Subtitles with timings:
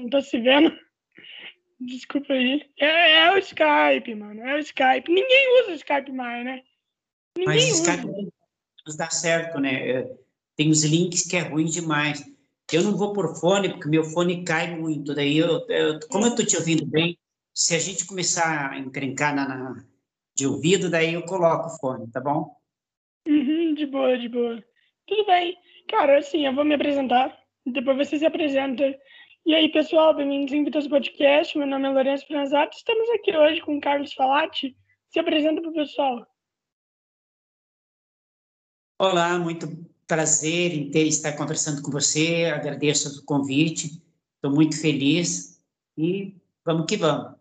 [0.00, 0.76] Não tô se vendo.
[1.80, 2.62] Desculpa aí.
[2.78, 4.40] É, é, o Skype, mano.
[4.42, 5.08] É o Skype.
[5.08, 6.62] Ninguém usa o Skype mais, né?
[7.36, 7.92] Ninguém Mas usa.
[7.92, 8.32] Skype
[8.96, 10.04] dá certo, né?
[10.56, 12.24] Tem os links que é ruim demais.
[12.72, 15.14] Eu não vou por fone, porque meu fone cai muito.
[15.14, 17.18] Daí, eu, eu como eu tô te ouvindo bem,
[17.52, 19.84] se a gente começar a encrencar na, na
[20.36, 22.56] de ouvido, daí eu coloco o fone, tá bom?
[23.28, 24.62] Uhum, de boa, de boa.
[25.06, 25.56] Tudo bem.
[25.88, 27.38] Cara, assim, eu vou me apresentar.
[27.64, 28.82] Depois você se apresenta.
[29.46, 31.58] E aí, pessoal, bem-vindos ao Invitas Podcast.
[31.58, 32.74] Meu nome é Lourenço Franzato.
[32.78, 34.74] Estamos aqui hoje com o Carlos Falati.
[35.10, 36.26] Se apresenta para o pessoal.
[38.98, 39.66] Olá, muito
[40.06, 42.46] prazer em ter, estar conversando com você.
[42.46, 44.02] Agradeço o convite.
[44.36, 45.62] Estou muito feliz.
[45.98, 47.38] E vamos que vamos.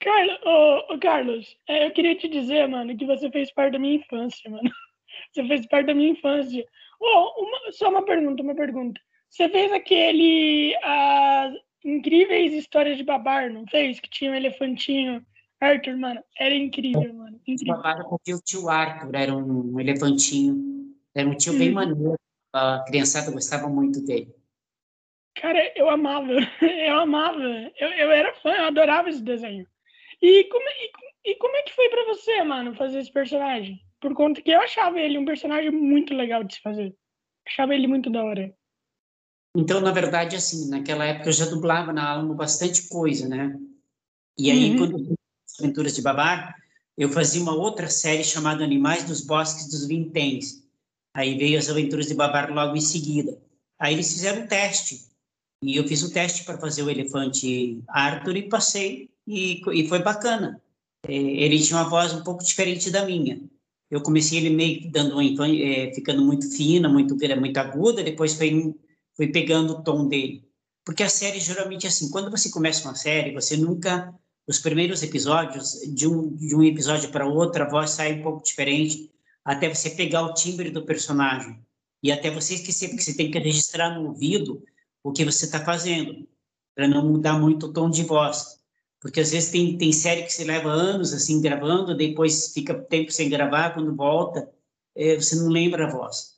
[0.00, 3.78] Carlos, oh, oh, Carlos, é, eu queria te dizer, mano, que você fez parte da
[3.78, 4.68] minha infância, mano.
[5.30, 6.66] Você fez parte da minha infância.
[6.98, 9.00] Oh, uma, só uma pergunta, uma pergunta.
[9.32, 13.98] Você fez aquele as incríveis histórias de Babar, não fez?
[13.98, 15.24] Que tinha um elefantinho.
[15.58, 17.40] Arthur, mano, era incrível, mano.
[17.46, 17.76] Incrível.
[17.76, 20.94] Babar porque o tio Arthur era um elefantinho.
[21.14, 21.74] Era um tio bem uhum.
[21.74, 22.14] maneiro.
[22.52, 24.34] A criançada gostava muito dele.
[25.34, 27.72] Cara, eu amava, eu amava.
[27.80, 29.66] Eu, eu era fã, eu adorava esse desenho.
[30.20, 33.80] E como, e, e como é que foi para você, mano, fazer esse personagem?
[33.98, 36.94] Por conta que eu achava ele um personagem muito legal de se fazer.
[37.48, 38.54] Achava ele muito da hora.
[39.56, 43.58] Então, na verdade, assim, naquela época eu já dublava na Alamo bastante coisa, né?
[44.38, 44.78] E aí, uhum.
[44.78, 46.54] quando as Aventuras de Babar,
[46.96, 50.62] eu fazia uma outra série chamada Animais dos Bosques dos Vinténs.
[51.14, 53.38] Aí veio as Aventuras de Babar logo em seguida.
[53.78, 55.06] Aí eles fizeram um teste.
[55.62, 59.10] E eu fiz o um teste para fazer o elefante Arthur e passei.
[59.26, 60.60] E, e foi bacana.
[61.06, 63.40] É, ele tinha uma voz um pouco diferente da minha.
[63.90, 68.74] Eu comecei ele meio dando uma, é, ficando muito fina, muito, muito aguda, depois foi
[69.22, 70.44] fui pegando o tom dele.
[70.84, 74.12] Porque a série geralmente é assim, quando você começa uma série, você nunca
[74.48, 78.42] os primeiros episódios de um de um episódio para outro a voz sai um pouco
[78.42, 79.08] diferente,
[79.44, 81.60] até você pegar o timbre do personagem
[82.02, 84.64] e até você esquecer porque você tem que registrar no ouvido
[85.04, 86.26] o que você está fazendo
[86.74, 88.60] para não mudar muito o tom de voz.
[89.00, 93.12] Porque às vezes tem, tem série que se leva anos assim gravando, depois fica tempo
[93.12, 94.50] sem gravar, quando volta,
[94.96, 96.32] é, você não lembra a voz.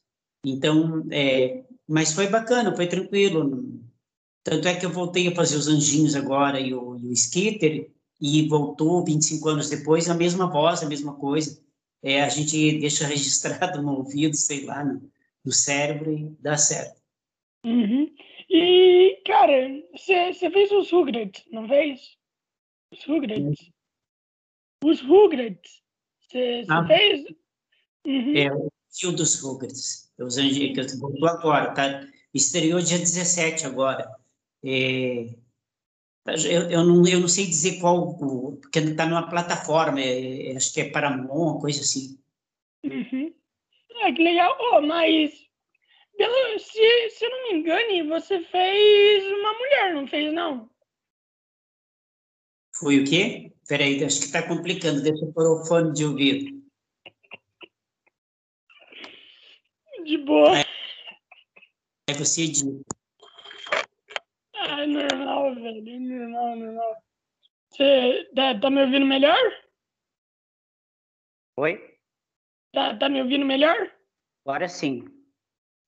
[0.45, 3.65] Então, é, mas foi bacana, foi tranquilo.
[4.43, 7.91] Tanto é que eu voltei a fazer os Anjinhos agora e o, e o Skitter,
[8.21, 11.63] e voltou 25 anos depois, a mesma voz, a mesma coisa.
[12.03, 15.11] É, a gente deixa registrado no ouvido, sei lá, no,
[15.45, 17.01] no cérebro e dá certo.
[17.65, 18.15] Uhum.
[18.49, 22.17] E, cara, você fez os Rugrats, não fez?
[22.93, 23.71] Os Rugrats.
[24.85, 25.83] Os Rugrats.
[26.21, 27.25] Você ah, fez?
[28.07, 28.37] Uhum.
[28.37, 28.51] É,
[28.95, 30.13] tio dos Rugrats.
[30.19, 32.07] Os Angicas voltou agora, tá?
[32.33, 34.09] Estreou dia 17 agora.
[34.65, 35.35] É,
[36.27, 40.73] eu, eu, não, eu não sei dizer qual, porque está numa plataforma, é, é, acho
[40.73, 42.19] que é Paramount, coisa assim.
[42.85, 43.35] Uhum.
[44.03, 44.57] É, que legal.
[44.59, 45.33] Oh, mas,
[46.17, 50.71] pelo, se, se eu não me engane, você fez uma mulher, não fez, não?
[52.79, 53.53] Foi o quê?
[53.69, 56.64] Peraí, acho que está complicando, deixa eu pôr o fone de ouvido.
[60.05, 60.59] De boa.
[62.07, 62.83] É você de.
[64.55, 66.01] Ah, normal, velho.
[66.01, 66.97] Normal, normal.
[67.71, 69.39] Você tá, tá me ouvindo melhor?
[71.57, 71.99] Oi?
[72.73, 73.91] Tá, tá me ouvindo melhor?
[74.45, 75.05] Agora sim.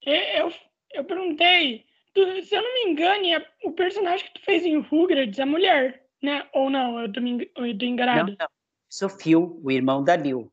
[0.02, 0.52] Eu,
[0.94, 1.84] eu perguntei.
[2.14, 5.44] Tu, se eu não me engano, é o personagem que tu fez em Rugrats é
[5.44, 6.48] mulher, né?
[6.54, 6.98] Ou não?
[6.98, 8.30] Eu tô, me, eu tô enganado.
[8.30, 8.48] Não, não.
[8.88, 10.50] Sou Phil, o irmão da Lil.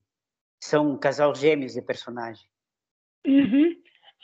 [0.61, 2.45] São um casal gêmeos de personagem.
[3.25, 3.75] Uhum.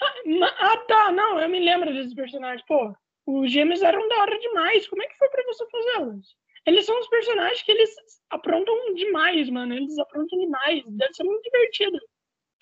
[0.02, 2.66] Ah, ah, tá, não, eu me lembro desses personagens.
[2.68, 2.94] Pô,
[3.26, 4.88] os gêmeos eram da hora demais.
[4.88, 6.36] Como é que foi pra você fazê-los?
[6.66, 7.90] Eles são os personagens que eles
[8.30, 9.74] aprontam demais, mano.
[9.74, 10.84] Eles aprontam demais.
[10.86, 12.00] Deve ser muito divertido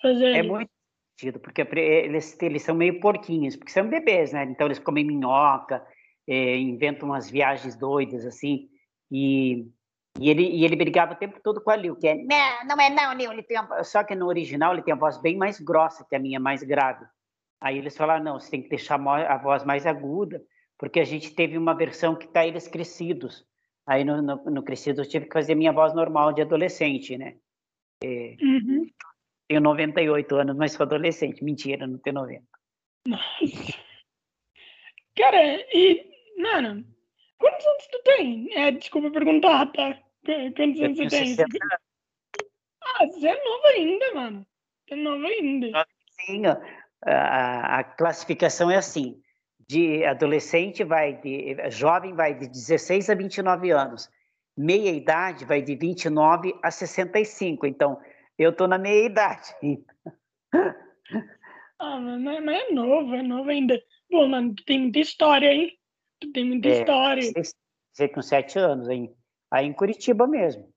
[0.00, 0.36] fazer.
[0.36, 0.70] É muito
[1.16, 4.44] divertido, porque eles, eles são meio porquinhos, porque são bebês, né?
[4.44, 5.84] Então eles comem minhoca,
[6.26, 8.68] é, inventam umas viagens doidas, assim.
[9.10, 9.66] E
[10.20, 12.82] e ele, e ele brigava o tempo todo com a Lil, que é, não, não
[12.82, 13.84] é não, Lil, ele tem uma...
[13.84, 16.62] só que no original ele tem a voz bem mais grossa que a minha, mais
[16.62, 17.04] grave.
[17.60, 20.42] Aí eles falaram, não, você tem que deixar a voz mais aguda,
[20.78, 23.44] porque a gente teve uma versão que tá eles crescidos.
[23.86, 27.36] Aí no, no, no crescido eu tive que fazer minha voz normal de adolescente, né?
[28.02, 28.86] É, uhum.
[29.48, 31.42] Tenho 98 anos, mas sou adolescente.
[31.42, 32.44] Mentira, não tenho 90.
[33.06, 33.22] Nossa.
[35.16, 35.42] Cara,
[35.74, 36.06] e,
[36.36, 36.84] mano,
[37.38, 38.52] quantos anos tu tem?
[38.52, 39.98] É, desculpa perguntar, tá?
[40.24, 41.36] Quantos anos você tem?
[42.82, 44.46] Ah, você é novo ainda, mano.
[44.86, 45.86] Você é novo ainda.
[46.20, 46.42] Sim,
[47.04, 49.20] a, a classificação é assim.
[49.68, 54.10] de adolescente vai de jovem vai de 16 a 29 anos.
[54.56, 57.66] Meia idade vai de 29 a 65.
[57.66, 58.00] Então,
[58.38, 59.54] eu tô na meia idade.
[61.78, 63.80] ah, mas, mas é novo, é novo ainda.
[64.10, 65.78] Pô, mano, tu tem muita história, hein?
[66.18, 67.22] Tu tem muita é, história.
[67.92, 69.10] Você com sete anos, aí,
[69.50, 70.72] aí em Curitiba mesmo.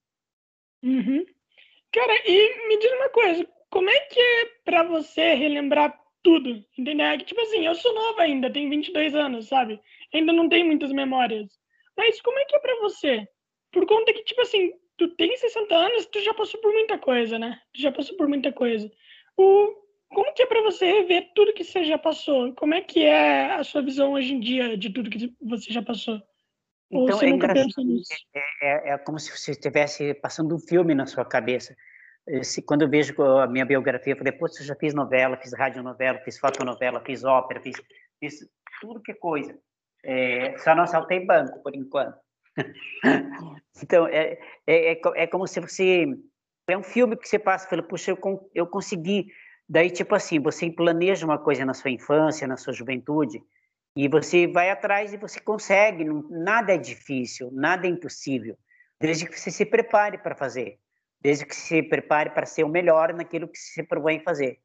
[0.83, 1.25] Uhum.
[1.91, 7.05] Cara, e me diz uma coisa, como é que é pra você relembrar tudo, entendeu?
[7.05, 9.79] É tipo assim, eu sou nova ainda, tenho 22 anos, sabe?
[10.13, 11.47] Ainda não tenho muitas memórias.
[11.97, 13.27] Mas como é que é pra você?
[13.71, 17.39] Por conta que, tipo assim, tu tem 60 anos, tu já passou por muita coisa,
[17.39, 17.59] né?
[17.73, 18.91] Tu já passou por muita coisa.
[19.37, 19.73] O,
[20.09, 22.53] como que é para você rever tudo que você já passou?
[22.53, 25.81] Como é que é a sua visão hoje em dia de tudo que você já
[25.81, 26.21] passou?
[26.91, 28.13] Então, você é nisso?
[28.33, 31.75] É, é, é, como se você estivesse passando um filme na sua cabeça.
[32.43, 35.53] Se, quando eu vejo a minha biografia, eu falei, pô, eu já fiz novela, fiz
[35.53, 37.81] radionovela, fiz fotonovela, fiz ópera, fiz,
[38.19, 38.47] fiz
[38.79, 39.57] tudo que coisa.
[40.03, 42.17] É, só não saltei banco, por enquanto.
[43.81, 46.05] então, é, é, é, é, como se você...
[46.67, 49.27] É um filme que você passa, fala, puxa, eu, eu consegui.
[49.67, 53.41] Daí, tipo assim, você planeja uma coisa na sua infância, na sua juventude,
[53.95, 56.05] e você vai atrás e você consegue.
[56.29, 58.57] Nada é difícil, nada é impossível,
[58.99, 60.79] desde que você se prepare para fazer,
[61.19, 64.59] desde que se prepare para ser o melhor naquilo que se propõe fazer.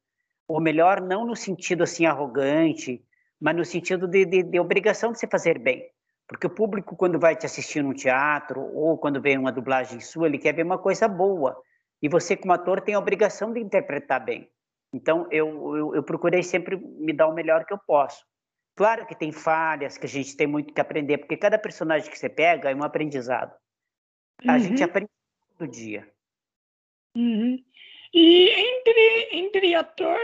[0.48, 3.04] O melhor não no sentido assim arrogante,
[3.40, 5.84] mas no sentido de, de, de obrigação de se fazer bem.
[6.28, 10.26] Porque o público, quando vai te assistir no teatro ou quando vê uma dublagem sua,
[10.26, 11.56] ele quer ver uma coisa boa.
[12.02, 14.48] E você, como ator, tem a obrigação de interpretar bem.
[14.92, 18.24] Então, eu, eu, eu procurei sempre me dar o melhor que eu posso.
[18.76, 22.18] Claro que tem falhas, que a gente tem muito que aprender, porque cada personagem que
[22.18, 23.56] você pega é um aprendizado.
[24.46, 24.58] A uhum.
[24.58, 25.10] gente aprende
[25.58, 26.06] todo dia.
[27.16, 27.58] Uhum.
[28.12, 30.20] E entre, entre ator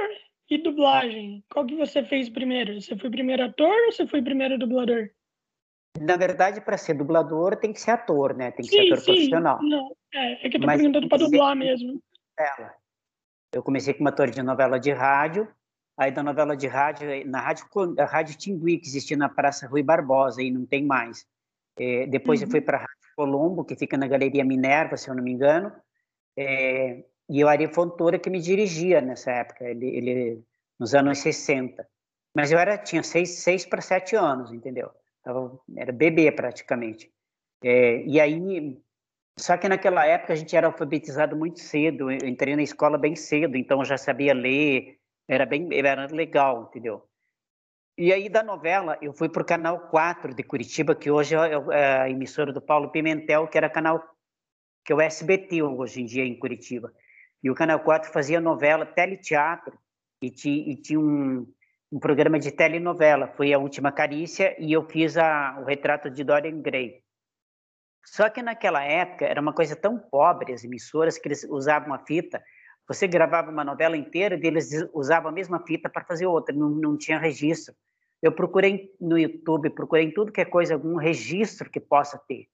[0.51, 2.79] e dublagem, qual que você fez primeiro?
[2.79, 5.09] Você foi primeiro ator ou você foi primeiro dublador?
[5.99, 8.51] Na verdade, para ser dublador tem que ser ator, né?
[8.51, 9.05] Tem que sim, ser ator sim.
[9.05, 9.63] profissional.
[9.63, 12.03] Não, é, é que eu tô Mas perguntando para dublar mesmo.
[12.39, 12.75] Ela.
[13.51, 15.49] Eu comecei como ator de novela de rádio,
[16.03, 17.67] aí da novela de rádio, na rádio,
[17.99, 21.27] a rádio Tingui, que existia na Praça Rui Barbosa, e não tem mais.
[21.79, 22.47] É, depois uhum.
[22.47, 25.33] eu fui para a Rádio Colombo, que fica na Galeria Minerva, se eu não me
[25.33, 25.73] engano,
[26.37, 30.43] é, e o Ari Fontoura que me dirigia nessa época, ele, ele
[30.79, 31.87] nos anos 60.
[32.35, 34.91] Mas eu era tinha seis, seis para sete anos, entendeu?
[35.23, 37.11] Tava, era bebê praticamente.
[37.63, 38.79] É, e aí,
[39.39, 43.15] só que naquela época a gente era alfabetizado muito cedo, eu entrei na escola bem
[43.15, 47.09] cedo, então eu já sabia ler, era bem, era legal, entendeu?
[47.97, 51.53] E aí da novela eu fui para o canal 4 de Curitiba, que hoje é,
[51.73, 54.03] é a emissora do Paulo Pimentel, que era canal
[54.85, 56.93] que é o SBT hoje em dia em Curitiba.
[57.43, 59.79] E o canal 4 fazia novela, teleteatro
[60.21, 61.47] e tinha, e tinha um,
[61.91, 66.25] um programa de telenovela, foi a Última Carícia, e eu fiz a, o retrato de
[66.25, 67.03] Dorian Gray.
[68.05, 72.05] Só que naquela época era uma coisa tão pobre, as emissoras, que eles usavam uma
[72.05, 72.43] fita,
[72.87, 76.69] você gravava uma novela inteira e eles usavam a mesma fita para fazer outra, não,
[76.71, 77.75] não tinha registro.
[78.21, 82.47] Eu procurei no YouTube, procurei em tudo que é coisa, algum registro que possa ter.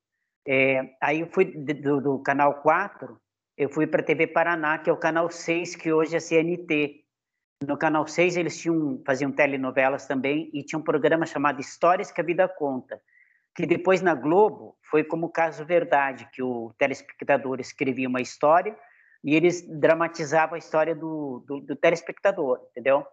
[0.47, 3.21] É, aí eu fui do, do canal 4,
[3.57, 7.05] eu fui para a TV Paraná, que é o canal 6, que hoje é CNT.
[7.67, 12.21] No Canal 6 eles tinham, faziam telenovelas também e tinha um programa chamado Histórias que
[12.21, 13.01] a Vida Conta,
[13.53, 18.79] que depois na Globo foi como caso verdade, que o telespectador escrevia uma história
[19.25, 23.05] e eles dramatizavam a história do, do, do telespectador, entendeu?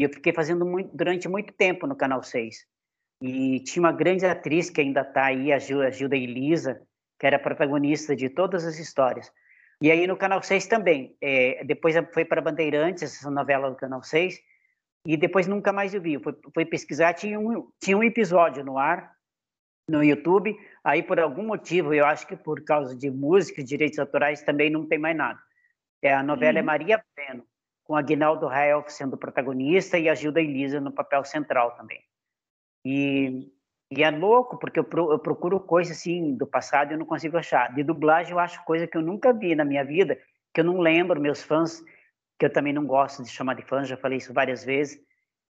[0.00, 2.56] E eu fiquei fazendo muito, durante muito tempo no Canal 6.
[3.22, 6.82] E tinha uma grande atriz que ainda está aí, a Gilda Elisa,
[7.18, 9.30] que era protagonista de todas as histórias.
[9.80, 11.16] E aí no Canal 6 também.
[11.20, 14.38] É, depois foi para Bandeirantes, essa novela do Canal 6,
[15.06, 16.18] e depois nunca mais eu vi.
[16.22, 19.14] Foi, foi pesquisar, tinha um, tinha um episódio no ar,
[19.88, 24.42] no YouTube, aí por algum motivo, eu acho que por causa de música, direitos autorais,
[24.42, 25.38] também não tem mais nada.
[26.04, 26.58] É, a novela uhum.
[26.58, 27.44] é Maria Bueno,
[27.82, 32.00] com Aguinaldo Rael sendo protagonista e a Gilda Elisa no papel central também.
[32.84, 33.50] E
[33.96, 37.06] e é louco, porque eu, pro, eu procuro coisas assim do passado e eu não
[37.06, 37.72] consigo achar.
[37.72, 40.18] De dublagem eu acho coisa que eu nunca vi na minha vida,
[40.52, 41.20] que eu não lembro.
[41.20, 41.80] Meus fãs,
[42.38, 44.98] que eu também não gosto de chamar de fãs, já falei isso várias vezes,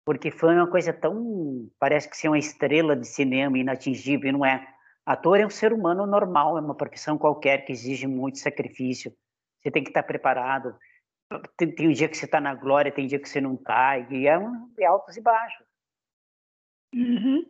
[0.04, 1.68] porque fã é uma coisa tão.
[1.78, 4.66] parece que ser uma estrela de cinema inatingível, e não é.
[5.06, 9.12] Ator é um ser humano normal, é uma profissão qualquer que exige muito sacrifício.
[9.62, 10.76] Você tem que estar preparado.
[11.56, 13.54] Tem, tem um dia que você está na glória, tem um dia que você não
[13.54, 15.66] está, e é, um, é altos e baixos.
[16.94, 17.44] Uhum.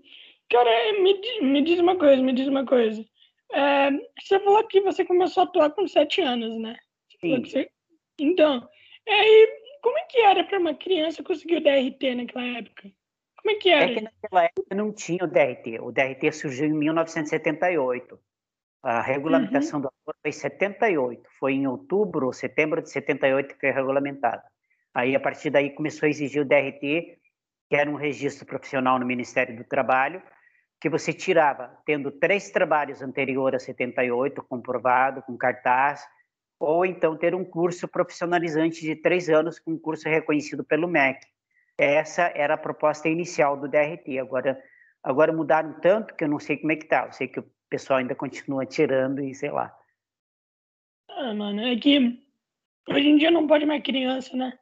[0.50, 3.04] Cara, me, me diz uma coisa, me diz uma coisa.
[3.52, 3.90] É,
[4.20, 6.76] você falou que você começou a atuar com sete anos, né?
[7.20, 7.44] Sim.
[7.44, 7.70] Você...
[8.18, 8.68] Então,
[9.06, 9.46] é,
[9.80, 12.92] como é que era para uma criança conseguir o DRT naquela época?
[13.42, 13.90] Como é que era?
[13.90, 15.80] É que naquela época não tinha o DRT.
[15.80, 18.18] O DRT surgiu em 1978.
[18.82, 19.82] A regulamentação uhum.
[19.82, 21.22] do ator foi em 78.
[21.38, 24.42] Foi em outubro ou setembro de 78 que foi regulamentada.
[24.94, 27.18] Aí, a partir daí, começou a exigir o DRT,
[27.70, 30.22] que era um registro profissional no Ministério do Trabalho,
[30.80, 36.04] que você tirava tendo três trabalhos anteriores a 78, comprovado, com cartaz,
[36.58, 41.20] ou então ter um curso profissionalizante de três anos com um curso reconhecido pelo MEC.
[41.78, 44.18] Essa era a proposta inicial do DRT.
[44.18, 44.60] Agora,
[45.02, 47.06] agora mudaram tanto que eu não sei como é que tá.
[47.06, 49.74] Eu sei que o pessoal ainda continua tirando e sei lá.
[51.08, 52.22] Ah, mano, é que
[52.86, 54.58] hoje em dia não pode mais criança, né?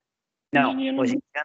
[0.53, 1.01] Não, hoje em dia, não...
[1.01, 1.45] Hoje em dia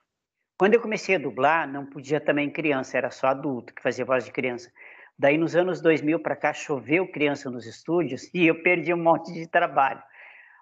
[0.57, 4.23] quando eu comecei a dublar, não podia também criança, era só adulto que fazia voz
[4.23, 4.71] de criança.
[5.17, 9.33] Daí, nos anos 2000 para cá, choveu criança nos estúdios e eu perdi um monte
[9.33, 10.01] de trabalho.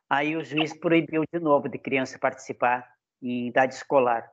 [0.10, 2.88] Aí o juiz proibiu de novo de criança participar
[3.22, 4.30] em idade escolar.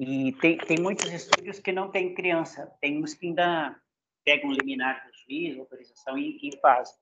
[0.00, 3.76] E tem, tem muitos estúdios que não tem criança, tem uns que ainda
[4.24, 6.94] pegam liminar do juiz, autorização e, e fazem.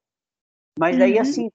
[0.78, 1.20] Mas uhum.
[1.20, 1.50] assim,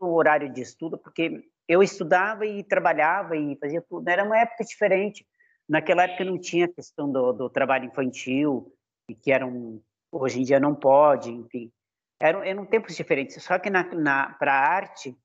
[0.00, 4.64] o horário de estudo, porque eu estudava e trabalhava e fazia tudo, era uma época
[4.64, 5.26] diferente.
[5.68, 8.72] Naquela época não tinha questão do, do trabalho infantil,
[9.22, 9.80] que era um,
[10.12, 11.70] hoje em dia não pode, enfim.
[12.20, 13.42] Eram, eram tempos diferentes.
[13.42, 15.16] Só que na, na para a arte,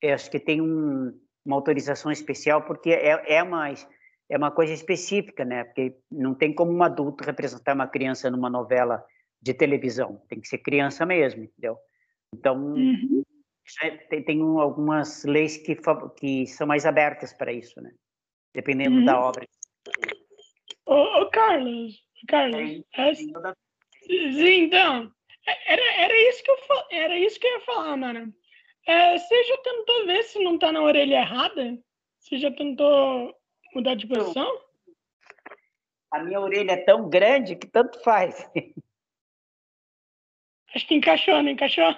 [0.00, 4.72] eu acho que tem um, uma autorização especial, porque é, é, uma, é uma coisa
[4.72, 5.64] específica, né?
[5.64, 9.04] Porque não tem como um adulto representar uma criança numa novela
[9.40, 10.22] de televisão.
[10.28, 11.76] Tem que ser criança mesmo, entendeu?
[12.34, 13.22] Então, uhum.
[14.08, 15.76] tem, tem algumas leis que,
[16.16, 17.92] que são mais abertas para isso, né?
[18.54, 19.04] Dependendo uhum.
[19.04, 19.46] da obra
[20.86, 23.30] Ô, ô Carlos, Carlos, é, sim,
[24.62, 25.12] então,
[25.46, 26.56] é, era, era, isso que eu,
[26.90, 28.32] era isso que eu ia falar, mano.
[28.86, 31.78] É, você já tentou ver se não tá na orelha errada?
[32.18, 33.34] Você já tentou
[33.74, 34.50] mudar de posição?
[36.10, 38.50] A minha orelha é tão grande que tanto faz.
[40.74, 41.94] Acho que encaixou, não encaixou?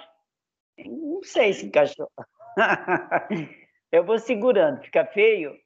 [0.77, 2.09] Não sei se encaixou.
[3.91, 5.59] Eu vou segurando, fica feio.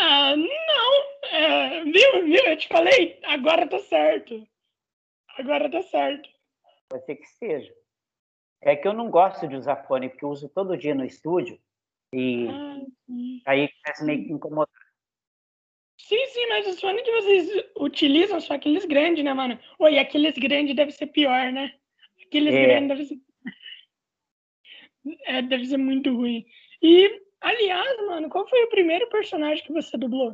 [0.00, 1.28] Ah, não.
[1.30, 2.44] É, viu, viu?
[2.46, 4.46] Eu te falei, agora tá certo.
[5.38, 6.28] Agora tá certo.
[6.88, 7.74] Pode ser que seja.
[8.60, 11.58] É que eu não gosto de usar fone, porque eu uso todo dia no estúdio
[12.14, 12.78] e ah,
[13.46, 14.81] aí começa meio que incomodar.
[16.12, 19.58] Sim, sim, mas os fones que vocês utilizam são aqueles grandes, né, mano?
[19.78, 21.72] Oi, aqueles grandes deve ser pior, né?
[22.26, 22.66] Aqueles é.
[22.66, 23.20] grandes deve ser...
[25.24, 26.44] É, deve ser muito ruim.
[26.82, 30.32] E Aliás, mano, qual foi o primeiro personagem que você dublou?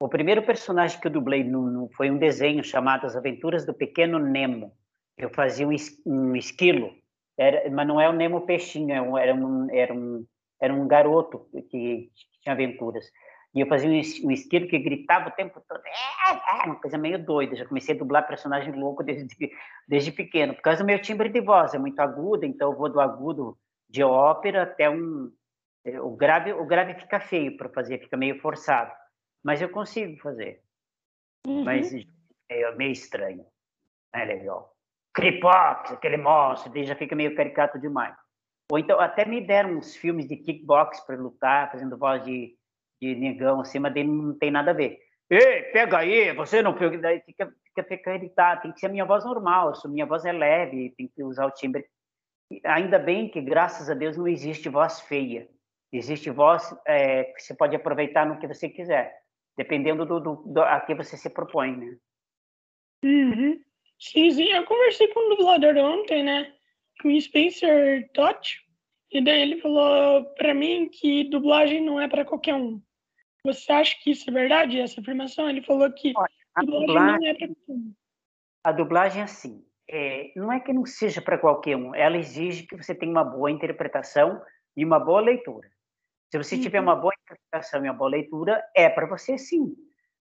[0.00, 3.74] O primeiro personagem que eu dublei no, no, foi um desenho chamado As Aventuras do
[3.74, 4.72] Pequeno Nemo.
[5.16, 5.74] Eu fazia um,
[6.06, 6.94] um esquilo,
[7.36, 10.26] era, mas não é o Nemo peixinho, era um, era um, era um,
[10.62, 13.04] era um garoto que, que, tinha aventuras.
[13.54, 15.80] E eu fazia um, esquilo que gritava o tempo todo.
[15.86, 17.56] É, é, uma coisa meio doida.
[17.56, 19.26] Já comecei a dublar personagem louco desde,
[19.86, 22.90] desde pequeno, por causa do meu timbre de voz, é muito agudo, então eu vou
[22.90, 25.32] do agudo de ópera até um,
[25.84, 28.92] é, o grave, o grave fica feio para fazer, fica meio forçado.
[29.42, 30.62] Mas eu consigo fazer.
[31.46, 31.64] Uhum.
[31.64, 31.92] Mas
[32.50, 33.46] é meio estranho.
[34.12, 34.74] É legal.
[35.14, 38.14] Cripox, aquele monstro, já fica meio caricato demais.
[38.70, 42.54] Ou então, até me deram uns filmes de kickbox para lutar, fazendo voz de,
[43.00, 44.98] de negão, assim, mas não tem nada a ver.
[45.30, 46.98] Ei, pega aí, você não pega.
[46.98, 48.62] Daí fica, fica, fica irritado.
[48.62, 49.72] Tem que ser a minha voz normal.
[49.72, 51.84] A minha voz é leve, tem que usar o timbre.
[52.64, 55.48] Ainda bem que, graças a Deus, não existe voz feia.
[55.92, 59.14] Existe voz é, que você pode aproveitar no que você quiser,
[59.56, 61.96] dependendo do, do, do a que você se propõe, né?
[63.04, 63.60] Uhum.
[63.98, 64.48] Sim, sim.
[64.50, 66.54] Eu conversei com o dublador ontem, né?
[67.02, 68.60] Com o Spencer Todd.
[69.10, 72.80] E daí ele falou para mim que dublagem não é para qualquer um.
[73.52, 75.48] Você acha que isso é verdade, essa afirmação?
[75.48, 76.28] Ele falou que Olha,
[76.60, 77.92] dublagem, dublagem, não é para qualquer.
[78.64, 81.94] A dublagem, assim, é, não é que não seja para qualquer um.
[81.94, 84.40] Ela exige que você tenha uma boa interpretação
[84.76, 85.68] e uma boa leitura.
[86.30, 86.60] Se você uhum.
[86.60, 89.74] tiver uma boa interpretação e uma boa leitura, é para você sim.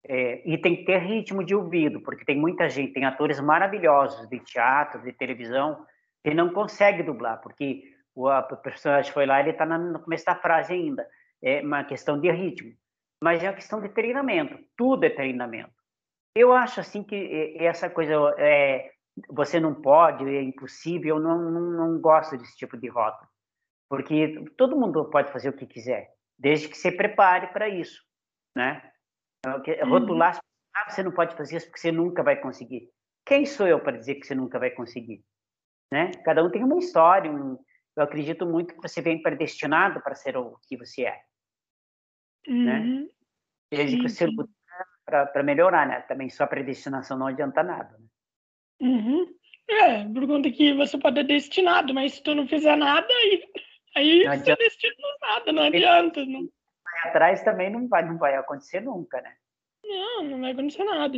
[0.05, 4.27] É, e tem que ter ritmo de ouvido, porque tem muita gente, tem atores maravilhosos
[4.27, 5.85] de teatro, de televisão,
[6.21, 10.73] que não consegue dublar, porque o personagem foi lá, ele está no começo da frase
[10.73, 11.07] ainda.
[11.41, 12.73] É uma questão de ritmo.
[13.23, 14.59] Mas é uma questão de treinamento.
[14.75, 15.73] Tudo é treinamento.
[16.35, 18.91] Eu acho assim que essa coisa é,
[19.29, 23.29] você não pode, é impossível, eu não, não, não gosto desse tipo de rótulo.
[23.89, 28.03] Porque todo mundo pode fazer o que quiser, desde que se prepare para isso,
[28.57, 28.91] né?
[29.39, 29.89] Então, uhum.
[29.89, 30.37] Rotular,
[30.75, 32.89] ah, você não pode fazer isso porque você nunca vai conseguir.
[33.25, 35.23] Quem sou eu para dizer que você nunca vai conseguir?
[35.89, 36.11] Né?
[36.25, 37.57] Cada um tem uma história, um...
[37.95, 41.21] eu acredito muito que você vem predestinado para ser o que você é.
[42.47, 42.79] Né?
[42.79, 43.05] Uhum.
[43.05, 43.12] Né?
[43.75, 46.01] Desde que você lutar, para melhorar, né?
[46.01, 47.97] Também só predestinação não adianta nada.
[47.97, 48.07] Né?
[48.81, 49.27] Uhum.
[49.69, 53.43] É, por conta que você pode ter destinado, mas se tu não fizer nada, aí,
[53.95, 56.25] aí não você destinou nada, não adianta.
[56.25, 56.41] Não...
[56.83, 59.33] Vai atrás também não vai, não vai acontecer nunca, né?
[59.85, 61.17] Não, não vai acontecer nada.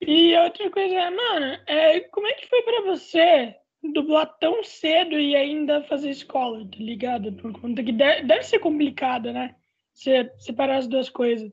[0.00, 3.56] E outra coisa é, mano, é, como é que foi para você
[3.92, 7.32] dublar tão cedo e ainda fazer escola, tá ligado?
[7.32, 9.56] Por conta que deve, deve ser complicado, né?
[9.92, 11.52] Você separar as duas coisas.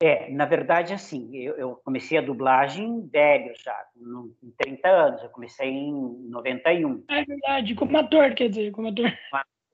[0.00, 5.28] É, na verdade, assim, eu, eu, comecei a dublagem velho já, com 30 anos, eu
[5.30, 5.92] comecei em
[6.30, 7.04] 91.
[7.08, 9.12] É verdade, como ator, quer dizer, como ator.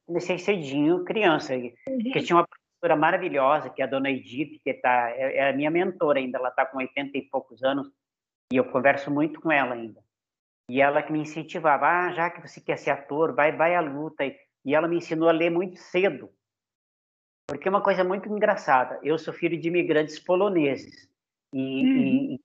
[0.07, 1.73] Comecei cedinho, criança, uhum.
[1.87, 5.53] porque tinha uma professora maravilhosa, que é a dona Edith, que tá, é, é a
[5.53, 7.91] minha mentora ainda, ela está com 80 e poucos anos,
[8.51, 10.01] e eu converso muito com ela ainda.
[10.71, 13.81] E ela que me incentivava, ah, já que você quer ser ator, vai, vai à
[13.81, 14.25] luta.
[14.25, 16.31] E ela me ensinou a ler muito cedo,
[17.47, 18.99] porque é uma coisa muito engraçada.
[19.03, 21.09] Eu sou filho de imigrantes poloneses.
[21.53, 21.99] E, uhum.
[21.99, 22.41] e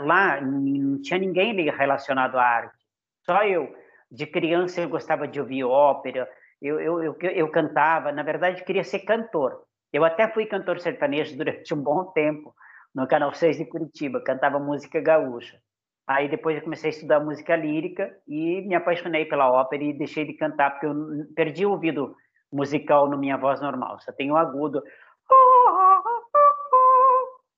[0.00, 2.76] lá não tinha ninguém relacionado à arte.
[3.24, 3.74] Só eu.
[4.10, 6.28] De criança eu gostava de ouvir ópera,
[6.62, 8.10] eu, eu, eu, eu cantava.
[8.10, 9.62] Na verdade, queria ser cantor.
[9.92, 12.54] Eu até fui cantor sertanejo durante um bom tempo,
[12.94, 14.22] no Canal 6 de Curitiba.
[14.22, 15.58] Cantava música gaúcha.
[16.06, 20.24] Aí depois eu comecei a estudar música lírica e me apaixonei pela ópera e deixei
[20.24, 20.94] de cantar, porque eu
[21.36, 22.16] perdi o ouvido
[22.52, 24.82] musical na minha voz normal, só tenho agudo.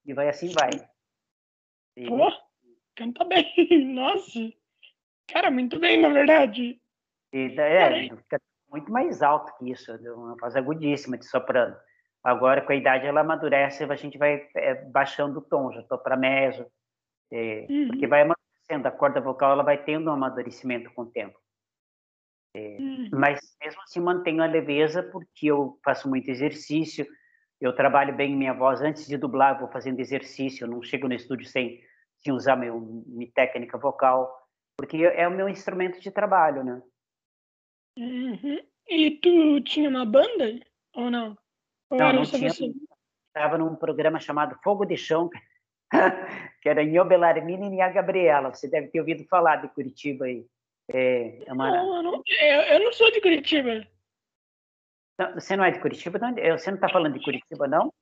[0.04, 0.70] E vai assim, vai.
[1.96, 2.06] E...
[2.06, 2.30] Pô,
[2.96, 3.46] canta bem,
[3.94, 4.52] nossa.
[5.28, 6.80] Cara, muito bem, na verdade.
[7.32, 11.76] E, é, fica muito mais alto que isso, uma voz agudíssima de soprano.
[12.22, 15.98] Agora, com a idade, ela amadurece, a gente vai é, baixando o tom, já estou
[15.98, 16.66] para meso,
[17.32, 17.88] é, uhum.
[17.88, 21.38] porque vai amadurecendo, a corda vocal ela vai tendo um amadurecimento com o tempo.
[22.54, 23.08] É, uhum.
[23.12, 27.06] Mas mesmo assim mantenho a leveza porque eu faço muito exercício,
[27.60, 31.14] eu trabalho bem minha voz antes de dublar, vou fazendo exercício, eu não chego no
[31.14, 31.80] estúdio sem,
[32.16, 34.34] sem usar meu, minha técnica vocal,
[34.76, 36.82] porque é o meu instrumento de trabalho, né?
[37.98, 38.58] Uhum.
[38.88, 40.58] E tu tinha uma banda
[40.94, 41.36] ou não?
[41.90, 42.48] Ou não, não tinha.
[42.48, 45.28] Estava num programa chamado Fogo de Chão,
[46.62, 48.52] que era Nho Belarmina e a Gabriela.
[48.52, 50.44] Você deve ter ouvido falar de Curitiba aí.
[50.92, 51.70] É, é uma...
[51.70, 53.86] não, eu, não, eu não sou de Curitiba.
[55.18, 56.18] Não, você não é de Curitiba?
[56.18, 56.34] Não?
[56.34, 57.92] Você não está falando de Curitiba, não?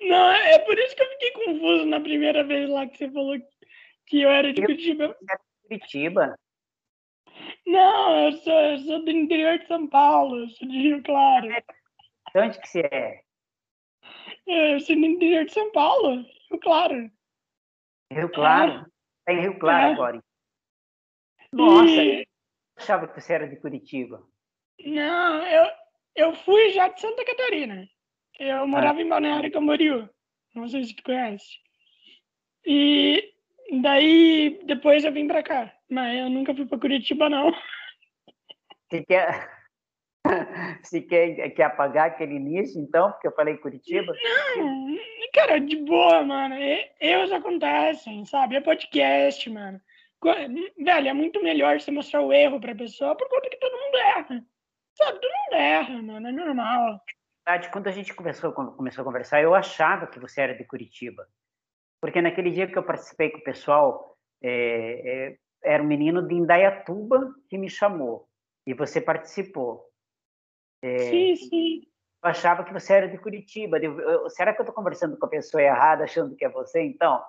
[0.00, 3.36] Não, é por isso que eu fiquei confuso na primeira vez lá que você falou
[4.06, 5.04] que eu era de eu Curitiba.
[5.04, 6.38] É de Curitiba?
[7.66, 11.48] Não, eu sou, eu sou do interior de São Paulo, eu sou de Rio Claro.
[11.48, 13.22] De onde que você é?
[14.46, 14.74] é?
[14.74, 17.10] Eu sou do interior de São Paulo, Rio Claro.
[18.12, 18.86] Rio Claro?
[19.26, 19.32] É.
[19.32, 19.92] em Rio Claro é.
[19.92, 20.23] agora.
[21.54, 22.20] Nossa, e...
[22.20, 22.24] eu
[22.76, 24.22] achava que você era de Curitiba.
[24.84, 25.70] Não, eu,
[26.16, 27.88] eu fui já de Santa Catarina.
[28.38, 29.02] Eu morava ah.
[29.02, 30.08] em Balneário Camboriú.
[30.54, 31.58] Não sei se tu conhece.
[32.66, 33.32] E
[33.82, 35.72] daí, depois eu vim pra cá.
[35.88, 37.52] Mas eu nunca fui pra Curitiba, não.
[38.88, 39.50] Você quer,
[40.82, 43.12] você quer, quer apagar aquele início, então?
[43.12, 44.12] Porque eu falei Curitiba?
[44.56, 44.96] Não,
[45.32, 46.54] cara, de boa, mano.
[47.00, 48.56] Erros acontecem, sabe?
[48.56, 49.80] É podcast, mano.
[50.24, 53.96] Velho, é muito melhor você mostrar o erro pra pessoa por conta que todo mundo
[53.96, 54.46] erra.
[54.94, 57.00] Sabe, todo mundo erra, mano, é normal.
[57.72, 61.28] Quando a gente começou, começou a conversar, eu achava que você era de Curitiba.
[62.00, 66.34] Porque naquele dia que eu participei com o pessoal, é, é, era um menino de
[66.34, 68.28] Indaiatuba que me chamou.
[68.66, 69.84] E você participou.
[70.82, 71.82] É, sim, sim.
[72.22, 73.78] Eu achava que você era de Curitiba.
[73.78, 76.82] Eu, eu, será que eu estou conversando com a pessoa errada, achando que é você,
[76.82, 77.22] então?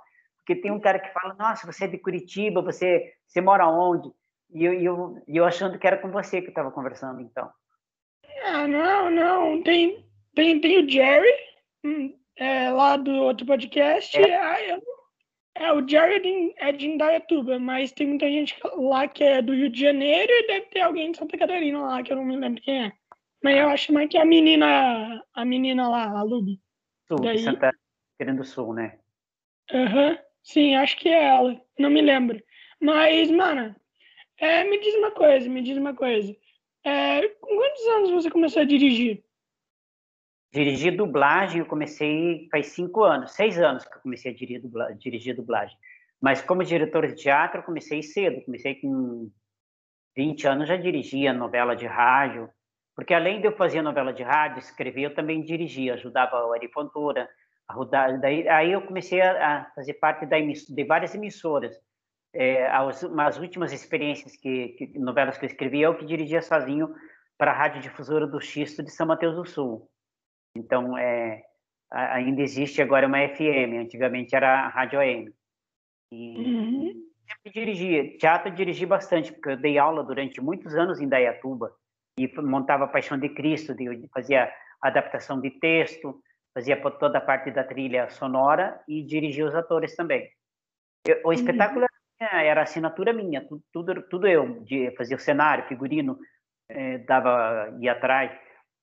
[0.45, 4.11] Porque tem um cara que fala, nossa, você é de Curitiba, você, você mora onde?
[4.53, 7.49] E eu, eu, eu achando que era com você que eu estava conversando, então.
[8.43, 9.63] Ah, não, não.
[9.63, 10.05] Tem,
[10.35, 11.33] tem, tem o Jerry,
[11.83, 14.15] hum, é, lá do outro podcast.
[14.15, 14.29] É.
[14.29, 14.79] É,
[15.55, 19.41] é, o Jerry é de, é de Indaiatuba, mas tem muita gente lá que é
[19.41, 22.25] do Rio de Janeiro e deve ter alguém de Santa Catarina lá, que eu não
[22.25, 22.93] me lembro quem é.
[23.43, 26.61] Mas eu acho mais que a menina, a menina lá, a Lubi.
[27.07, 27.39] Sul, Daí...
[27.39, 27.71] Santa
[28.19, 28.99] Catarina do Sul, né?
[29.73, 30.09] Aham.
[30.09, 30.24] Uhum.
[30.45, 31.59] Sim, acho que é ela.
[31.77, 32.41] Não me lembro.
[32.79, 33.75] Mas, mano,
[34.37, 36.35] é, me diz uma coisa, me diz uma coisa.
[36.83, 39.23] É, com quantos anos você começou a dirigir?
[40.53, 44.97] Dirigir dublagem, eu comecei faz cinco anos, seis anos que eu comecei a dirigir, dublagem,
[44.99, 45.75] dirigir dublagem.
[46.21, 48.45] Mas como diretor de teatro, eu comecei cedo.
[48.45, 49.31] Comecei com
[50.15, 52.49] 20 anos, já dirigia novela de rádio.
[52.95, 56.69] Porque além de eu fazer novela de rádio, escrever, eu também dirigia, ajudava o Ari
[56.71, 57.27] Fontoura,
[57.69, 58.19] rodar.
[58.19, 61.79] Daí, aí eu comecei a, fazer parte da de várias emissoras.
[62.33, 66.93] É, as, as últimas experiências que, que, novelas que eu escrevi, eu que dirigia sozinho
[67.37, 69.89] para a Rádio Difusora do Xisto de São Mateus do Sul.
[70.55, 71.43] Então, é,
[71.91, 75.33] ainda existe agora uma FM, antigamente era a Rádio AM.
[76.11, 77.03] E uhum.
[77.27, 81.73] sempre dirigi, teatro eu dirigi bastante, porque eu dei aula durante muitos anos em Dayatuba,
[82.17, 83.75] e montava Paixão de Cristo,
[84.13, 84.51] fazia
[84.81, 86.21] adaptação de texto,
[86.55, 90.31] fazia toda a parte da trilha sonora e dirigia os atores também.
[91.05, 91.33] Eu, o uhum.
[91.33, 91.85] espetáculo
[92.17, 96.17] era assinatura minha, tudo, tudo, tudo eu, de, fazia o cenário, figurino,
[96.69, 98.31] eh, dava, ia atrás.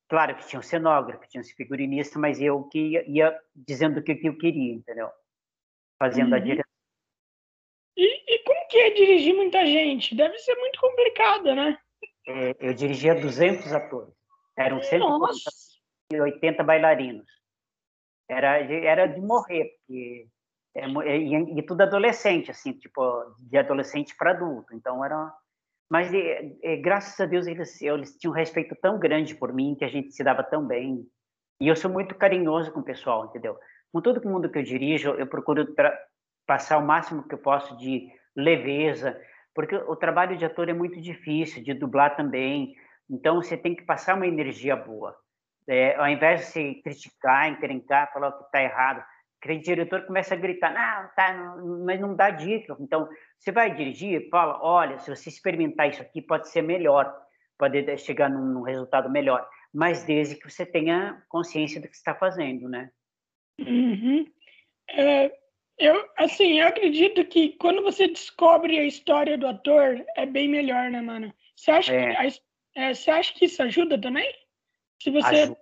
[0.07, 4.03] Claro que tinha um cenógrafo, tinha um figurinista, mas eu que ia, ia dizendo o
[4.03, 5.09] que, que, eu queria, entendeu?
[5.99, 6.37] Fazendo uhum.
[6.37, 6.73] a direção.
[7.97, 10.15] E, e como que é dirigir muita gente?
[10.15, 11.79] Deve ser muito complicado, né?
[12.29, 14.15] É, eu dirigia 200 atores.
[14.57, 17.42] Eram 180 bailarinos.
[18.33, 20.27] Era, era de morrer, porque
[20.75, 20.87] é,
[21.19, 23.03] e, e, tudo adolescente, assim, tipo,
[23.39, 24.75] de adolescente para adulto.
[24.75, 25.33] Então era.
[25.91, 26.11] Mas
[26.81, 30.13] graças a Deus eles, eles tinham um respeito tão grande por mim que a gente
[30.13, 31.07] se dava tão bem.
[31.61, 33.59] E eu sou muito carinhoso com o pessoal, entendeu?
[33.93, 35.67] Com todo mundo que eu dirijo, eu procuro
[36.47, 39.21] passar o máximo que eu posso de leveza,
[39.55, 42.75] porque o trabalho de ator é muito difícil, de dublar também.
[43.09, 45.15] Então você tem que passar uma energia boa.
[45.69, 49.05] É, ao invés de se criticar, encrencar, falar o que está errado,
[49.41, 52.77] aquele diretor começa a gritar, não, tá, mas não dá dica.
[52.81, 57.13] Então, você vai dirigir, fala, olha, se você experimentar isso aqui, pode ser melhor,
[57.59, 62.15] pode chegar num, num resultado melhor, mas desde que você tenha consciência do que está
[62.15, 62.91] fazendo, né?
[63.61, 64.27] Uhum.
[64.91, 65.33] É,
[65.79, 70.91] eu, assim, eu acredito que quando você descobre a história do ator, é bem melhor,
[70.91, 71.33] né, mano?
[71.57, 72.15] Você acha, é.
[72.15, 72.41] que,
[72.77, 74.33] é, você acha que isso ajuda também?
[75.03, 75.59] Se você ajuda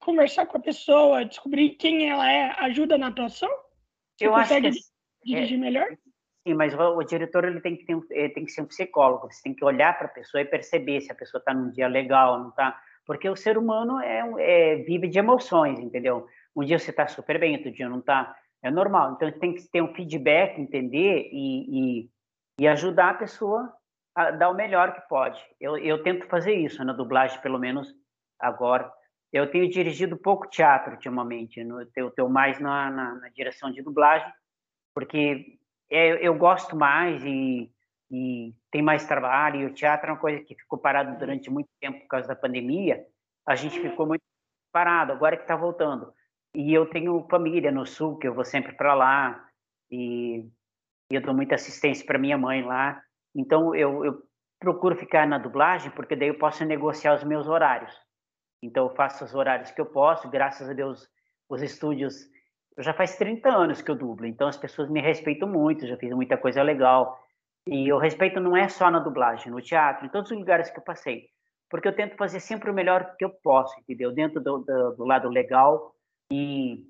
[0.00, 3.50] conversar com a pessoa, descobrir quem ela é, ajuda na atuação?
[4.16, 4.84] Você eu consegue acho que
[5.24, 5.88] dirigir é, melhor?
[6.46, 9.30] Sim, mas o, o, diretor ele tem que ter, ele tem que ser um psicólogo.
[9.30, 11.86] Você tem que olhar para a pessoa e perceber se a pessoa está num dia
[11.86, 12.80] legal, não está.
[13.04, 16.26] Porque o ser humano é, é, vive de emoções, entendeu?
[16.56, 18.34] Um dia você está super bem, outro dia não está.
[18.62, 19.12] É normal.
[19.12, 22.10] Então tem que ter um feedback, entender e, e,
[22.60, 23.72] e ajudar a pessoa
[24.14, 25.42] a dar o melhor que pode.
[25.60, 27.94] Eu, eu tento fazer isso na dublagem, pelo menos
[28.40, 28.90] agora
[29.32, 33.80] eu tenho dirigido pouco teatro ultimamente, no, eu tenho mais na, na, na, direção de
[33.80, 34.30] dublagem,
[34.92, 37.70] porque é, eu gosto mais e,
[38.10, 39.60] e, tem mais trabalho.
[39.60, 42.34] E o teatro é uma coisa que ficou parado durante muito tempo por causa da
[42.34, 43.06] pandemia.
[43.46, 44.22] A gente ficou muito
[44.72, 46.12] parado, agora que está voltando.
[46.54, 49.48] E eu tenho família no sul, que eu vou sempre para lá,
[49.88, 50.44] e,
[51.10, 53.00] e, eu dou muita assistência para minha mãe lá.
[53.32, 54.22] Então eu, eu
[54.58, 57.96] procuro ficar na dublagem, porque daí eu posso negociar os meus horários.
[58.62, 61.08] Então, eu faço os horários que eu posso, graças a Deus,
[61.48, 62.28] os estúdios.
[62.78, 66.12] Já faz 30 anos que eu dublo, então as pessoas me respeitam muito, já fiz
[66.12, 67.18] muita coisa legal.
[67.66, 70.78] E o respeito não é só na dublagem, no teatro, em todos os lugares que
[70.78, 71.28] eu passei.
[71.68, 74.12] Porque eu tento fazer sempre o melhor que eu posso, entendeu?
[74.12, 75.94] Dentro do, do, do lado legal.
[76.32, 76.84] E,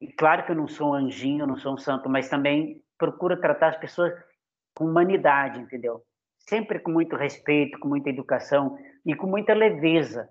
[0.00, 3.40] e claro que eu não sou um anjinho, não sou um santo, mas também procuro
[3.40, 4.12] tratar as pessoas
[4.74, 6.02] com humanidade, entendeu?
[6.38, 10.28] Sempre com muito respeito, com muita educação e com muita leveza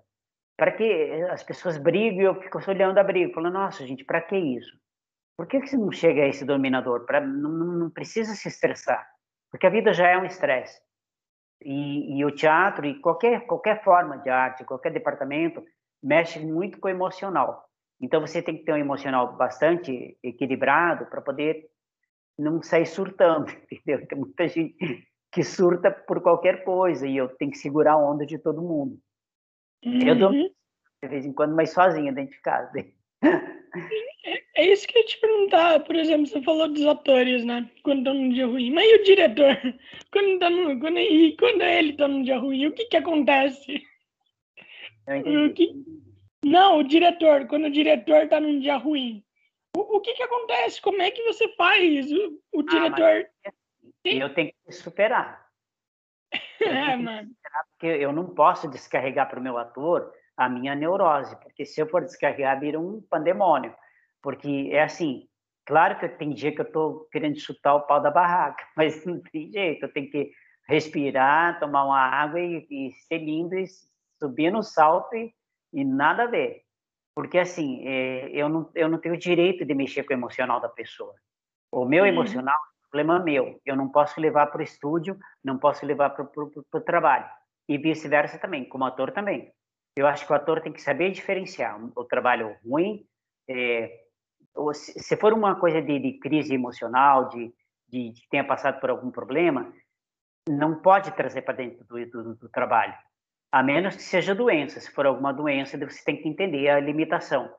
[0.56, 4.20] para que as pessoas brigam e eu fico olhando a briga, falando, nossa, gente, para
[4.20, 4.76] que isso?
[5.36, 7.04] Por que, que você não chega a esse dominador?
[7.06, 9.06] Pra, não, não precisa se estressar,
[9.50, 10.80] porque a vida já é um estresse.
[11.64, 15.64] E, e, o teatro e qualquer, qualquer forma de arte, qualquer departamento,
[16.02, 17.64] mexe muito com o emocional.
[18.00, 21.68] Então você tem que ter um emocional bastante equilibrado para poder
[22.38, 24.06] não sair surtando, entendeu?
[24.06, 24.76] Tem muita gente
[25.30, 28.98] que surta por qualquer coisa e eu tenho que segurar a onda de todo mundo.
[29.84, 30.06] Uhum.
[30.06, 32.70] Eu dou de vez em quando, mas sozinha dentro de casa.
[34.24, 37.68] É, é isso que eu ia te perguntar, por exemplo, você falou dos atores, né?
[37.82, 38.70] Quando estão num dia ruim.
[38.70, 39.56] Mas e o diretor?
[40.12, 43.82] Quando, tá no, quando, e quando ele está num dia ruim, o que que acontece?
[45.08, 45.72] O que...
[46.44, 47.46] Não, o diretor.
[47.46, 49.24] Quando o diretor está num dia ruim.
[49.74, 50.82] O, o, que que acontece?
[50.82, 52.12] Como é que você faz?
[52.12, 53.30] O, o ah, diretor...
[54.04, 55.42] eu tenho que superar.
[56.60, 57.28] É, mano.
[57.70, 61.86] Porque eu não posso descarregar para o meu ator a minha neurose, porque se eu
[61.86, 63.74] for descarregar, vira um pandemônio.
[64.22, 65.28] Porque é assim,
[65.66, 69.20] claro que tem dia que eu estou querendo chutar o pau da barraca, mas não
[69.20, 70.32] tem jeito, eu tenho que
[70.68, 73.66] respirar, tomar uma água e, e ser lindo e
[74.18, 75.34] subir no salto e,
[75.72, 76.62] e nada a ver.
[77.14, 80.68] Porque, assim, é, eu, não, eu não tenho direito de mexer com o emocional da
[80.68, 81.14] pessoa.
[81.70, 82.08] O meu uhum.
[82.08, 82.58] emocional
[82.92, 83.58] problema meu.
[83.64, 87.26] Eu não posso levar para o estúdio, não posso levar para o trabalho.
[87.68, 89.52] E vice-versa também, como ator também.
[89.96, 93.06] Eu acho que o ator tem que saber diferenciar o trabalho ruim.
[93.48, 94.02] É,
[94.74, 97.52] se for uma coisa de, de crise emocional, de,
[97.88, 99.72] de, de tenha passado por algum problema,
[100.48, 102.94] não pode trazer para dentro do, do, do, trabalho,
[103.50, 104.80] a menos que seja doença.
[104.80, 107.52] Se for alguma doença, você tem que entender a limitação.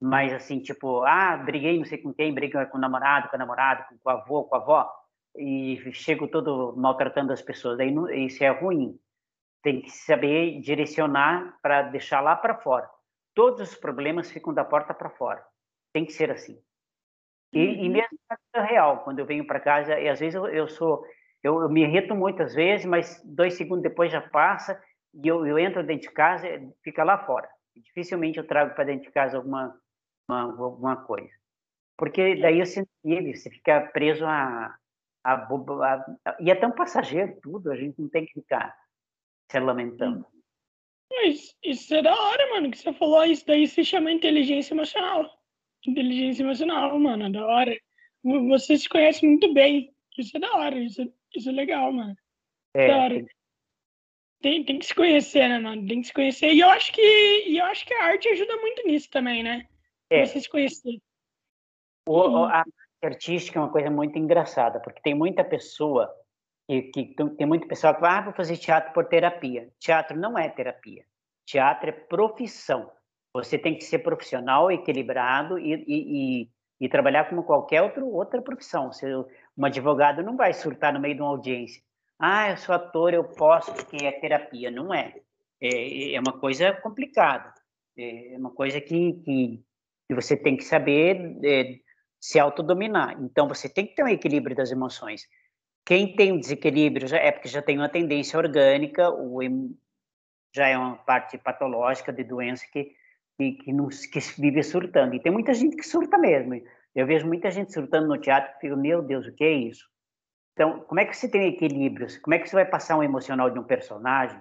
[0.00, 3.38] Mas assim, tipo, ah, briguei não sei com quem, briguei com o namorado, com a
[3.38, 4.92] namorada, com o avô, com a avó,
[5.36, 7.78] e chego todo maltratando as pessoas.
[7.78, 7.92] Daí
[8.24, 8.98] isso é ruim.
[9.68, 12.88] Tem que saber direcionar para deixar lá para fora.
[13.34, 15.44] Todos os problemas ficam da porta para fora.
[15.92, 16.58] Tem que ser assim.
[17.52, 17.84] E, uhum.
[17.84, 20.68] e mesmo na vida real, quando eu venho para casa, e às vezes eu, eu
[20.68, 21.04] sou,
[21.42, 25.58] eu, eu, me irrito muitas vezes, mas dois segundos depois já passa e eu, eu
[25.58, 26.48] entro dentro de casa,
[26.82, 27.46] fica lá fora.
[27.76, 29.78] Dificilmente eu trago para dentro de casa alguma
[30.26, 31.34] uma, alguma coisa,
[31.94, 34.74] porque daí você você fica preso a,
[35.22, 38.74] a, a, a e é tão passageiro tudo, a gente não tem que ficar
[39.50, 40.26] se lamentando.
[41.10, 45.28] Mas isso é da hora, mano, que você falou isso daí se chama inteligência emocional.
[45.86, 47.80] Inteligência emocional, mano, é da hora.
[48.22, 49.94] Você se conhece muito bem.
[50.18, 52.14] Isso é da hora, isso, isso é legal, mano.
[52.74, 53.26] É, da hora.
[54.40, 55.86] Tem, tem que se conhecer, né, mano?
[55.86, 56.52] Tem que se conhecer.
[56.52, 57.00] E eu acho que,
[57.48, 59.66] e eu acho que a arte ajuda muito nisso também, né?
[60.10, 60.24] É.
[60.24, 61.00] Você se conhecer.
[62.08, 66.12] O, a arte artística é uma coisa muito engraçada, porque tem muita pessoa
[66.68, 69.70] que, que tem muita pessoa que fala, ah, vou fazer teatro por terapia.
[69.80, 71.04] Teatro não é terapia.
[71.46, 72.90] Teatro é profissão.
[73.32, 76.50] Você tem que ser profissional, equilibrado e, e, e,
[76.80, 78.92] e trabalhar como qualquer outro, outra profissão.
[78.92, 79.06] Você,
[79.56, 81.82] um advogado não vai surtar no meio de uma audiência.
[82.18, 84.70] Ah, eu sou ator, eu posso, porque é terapia.
[84.70, 85.14] Não é.
[85.60, 87.52] É, é uma coisa complicada.
[87.96, 89.64] É uma coisa que, que,
[90.06, 91.78] que você tem que saber é,
[92.20, 93.16] se autodominar.
[93.22, 95.26] Então, você tem que ter um equilíbrio das emoções.
[95.88, 99.40] Quem tem desequilíbrio já é porque já tem uma tendência orgânica, ou
[100.54, 102.92] já é uma parte patológica de doença que
[103.38, 105.14] que, que, que vive surtando.
[105.14, 106.60] E tem muita gente que surta mesmo.
[106.94, 109.88] Eu vejo muita gente surtando no teatro e meu Deus, o que é isso?
[110.52, 112.06] Então, como é que você tem equilíbrio?
[112.20, 114.38] Como é que você vai passar um emocional de um personagem?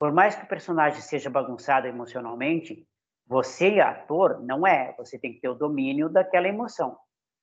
[0.00, 2.84] Por mais que o personagem seja bagunçado emocionalmente,
[3.24, 4.96] você, ator, não é.
[4.96, 6.98] Você tem que ter o domínio daquela emoção.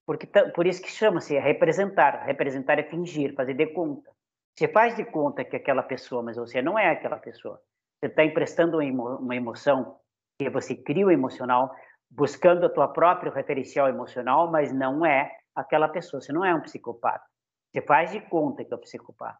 [0.05, 2.23] Porque por isso que chama-se representar.
[2.25, 4.11] Representar é fingir, fazer de conta.
[4.55, 7.59] Você faz de conta que é aquela pessoa, mas você não é aquela pessoa.
[7.99, 9.99] Você está emprestando uma emoção
[10.37, 11.73] que você cria o emocional
[12.09, 16.21] buscando a tua própria referencial emocional, mas não é aquela pessoa.
[16.21, 17.25] Você não é um psicopata.
[17.71, 19.39] Você faz de conta que é um psicopata.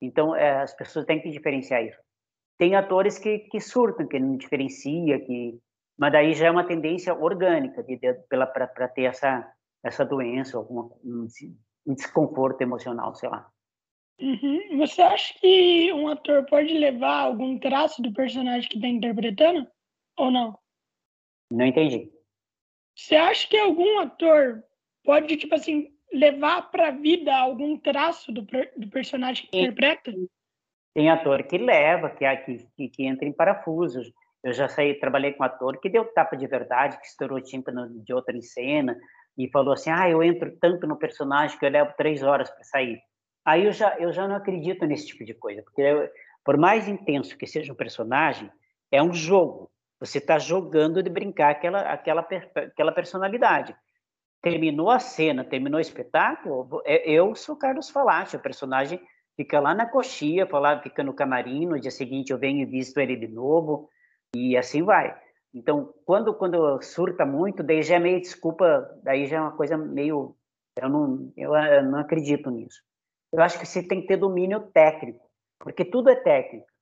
[0.00, 1.98] Então, é, as pessoas têm que diferenciar isso.
[2.58, 5.58] Tem atores que, que surtam, que não diferencia, que
[5.98, 7.84] mas daí já é uma tendência orgânica
[8.28, 9.48] para ter essa
[9.84, 11.26] essa doença, algum um,
[11.86, 13.50] um desconforto emocional, sei lá.
[14.20, 14.78] Uhum.
[14.78, 19.66] Você acha que um ator pode levar algum traço do personagem que está interpretando?
[20.16, 20.58] ou não?
[21.50, 22.10] Não entendi.
[22.96, 24.62] Você acha que algum ator
[25.04, 28.42] pode, tipo assim, levar para a vida algum traço do,
[28.76, 30.12] do personagem que interpreta?
[30.94, 32.24] Tem ator que leva, que,
[32.76, 34.12] que, que entra em parafusos.
[34.44, 38.12] Eu já saí, trabalhei com ator que deu tapa de verdade, que estourou tímpano de
[38.12, 38.98] outra em cena
[39.36, 42.64] e falou assim: ah, eu entro tanto no personagem que eu levo três horas para
[42.64, 43.00] sair.
[43.44, 46.08] Aí eu já, eu já não acredito nesse tipo de coisa, porque eu,
[46.44, 48.50] por mais intenso que seja um personagem,
[48.90, 49.70] é um jogo.
[49.98, 53.74] Você está jogando de brincar aquela, aquela, aquela personalidade.
[54.40, 59.00] Terminou a cena, terminou o espetáculo, é, eu sou Carlos Falati, o personagem
[59.36, 60.48] fica lá na coxia,
[60.82, 63.88] fica no camarim, no dia seguinte eu venho e visto ele de novo,
[64.34, 65.16] e assim vai.
[65.54, 69.76] Então, quando, quando surta muito, daí já é meio desculpa, daí já é uma coisa
[69.76, 70.36] meio...
[70.80, 72.82] Eu não, eu, eu não acredito nisso.
[73.30, 76.72] Eu acho que você tem que ter domínio técnico, porque tudo é técnica.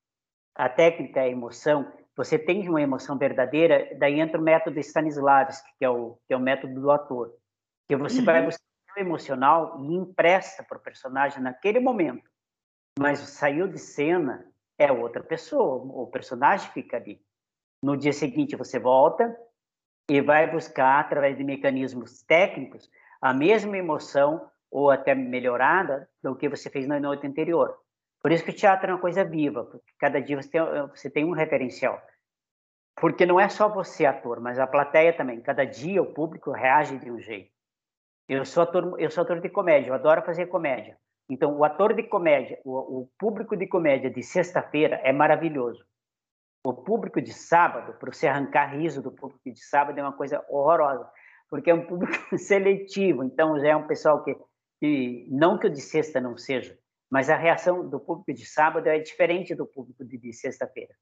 [0.54, 5.70] A técnica é a emoção, você tem uma emoção verdadeira, daí entra o método Stanislavski,
[5.78, 7.34] que é o, que é o método do ator,
[7.88, 8.24] que você uhum.
[8.24, 8.62] vai buscar
[8.96, 12.28] o emocional e empresta para o personagem naquele momento.
[12.98, 14.44] Mas saiu de cena,
[14.78, 17.22] é outra pessoa, o personagem fica ali.
[17.82, 19.34] No dia seguinte você volta
[20.08, 22.90] e vai buscar, através de mecanismos técnicos,
[23.20, 27.76] a mesma emoção ou até melhorada do que você fez na noite anterior.
[28.22, 31.10] Por isso que o teatro é uma coisa viva, porque cada dia você tem, você
[31.10, 32.00] tem um referencial.
[32.96, 35.40] Porque não é só você ator, mas a plateia também.
[35.40, 37.50] Cada dia o público reage de um jeito.
[38.28, 40.98] Eu sou ator, eu sou ator de comédia, eu adoro fazer comédia.
[41.28, 45.84] Então, o ator de comédia, o, o público de comédia de sexta-feira é maravilhoso.
[46.64, 50.44] O público de sábado, para você arrancar riso do público de sábado, é uma coisa
[50.48, 51.08] horrorosa,
[51.48, 53.24] porque é um público seletivo.
[53.24, 54.36] Então, já é um pessoal que,
[54.78, 56.78] que não que o de sexta não seja,
[57.10, 60.94] mas a reação do público de sábado é diferente do público de, de sexta-feira.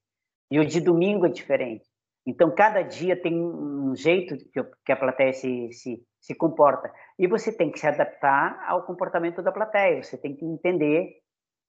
[0.50, 1.84] E o de domingo é diferente.
[2.24, 4.36] Então, cada dia tem um jeito
[4.84, 6.92] que a plateia se, se, se comporta.
[7.18, 10.02] E você tem que se adaptar ao comportamento da plateia.
[10.02, 11.16] Você tem que entender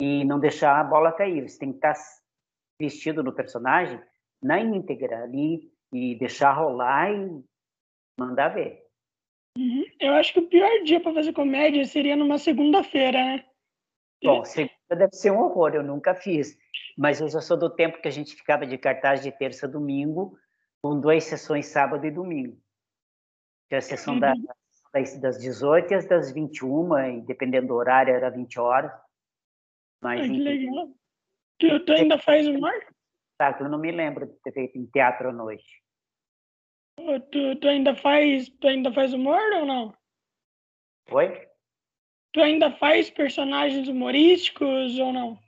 [0.01, 1.47] e não deixar a bola cair.
[1.47, 1.95] Você tem que estar
[2.79, 4.01] vestido no personagem
[4.41, 7.43] na íntegra ali e deixar rolar e,
[8.19, 8.85] Manda ver.
[9.57, 9.85] Uhum.
[9.97, 13.45] Eu acho que o pior dia para fazer comédia seria numa segunda-feira, né?
[14.21, 16.57] Bom, segunda deve ser um horror, eu nunca fiz.
[16.97, 19.69] Mas eu já sou do tempo que a gente ficava de cartaz de terça a
[19.69, 20.37] domingo,
[20.81, 22.61] com duas sessões sábado e domingo.
[23.69, 24.19] Que a sessão uhum.
[24.19, 28.91] das, das 18 às das 21, e dependendo do horário, era 20 horas.
[30.01, 30.89] Mas, Ai, que legal.
[31.59, 32.73] Tu, tu ainda faz humor?
[33.37, 35.81] Tá, eu não me lembro de ter feito em teatro à noite.
[37.31, 39.93] Tu, tu, ainda faz, tu ainda faz humor ou não?
[41.11, 41.47] Oi?
[42.33, 45.39] Tu ainda faz personagens humorísticos ou não?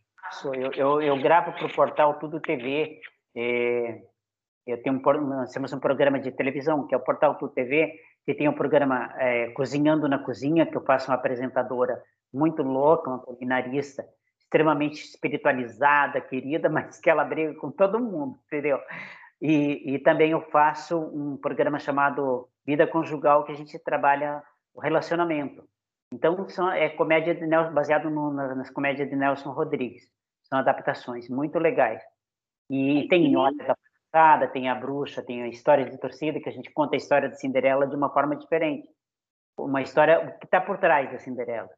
[0.45, 3.01] Eu, eu, eu gravo para o portal Tudo TV.
[3.35, 4.01] É,
[4.65, 7.93] eu tenho um, nós temos um programa de televisão que é o Portal Tudo TV,
[8.25, 12.01] que tem o um programa é, Cozinhando na Cozinha, que eu faço uma apresentadora
[12.33, 14.07] muito louca, uma culinarista,
[14.51, 18.79] extremamente espiritualizada, querida, mas que ela briga com todo mundo, entendeu?
[19.41, 24.81] E, e também eu faço um programa chamado Vida Conjugal, que a gente trabalha o
[24.81, 25.63] relacionamento.
[26.13, 30.03] Então, são, é comédia de Nelson, baseado no, nas comédias de Nelson Rodrigues.
[30.43, 32.03] São adaptações muito legais.
[32.69, 33.75] E tem Olha da
[34.11, 37.29] Passada, tem A Bruxa, tem a História de Torcida, que a gente conta a história
[37.29, 38.87] de Cinderela de uma forma diferente.
[39.57, 41.69] Uma história que está por trás da Cinderela.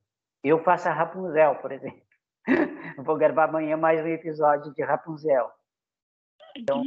[0.44, 2.03] Eu faço a Rapunzel, por exemplo.
[2.98, 5.50] Vou gravar amanhã mais um episódio de Rapunzel.
[6.56, 6.84] Então,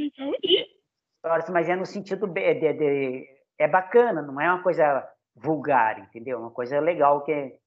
[1.51, 6.39] mas é no sentido de, de, de, é bacana, não é uma coisa vulgar, entendeu?
[6.39, 7.57] Uma coisa legal que é,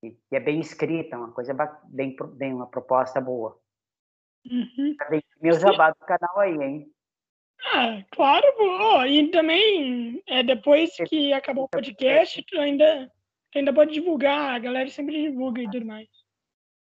[0.00, 1.54] que é bem escrita, uma coisa
[1.84, 3.58] bem, bem uma proposta boa.
[4.50, 4.96] Uhum.
[4.98, 5.08] Tá
[5.40, 6.90] meu jabá do canal aí, hein?
[7.66, 13.10] Ah, claro, oh, e também é, depois que acabou o podcast, tu ainda,
[13.54, 16.23] ainda pode divulgar, a galera sempre divulga e tudo mais.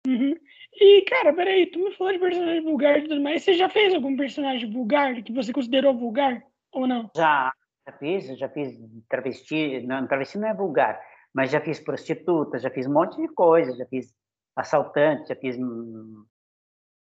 [0.09, 0.35] Uhum.
[0.81, 3.43] E, cara, peraí, tu me falou de personagem vulgar e tudo mais.
[3.43, 6.43] Você já fez algum personagem vulgar que você considerou vulgar
[6.73, 7.11] ou não?
[7.15, 7.53] Já,
[7.87, 8.75] já fiz, já fiz
[9.07, 9.81] travesti.
[9.87, 10.99] Não, travesti não é vulgar,
[11.35, 14.15] mas já fiz prostituta, já fiz um monte de coisa, já fiz
[14.57, 15.59] assaltante, já fiz.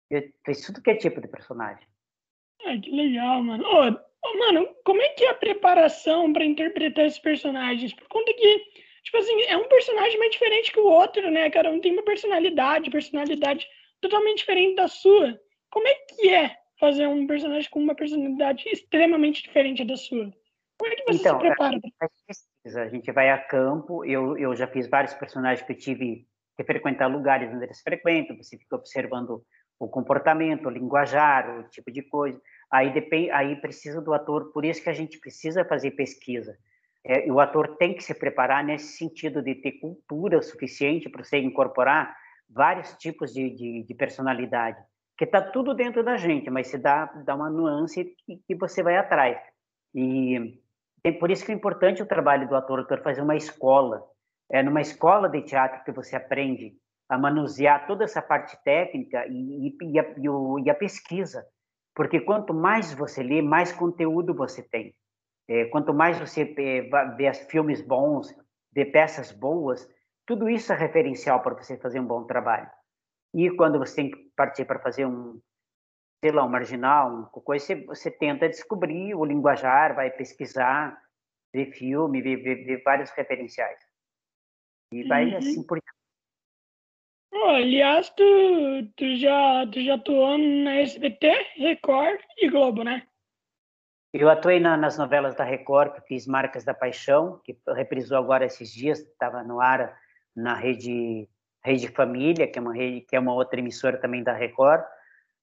[0.09, 1.85] Eu fiz tudo que é tipo de personagem.
[2.65, 3.65] Ah, que legal, mano.
[3.65, 7.93] Ô, oh, mano, como é que é a preparação para interpretar esses personagens?
[7.93, 8.63] Por conta que
[9.03, 11.69] Tipo assim, é um personagem mais diferente que o outro, né, cara?
[11.69, 13.67] Um tem uma personalidade, personalidade
[13.99, 15.39] totalmente diferente da sua.
[15.69, 20.31] Como é que é fazer um personagem com uma personalidade extremamente diferente da sua?
[20.77, 21.79] Como é que você então, se prepara?
[22.65, 26.63] A gente vai a campo, eu, eu já fiz vários personagens que eu tive que
[26.63, 29.43] frequentar lugares onde eles frequentam, você fica observando
[29.79, 32.41] o comportamento, o linguajar, o tipo de coisa.
[32.71, 36.57] Aí depende, aí precisa do ator, por isso que a gente precisa fazer pesquisa
[37.05, 41.37] é, o ator tem que se preparar nesse sentido de ter cultura suficiente para você
[41.37, 42.15] incorporar
[42.49, 44.81] vários tipos de, de, de personalidade,
[45.17, 48.81] que está tudo dentro da gente, mas se dá, dá uma nuance que, que você
[48.81, 49.37] vai atrás.
[49.93, 50.59] E
[51.03, 54.03] é por isso que é importante o trabalho do ator, o ator fazer uma escola.
[54.49, 56.73] É numa escola de teatro que você aprende
[57.09, 60.05] a manusear toda essa parte técnica e, e, e, a,
[60.63, 61.45] e a pesquisa.
[61.93, 64.95] Porque quanto mais você lê, mais conteúdo você tem.
[65.47, 66.81] É, quanto mais você é,
[67.15, 68.33] vê filmes bons,
[68.71, 69.89] vê peças boas,
[70.25, 72.69] tudo isso é referencial para você fazer um bom trabalho.
[73.33, 75.41] E quando você tem que partir para fazer um,
[76.23, 80.97] sei lá, um marginal, uma coisa, você, você tenta descobrir o linguajar, vai pesquisar,
[81.53, 83.79] ver filme, ver, ver, ver vários referenciais.
[84.93, 85.37] E vai uhum.
[85.37, 85.79] assim por
[87.33, 88.23] oh, Aliás, tu,
[88.95, 91.27] tu, já, tu já atuou na SBT,
[91.57, 93.05] Record e Globo, né?
[94.13, 98.71] Eu atuei na, nas novelas da Record, fiz Marcas da Paixão, que reprisou agora esses
[98.71, 99.97] dias, estava no ar
[100.35, 101.27] na rede
[101.65, 104.83] Rede Família, que é uma rede, que é uma outra emissora também da Record.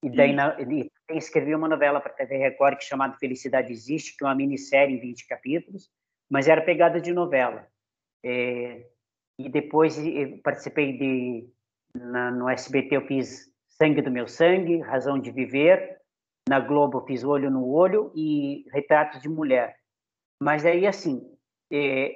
[0.03, 3.73] E daí na, e escrevi uma novela para a TV Record que é chamada Felicidade
[3.73, 5.91] Existe, que é uma minissérie em 20 capítulos,
[6.31, 7.67] mas era pegada de novela.
[8.25, 8.87] É,
[9.39, 9.99] e depois
[10.43, 11.49] participei de
[11.95, 16.00] na, no SBT eu fiz Sangue do Meu Sangue, Razão de Viver,
[16.49, 19.77] na Globo fiz Olho no Olho e Retratos de Mulher.
[20.43, 21.23] Mas aí, assim,
[21.73, 22.13] é,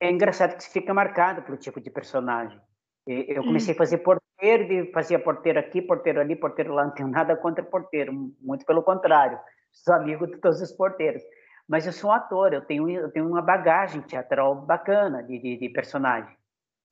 [0.00, 2.60] é engraçado que se fica marcado pelo tipo de personagem.
[3.06, 3.76] Eu comecei hum.
[3.76, 8.12] a fazer porteiro, fazia porteiro aqui, porteiro ali, porteiro lá, não tenho nada contra porteiro,
[8.40, 9.38] muito pelo contrário,
[9.72, 11.22] sou amigo de todos os porteiros.
[11.68, 15.56] Mas eu sou um ator, eu tenho, eu tenho uma bagagem teatral bacana de, de,
[15.56, 16.36] de personagem.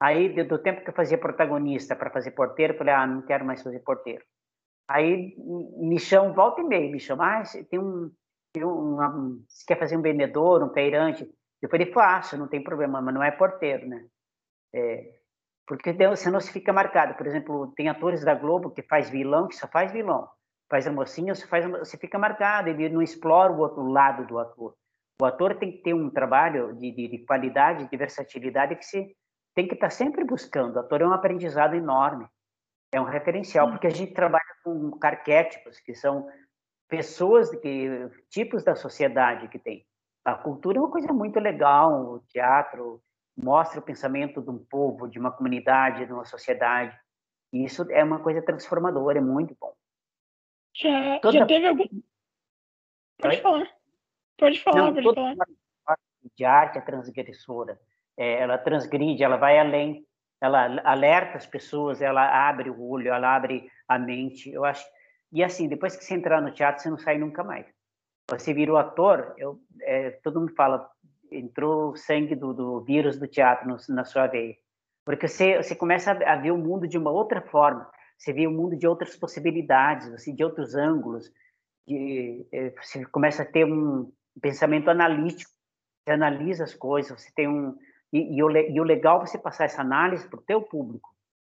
[0.01, 3.45] Aí, do tempo que eu fazia protagonista para fazer porteiro, eu falei, ah, não quero
[3.45, 4.25] mais fazer porteiro.
[4.89, 8.11] Aí me chamam, volta e meia, me chamam, ah, tem um,
[8.53, 11.29] tem um, uma, você quer fazer um vendedor, um feirante?
[11.61, 14.07] Eu falei, faço, não tem problema, mas não é porteiro, né?
[14.75, 15.19] É,
[15.67, 17.15] porque você não se fica marcado.
[17.15, 20.29] Por exemplo, tem atores da Globo que faz vilão, que só faz vilão.
[20.71, 24.39] Faz a mocinha, você, faz, você fica marcado, ele não explora o outro lado do
[24.39, 24.75] ator.
[25.21, 29.17] O ator tem que ter um trabalho de, de, de qualidade, de versatilidade que se
[29.55, 30.77] tem que estar sempre buscando.
[30.77, 32.27] O ator é um aprendizado enorme,
[32.93, 34.38] é um referencial, porque a gente trabalha
[34.91, 36.29] com arquétipos, que são
[36.89, 39.87] pessoas, que, tipos da sociedade que tem.
[40.25, 43.03] A cultura é uma coisa muito legal, o teatro
[43.37, 46.99] mostra o pensamento de um povo, de uma comunidade, de uma sociedade.
[47.53, 49.73] E isso é uma coisa transformadora, é muito bom.
[50.75, 51.39] Já, Toda...
[51.39, 51.87] já teve algum.
[53.19, 53.43] Pode Oi?
[53.43, 53.69] falar.
[54.37, 55.99] Pode falar, Não, pode falar.
[56.37, 57.81] De arte é transgressora.
[58.17, 60.05] É, ela transgride, ela vai além,
[60.41, 64.51] ela alerta as pessoas, ela abre o olho, ela abre a mente.
[64.51, 64.87] Eu acho.
[65.33, 67.67] E assim, depois que você entrar no teatro, você não sai nunca mais.
[68.31, 70.89] Você virou ator, eu, é, todo mundo fala,
[71.31, 74.57] entrou sangue do, do vírus do teatro no, na sua veia.
[75.05, 77.91] Porque você, você começa a ver o mundo de uma outra forma.
[78.19, 81.33] Você vê o mundo de outras possibilidades, você de outros ângulos.
[81.87, 85.51] De, é, você começa a ter um pensamento analítico.
[86.05, 87.77] Você analisa as coisas, você tem um...
[88.13, 91.11] E, e, o, e o legal é você passar essa análise para o teu público.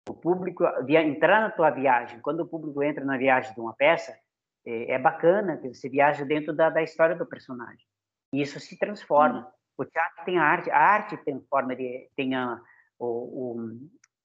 [0.08, 2.20] O público via, entrar na tua viagem.
[2.20, 4.16] Quando o público entra na viagem de uma peça,
[4.64, 7.84] é, é bacana que você viaja dentro da, da história do personagem.
[8.32, 9.40] E isso se transforma.
[9.40, 9.56] Hum.
[9.78, 12.60] O teatro tem a arte, a arte tem forma de tem a,
[12.98, 13.60] o,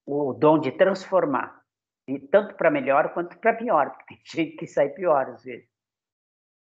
[0.06, 1.62] o, o dom de transformar,
[2.08, 5.70] e tanto para melhor quanto para pior, porque tem gente que sai pior às vezes.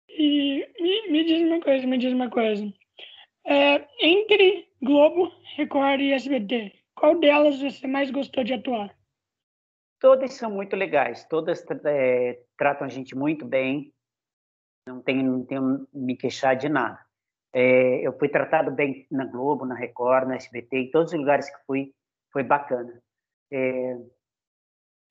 [0.09, 2.73] E me, me diz uma coisa, me diz uma coisa.
[3.47, 8.93] É, entre Globo, Record e SBT, qual delas você mais gostou de atuar?
[10.01, 13.95] Todas são muito legais, todas é, tratam a gente muito bem,
[14.87, 16.99] não tenho, não tenho me queixar de nada.
[17.53, 21.49] É, eu fui tratado bem na Globo, na Record, na SBT, em todos os lugares
[21.49, 21.95] que fui,
[22.33, 23.01] foi bacana.
[23.53, 23.97] É,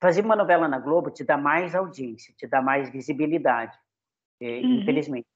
[0.00, 3.76] fazer uma novela na Globo te dá mais audiência, te dá mais visibilidade,
[4.40, 4.80] é, uhum.
[4.80, 5.26] infelizmente.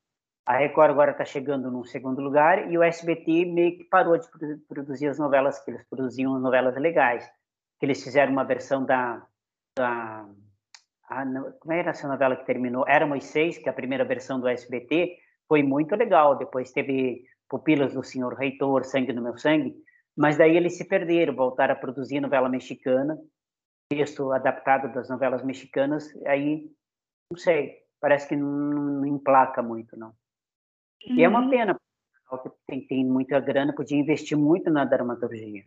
[0.47, 4.27] A Record agora está chegando no segundo lugar e o SBT meio que parou de
[4.69, 7.25] produzir as novelas que eles produziam, novelas legais.
[7.79, 9.25] Que eles fizeram uma versão da,
[9.77, 10.27] da
[11.11, 11.25] a,
[11.59, 12.85] como era essa novela que terminou?
[12.87, 15.19] Era Moisés, que é a primeira versão do SBT,
[15.49, 16.39] foi muito legal.
[16.39, 19.75] Depois teve Pupilas do Senhor Reitor, Sangue no Meu Sangue,
[20.17, 23.19] mas daí eles se perderam, voltaram a produzir novela mexicana,
[23.89, 26.71] texto adaptado das novelas mexicanas, aí,
[27.31, 30.15] não sei, parece que não, não emplaca muito, não.
[31.07, 31.17] Uhum.
[31.17, 31.51] E é uma uhum.
[31.51, 31.81] pena,
[32.29, 35.65] porque tem, tem muita grana, podia investir muito na dramaturgia.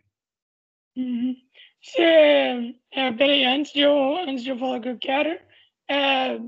[0.95, 1.35] Uhum.
[1.81, 5.39] Você, é, peraí, antes de, eu, antes de eu falar o que eu quero,
[5.89, 6.39] é,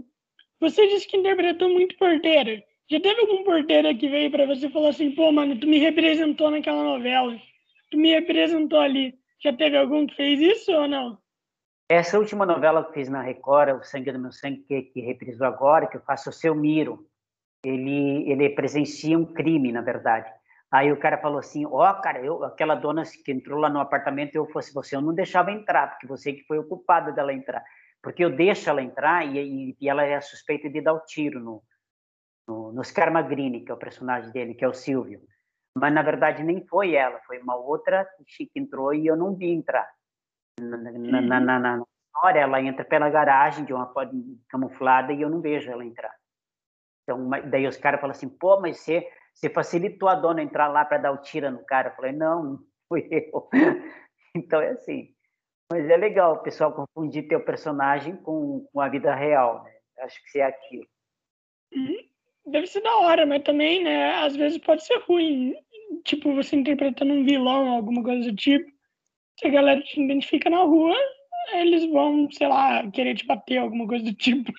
[0.60, 2.64] você disse que interpretou muito porteira.
[2.90, 5.80] Já teve algum porteiro que veio para você e falou assim, pô, mano, tu me
[5.80, 7.36] representou naquela novela,
[7.90, 9.18] tu me representou ali.
[9.44, 11.18] Já teve algum que fez isso ou não?
[11.90, 15.46] Essa última novela que fiz na Record, O Sangue do Meu Sangue, que, que reprisou
[15.46, 17.08] agora, que eu faço o Seu Miro,
[17.68, 20.32] ele, ele presencia um crime, na verdade.
[20.72, 23.80] Aí o cara falou assim, ó, oh, cara, eu, aquela dona que entrou lá no
[23.80, 27.34] apartamento, eu fosse você, eu não deixava entrar, porque você que foi o culpado dela
[27.34, 27.64] entrar.
[28.02, 31.40] Porque eu deixo ela entrar e, e, e ela é suspeita de dar o tiro
[31.40, 31.64] no,
[32.48, 35.22] no, no Scarmagrini, que é o personagem dele, que é o Silvio.
[35.78, 39.52] Mas, na verdade, nem foi ela, foi uma outra que entrou e eu não vi
[39.52, 39.90] entrar.
[40.60, 43.92] Na, na, na, na, na história, ela entra pela garagem de uma
[44.48, 46.14] camuflada e eu não vejo ela entrar.
[47.06, 50.84] Então, daí os caras falam assim, pô, mas você, você facilitou a dona entrar lá
[50.84, 51.90] para dar o tiro no cara.
[51.90, 53.50] Eu falei, não, não fui eu.
[54.36, 55.14] então, é assim.
[55.72, 59.72] Mas é legal o pessoal confundir teu personagem com, com a vida real, né?
[60.00, 60.86] Acho que é aquilo.
[61.74, 65.56] Uhum deve ser da hora, mas também, né, às vezes pode ser ruim.
[66.04, 68.70] Tipo, você interpretando um vilão, alguma coisa do tipo.
[69.40, 70.96] Se a galera te identifica na rua,
[71.54, 74.52] eles vão, sei lá, querer te bater, alguma coisa do tipo.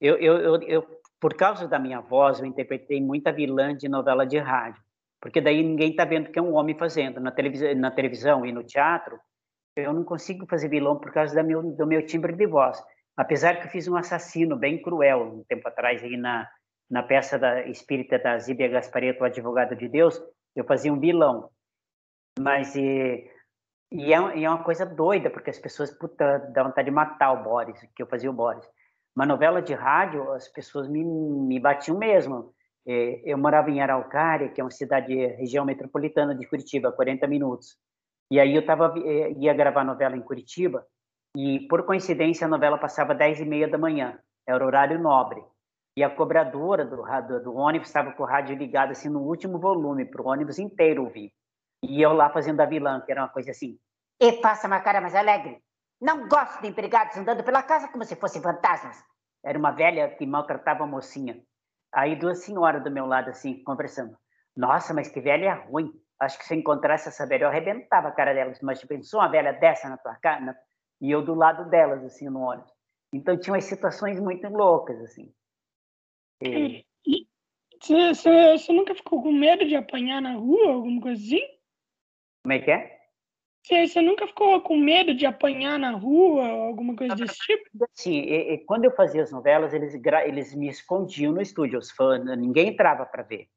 [0.00, 4.26] Eu, eu, eu, eu por causa da minha voz, eu interpretei muita vilã de novela
[4.26, 4.82] de rádio.
[5.18, 7.18] Porque daí ninguém está vendo que é um homem fazendo.
[7.18, 9.18] Na televisão, na televisão e no teatro,
[9.74, 12.78] eu não consigo fazer vilão por causa meu, do meu timbre de voz.
[13.16, 16.46] Apesar que eu fiz um assassino bem cruel um tempo atrás aí na,
[16.90, 20.22] na peça da espírita da Zíbia Gaspareto, o advogado de Deus,
[20.54, 21.48] eu fazia um vilão.
[22.38, 23.30] Mas e,
[23.90, 27.32] e, é, e é uma coisa doida, porque as pessoas puta, dão vontade de matar
[27.32, 28.68] o Boris, que eu fazia o Boris.
[29.14, 32.52] Uma novela de rádio, as pessoas me, me batiam mesmo.
[32.86, 37.76] É, eu morava em Araucária, que é uma cidade, região metropolitana de Curitiba, 40 minutos.
[38.30, 40.84] E aí eu tava, é, ia gravar novela em Curitiba,
[41.36, 45.42] e por coincidência a novela passava 10 e meia da manhã, era horário nobre
[45.96, 49.58] e a cobradora do, do, do ônibus estava com o rádio ligado assim no último
[49.58, 51.32] volume para o ônibus inteiro ouvir.
[51.82, 53.78] E eu lá fazendo a vilã, que era uma coisa assim.
[54.20, 55.62] E passa uma cara mais alegre.
[56.04, 59.02] Não gosto de empregados andando pela casa como se fossem fantasmas.
[59.42, 61.42] Era uma velha que maltratava a mocinha.
[61.90, 64.14] Aí duas senhoras do meu lado assim, conversando.
[64.54, 65.90] Nossa, mas que velha ruim.
[66.20, 68.60] Acho que se eu encontrasse essa velha, eu arrebentava a cara delas.
[68.60, 70.54] Mas você pensou uma velha dessa na tua cara?
[71.00, 72.70] E eu do lado delas, assim, no ônibus.
[73.10, 75.32] Então tinha umas situações muito loucas, assim.
[76.42, 76.84] E...
[77.80, 81.40] Você nunca ficou com medo de apanhar na rua, alguma coisa assim?
[82.42, 82.93] Como é que é?
[83.66, 87.88] Você nunca ficou com medo de apanhar na rua, alguma coisa desse tipo?
[87.94, 91.90] Sim, e, e, quando eu fazia as novelas, eles, eles me escondiam no estúdio, os
[91.90, 93.48] fãs, ninguém entrava para ver.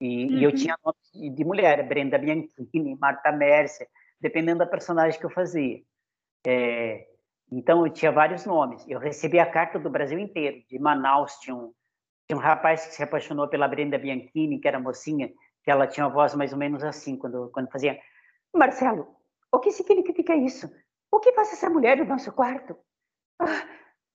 [0.00, 0.38] E, uhum.
[0.38, 0.56] e, eu uhum.
[0.56, 3.88] tinha nomes de mulher, Brenda Bianchini, Marta Mercer,
[4.20, 5.82] dependendo da personagem que eu fazia.
[6.46, 7.04] É,
[7.50, 8.84] então, eu tinha vários nomes.
[8.88, 10.62] Eu recebia a carta do Brasil inteiro.
[10.68, 11.72] De Manaus tinha um,
[12.26, 15.28] tinha um rapaz que se apaixonou pela Brenda Bianchini, que era mocinha,
[15.64, 17.98] que ela tinha uma voz mais ou menos assim, quando, quando fazia...
[18.54, 19.15] Marcelo,
[19.56, 20.70] o que significa isso?
[21.10, 22.76] O que faz essa mulher no nosso quarto?
[23.40, 23.66] Ah,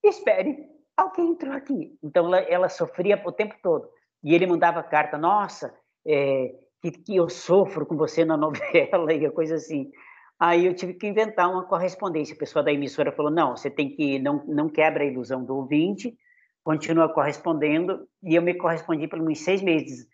[0.03, 1.97] espere, alguém entrou aqui.
[2.03, 3.89] Então ela, ela, sofria o tempo todo.
[4.23, 5.75] E ele mandava carta, nossa,
[6.05, 9.91] é, que, que eu sofro com você na novela e coisa assim.
[10.39, 12.35] Aí eu tive que inventar uma correspondência.
[12.35, 15.55] A pessoa da emissora falou: não, você tem que não não quebra a ilusão do
[15.55, 16.15] ouvinte,
[16.63, 18.07] continua correspondendo.
[18.23, 20.07] E eu me correspondi por uns seis meses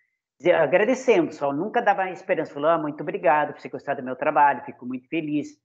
[0.45, 4.63] agradecendo, só nunca dava esperança, falou, ah, muito obrigado por você gostar do meu trabalho,
[4.65, 5.59] fico muito feliz.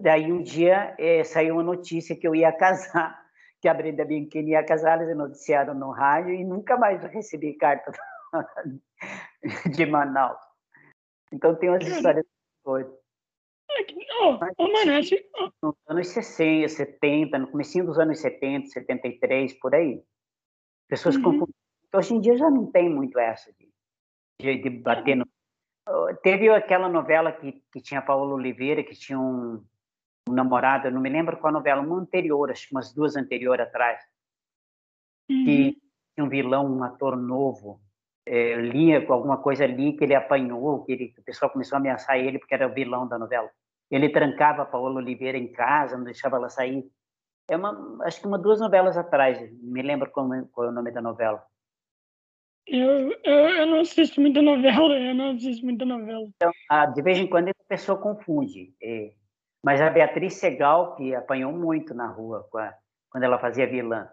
[0.00, 3.20] Daí um dia é, saiu uma notícia que eu ia casar,
[3.60, 7.92] que a Brenda Bianchini ia casar, eles noticiaram no rádio e nunca mais recebi carta
[9.70, 10.40] de Manaus.
[11.32, 12.26] Então tem umas histórias
[12.64, 12.98] doidas.
[14.22, 14.68] Oh, oh,
[15.62, 20.02] Nos anos 60, 70, no começo dos anos 70, 73, por aí.
[20.88, 21.22] Pessoas uhum.
[21.22, 21.54] confundem.
[21.94, 23.69] Hoje em dia já não tem muito essa de
[24.40, 25.26] de, de bater no...
[26.22, 29.64] Teve aquela novela que, que tinha Paulo Oliveira, que tinha um,
[30.28, 34.00] um namorado, não me lembro qual novela, uma anterior, acho que umas duas anteriores atrás,
[35.28, 35.44] uhum.
[35.44, 35.82] que
[36.14, 37.80] tinha um vilão, um ator novo,
[38.26, 41.76] é, lia com alguma coisa ali que ele apanhou, que, ele, que o pessoal começou
[41.76, 43.50] a ameaçar ele porque era o vilão da novela.
[43.90, 46.88] Ele trancava a Paola Oliveira em casa, não deixava ela sair.
[47.48, 50.92] É uma, acho que uma duas novelas atrás, me lembro qual, qual é o nome
[50.92, 51.42] da novela.
[52.66, 56.26] Eu, eu, eu não assisto muita novela, eu não assisto muita novela.
[56.36, 58.72] Então, ah, de vez em quando a pessoa confunde.
[58.82, 59.12] É,
[59.62, 62.74] mas a Beatriz Segal, que apanhou muito na rua a,
[63.10, 64.08] quando ela fazia vilã.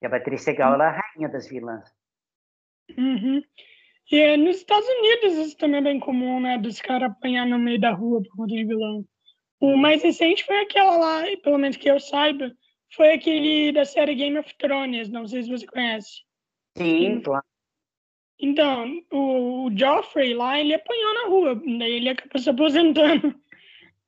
[0.00, 0.74] E a Beatriz Segal uhum.
[0.74, 1.84] ela é a rainha das vilãs.
[2.96, 3.42] Uhum.
[4.10, 6.58] E é, nos Estados Unidos isso também é bem comum, né?
[6.58, 9.04] Dos caras apanhar no meio da rua por conta de vilão.
[9.60, 12.52] O mais recente foi aquela lá, pelo menos que eu saiba,
[12.94, 15.08] foi aquele da série Game of Thrones.
[15.08, 16.22] Não sei se você conhece.
[16.76, 17.44] Sim, claro.
[18.38, 23.34] Então, o, Joffrey lá, ele apanhou na rua, daí ele acabou se aposentando.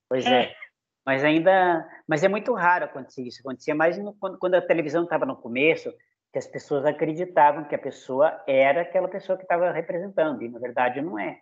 [0.09, 0.45] Pois é.
[0.45, 0.57] é.
[1.05, 1.89] Mas ainda.
[2.07, 3.41] Mas é muito raro acontecer isso.
[3.41, 5.93] Acontecia mais no, quando, quando a televisão estava no começo,
[6.33, 10.59] que as pessoas acreditavam que a pessoa era aquela pessoa que estava representando, e na
[10.59, 11.41] verdade não é.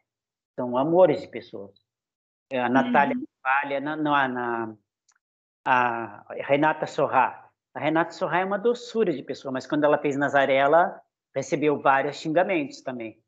[0.55, 1.73] São amores de pessoas.
[2.51, 3.25] É, a Natália uhum.
[3.43, 4.75] Palha, não, não, a, na,
[5.65, 7.51] a Renata Sorrá.
[7.75, 11.01] A Renata Sorrá é uma doçura de pessoa, mas quando ela fez Nazaré, ela
[11.35, 13.19] recebeu vários xingamentos também.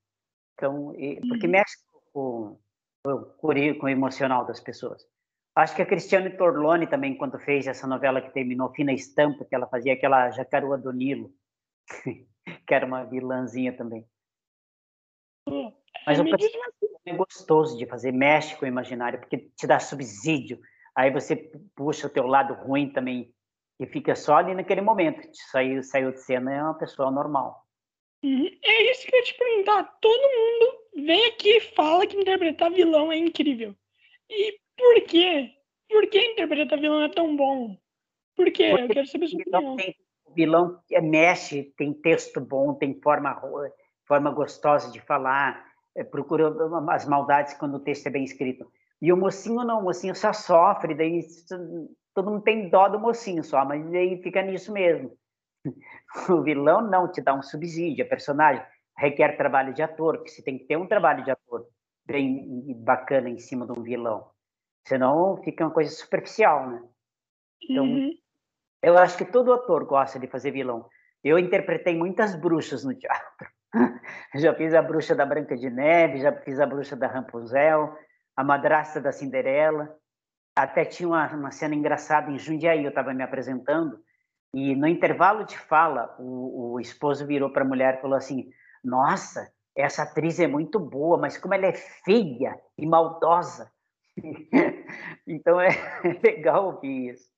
[0.55, 0.93] Então,
[1.29, 1.53] porque uhum.
[1.53, 1.77] mexe
[2.13, 2.59] com,
[3.03, 5.07] com, com o emocional das pessoas.
[5.55, 9.55] Acho que a Cristiane Torlone também, quando fez essa novela que terminou, Fina Estampa, que
[9.55, 11.33] ela fazia aquela Jacarua do Nilo,
[12.67, 14.07] que era uma vilãzinha também.
[16.07, 16.25] Mas o
[17.07, 20.61] é gostoso de fazer, mexe com o imaginário, porque te dá subsídio.
[20.95, 21.37] Aí você
[21.75, 23.33] puxa o teu lado ruim também,
[23.79, 25.29] e fica só ali naquele momento.
[25.51, 27.66] Saiu, saiu de cena, é uma pessoa normal.
[28.63, 29.85] É isso que eu ia te perguntar.
[30.01, 33.75] Todo mundo vem aqui e fala que interpretar vilão é incrível.
[34.29, 35.53] E por quê?
[35.89, 37.77] Por que interpretar vilão é tão bom?
[38.35, 38.71] Por quê?
[38.71, 39.77] Porque eu quero saber sua opinião.
[39.77, 43.41] Tem, o vilão é, mexe, tem texto bom, tem forma,
[44.07, 45.65] forma gostosa de falar,
[45.95, 46.53] é, procura
[46.91, 48.71] as maldades quando o texto é bem escrito.
[49.01, 51.21] E o mocinho não, o mocinho só sofre, daí
[52.15, 55.17] todo mundo tem dó do mocinho só, mas aí fica nisso mesmo.
[56.29, 58.65] O vilão não te dá um subsídio, a personagem
[58.97, 61.67] requer trabalho de ator, que você tem que ter um trabalho de ator
[62.07, 64.31] bem bacana em cima de um vilão.
[64.87, 66.83] Senão fica uma coisa superficial, né?
[67.69, 68.13] Então, uhum.
[68.83, 70.89] eu acho que todo ator gosta de fazer vilão.
[71.23, 73.49] Eu interpretei muitas bruxas no teatro.
[74.37, 77.93] já fiz a bruxa da Branca de Neve, já fiz a bruxa da Rapunzel,
[78.37, 79.93] a madrasta da Cinderela.
[80.55, 83.99] Até tinha uma, uma cena engraçada em Jundiaí, eu estava me apresentando,
[84.55, 88.49] e no intervalo de fala, o, o esposo virou para a mulher e falou assim:
[88.83, 93.71] Nossa, essa atriz é muito boa, mas como ela é feia e maldosa.
[95.27, 95.69] então é
[96.25, 97.31] legal ouvir isso.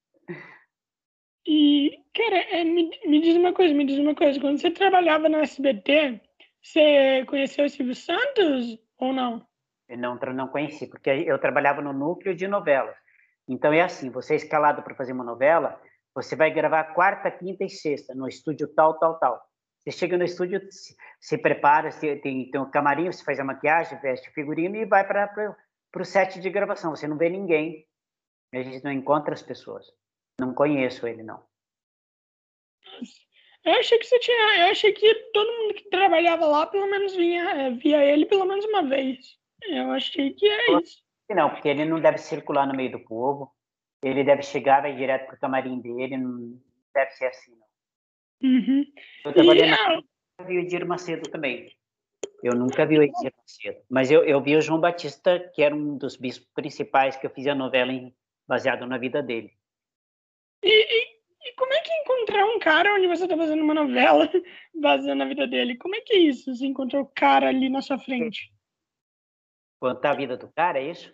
[1.47, 4.39] E, cara, é, me, me diz uma coisa, me diz uma coisa.
[4.39, 6.21] Quando você trabalhava no SBT,
[6.63, 9.47] Você conheceu o Silvio Santos ou não?
[9.89, 12.95] Eu não, não conheci, porque eu trabalhava no núcleo de novelas.
[13.49, 15.81] Então é assim, você é escalado para fazer uma novela,
[16.23, 19.41] você vai gravar quarta, quinta e sexta no estúdio tal, tal, tal.
[19.85, 23.45] Você chega no estúdio, se, se prepara, se, tem, tem um camarim, você faz a
[23.45, 25.57] maquiagem, veste figurino e vai para
[25.97, 26.95] o set de gravação.
[26.95, 27.87] Você não vê ninguém.
[28.53, 29.87] A gente não encontra as pessoas.
[30.41, 31.43] Não conheço ele, não.
[33.65, 34.67] Eu achei que você tinha.
[34.67, 38.45] Eu achei que todo mundo que trabalhava lá, pelo menos vinha, é, via ele pelo
[38.45, 39.39] menos uma vez.
[39.63, 41.03] Eu achei que é isso.
[41.31, 43.53] Não, porque ele não deve circular no meio do povo.
[44.03, 46.17] Ele deve chegar, vai direto pro camarim dele.
[46.17, 46.61] Não
[46.95, 47.69] deve ser assim, não.
[48.51, 48.85] Uhum.
[49.25, 50.01] Eu trabalhei e, na...
[50.39, 51.73] Eu vi o Edir Macedo também.
[52.43, 53.85] Eu nunca vi o Edir Macedo.
[53.91, 57.31] Mas eu, eu vi o João Batista, que era um dos bispos principais que eu
[57.31, 58.15] fiz a novela em,
[58.47, 59.53] baseado na vida dele.
[60.63, 64.31] E, e, e, como é que encontrar um cara onde você está fazendo uma novela
[64.75, 65.77] baseada na vida dele?
[65.77, 66.55] Como é que é isso?
[66.55, 68.53] Você encontrou o cara ali na sua frente?
[69.81, 71.13] Contar a vida do cara, é isso?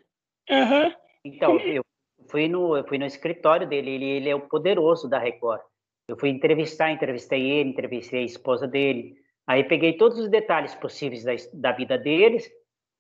[0.51, 0.87] Aham.
[0.87, 0.95] Uhum.
[1.27, 1.83] Então, eu
[2.29, 5.61] fui, no, eu fui no escritório dele, ele, ele é o poderoso da Record.
[6.09, 9.17] Eu fui entrevistar, entrevistei ele, entrevistei a esposa dele.
[9.47, 12.51] Aí peguei todos os detalhes possíveis da, da vida deles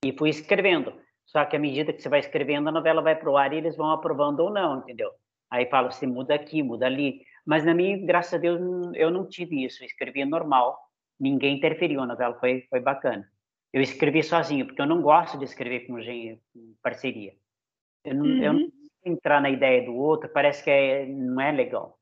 [0.05, 0.93] e fui escrevendo.
[1.27, 3.57] Só que à medida que você vai escrevendo, a novela vai para o ar e
[3.57, 5.11] eles vão aprovando ou não, entendeu?
[5.51, 7.22] Aí falo, se muda aqui, muda ali.
[7.47, 8.61] Mas na minha, graças a Deus,
[8.95, 9.83] eu não tive isso.
[9.83, 10.79] Eu escrevia normal.
[11.18, 12.01] Ninguém interferiu.
[12.01, 13.27] A novela foi, foi bacana.
[13.72, 17.35] Eu escrevi sozinho, porque eu não gosto de escrever com, com parceria.
[18.05, 18.43] Eu uhum.
[18.43, 18.72] eu não uhum.
[19.05, 21.98] Entrar na ideia do outro, parece que é, não é legal.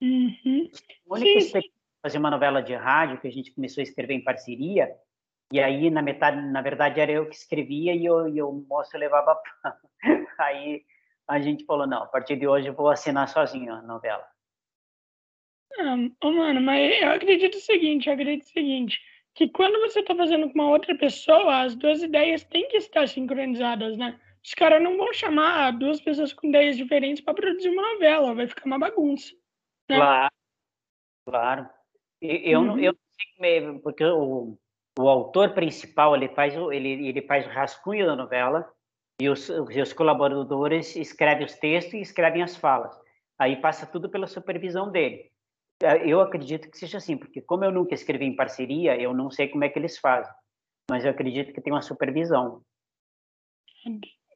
[0.00, 0.70] Uhum.
[1.10, 1.76] A única experiência
[2.06, 4.94] fazer uma novela de rádio que a gente começou a escrever em parceria,
[5.52, 8.96] e aí na metade, na verdade, era eu que escrevia e, eu, e o moço
[8.96, 9.36] levava.
[10.38, 10.84] aí
[11.26, 14.24] a gente falou: não, a partir de hoje eu vou assinar sozinho a novela.
[16.22, 19.00] Oh, mano, mas eu acredito o seguinte: eu acredito o seguinte,
[19.34, 23.08] que quando você está fazendo com uma outra pessoa, as duas ideias têm que estar
[23.08, 24.18] sincronizadas, né?
[24.46, 28.46] Os caras não vão chamar duas pessoas com ideias diferentes para produzir uma novela, vai
[28.46, 29.34] ficar uma bagunça.
[29.90, 29.96] Né?
[29.96, 30.34] Claro,
[31.26, 31.68] claro.
[32.22, 32.78] Eu, uhum.
[32.78, 34.56] eu não sei mesmo, porque o,
[34.96, 38.72] o autor principal ele faz, ele, ele faz o rascunho da novela
[39.20, 42.96] e os, os colaboradores escrevem os textos e escrevem as falas.
[43.36, 45.28] Aí passa tudo pela supervisão dele.
[45.82, 49.28] É, eu acredito que seja assim, porque como eu nunca escrevi em parceria, eu não
[49.28, 50.32] sei como é que eles fazem.
[50.88, 52.62] Mas eu acredito que tem uma supervisão.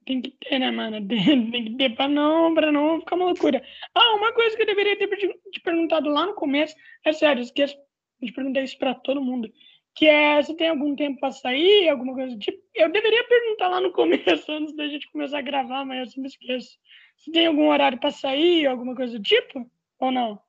[0.06, 1.06] Tem que ter, né, mano?
[1.06, 1.18] Tem,
[1.50, 3.62] tem que ter para não, pra não ficar uma loucura.
[3.94, 6.74] Ah, uma coisa que eu deveria ter te perguntado lá no começo,
[7.04, 7.76] é sério, esqueço
[8.20, 9.50] de perguntar isso para todo mundo,
[9.94, 12.62] que é se tem algum tempo para sair, alguma coisa do tipo.
[12.74, 16.28] Eu deveria perguntar lá no começo, antes da gente começar a gravar, mas eu sempre
[16.28, 16.78] esqueço.
[17.16, 20.40] Se tem algum horário para sair, alguma coisa do tipo, ou não?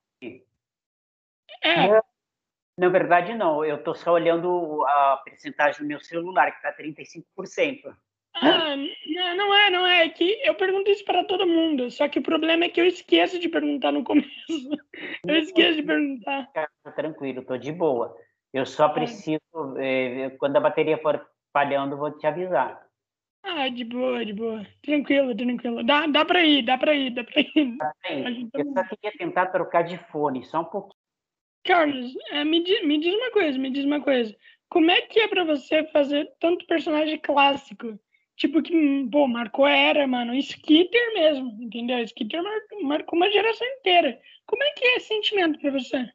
[1.63, 2.01] É.
[2.77, 3.63] Na verdade, não.
[3.63, 7.95] Eu estou só olhando a percentagem do meu celular, que está 35%.
[8.35, 8.75] Ah,
[9.35, 10.05] não é, não é.
[10.05, 11.91] É que eu pergunto isso para todo mundo.
[11.91, 14.29] Só que o problema é que eu esqueço de perguntar no começo.
[15.25, 16.47] Eu esqueço de perguntar.
[16.51, 18.15] Tá tranquilo, tô de boa.
[18.53, 18.93] Eu só é.
[18.93, 19.39] preciso,
[19.77, 22.81] é, quando a bateria for falhando, vou te avisar.
[23.43, 24.65] Ah, de boa, de boa.
[24.83, 25.83] Tranquilo, tranquilo.
[25.83, 27.77] Dá, dá para ir, dá para ir, dá para ir.
[27.77, 28.49] Dá pra ir.
[28.53, 31.01] Eu só queria tentar trocar de fone, só um pouquinho.
[31.63, 34.35] Carlos, é, me, diz, me diz uma coisa, me diz uma coisa.
[34.69, 37.99] Como é que é para você fazer tanto personagem clássico?
[38.41, 40.33] Tipo, que, pô, marcou a era, mano.
[40.33, 42.03] Skitter mesmo, entendeu?
[42.03, 44.19] Skitter marcou, marcou uma geração inteira.
[44.47, 46.09] Como é que é esse sentimento para você?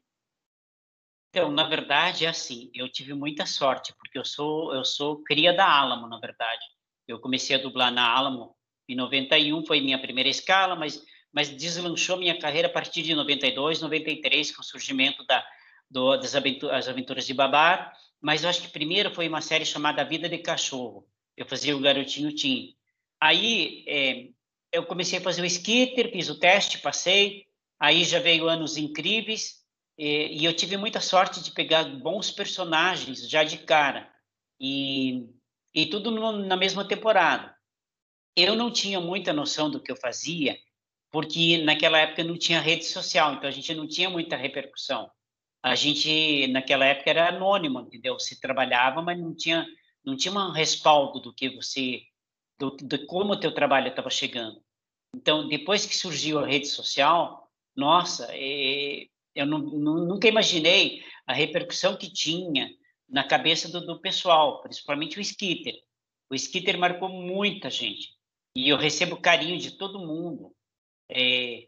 [1.30, 5.52] Então, na verdade, é assim, eu tive muita sorte, porque eu sou, eu sou cria
[5.52, 6.64] da Alamo, na verdade.
[7.06, 8.56] Eu comecei a dublar na Alamo
[8.88, 13.80] em 91, foi minha primeira escala, mas, mas deslanchou minha carreira a partir de 92,
[13.80, 15.46] 93, com o surgimento da,
[15.88, 17.92] do, das aventuras, aventuras de Babar.
[18.20, 21.06] Mas eu acho que primeiro foi uma série chamada Vida de Cachorro,
[21.36, 22.74] eu fazia o garotinho Tim.
[23.20, 24.28] Aí é,
[24.72, 27.46] eu comecei a fazer o skitter, fiz o teste, passei.
[27.78, 29.64] Aí já veio anos incríveis
[29.98, 34.10] e, e eu tive muita sorte de pegar bons personagens já de cara
[34.60, 35.28] e,
[35.74, 37.54] e tudo no, na mesma temporada.
[38.34, 40.58] Eu não tinha muita noção do que eu fazia,
[41.10, 45.10] porque naquela época não tinha rede social, então a gente não tinha muita repercussão.
[45.62, 48.18] A gente, naquela época, era anônimo, entendeu?
[48.20, 49.66] Se trabalhava, mas não tinha
[50.06, 52.02] não tinha um respaldo do que você,
[52.58, 54.62] do, de como o teu trabalho estava chegando.
[55.14, 61.96] Então, depois que surgiu a rede social, nossa, é, eu não, nunca imaginei a repercussão
[61.96, 62.70] que tinha
[63.08, 65.74] na cabeça do, do pessoal, principalmente o Skitter.
[66.30, 68.10] O Skitter marcou muita gente.
[68.54, 70.54] E eu recebo carinho de todo mundo.
[71.08, 71.66] É,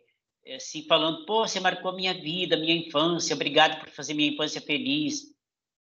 [0.56, 5.37] assim, falando, pô, você marcou minha vida, minha infância, obrigado por fazer minha infância feliz.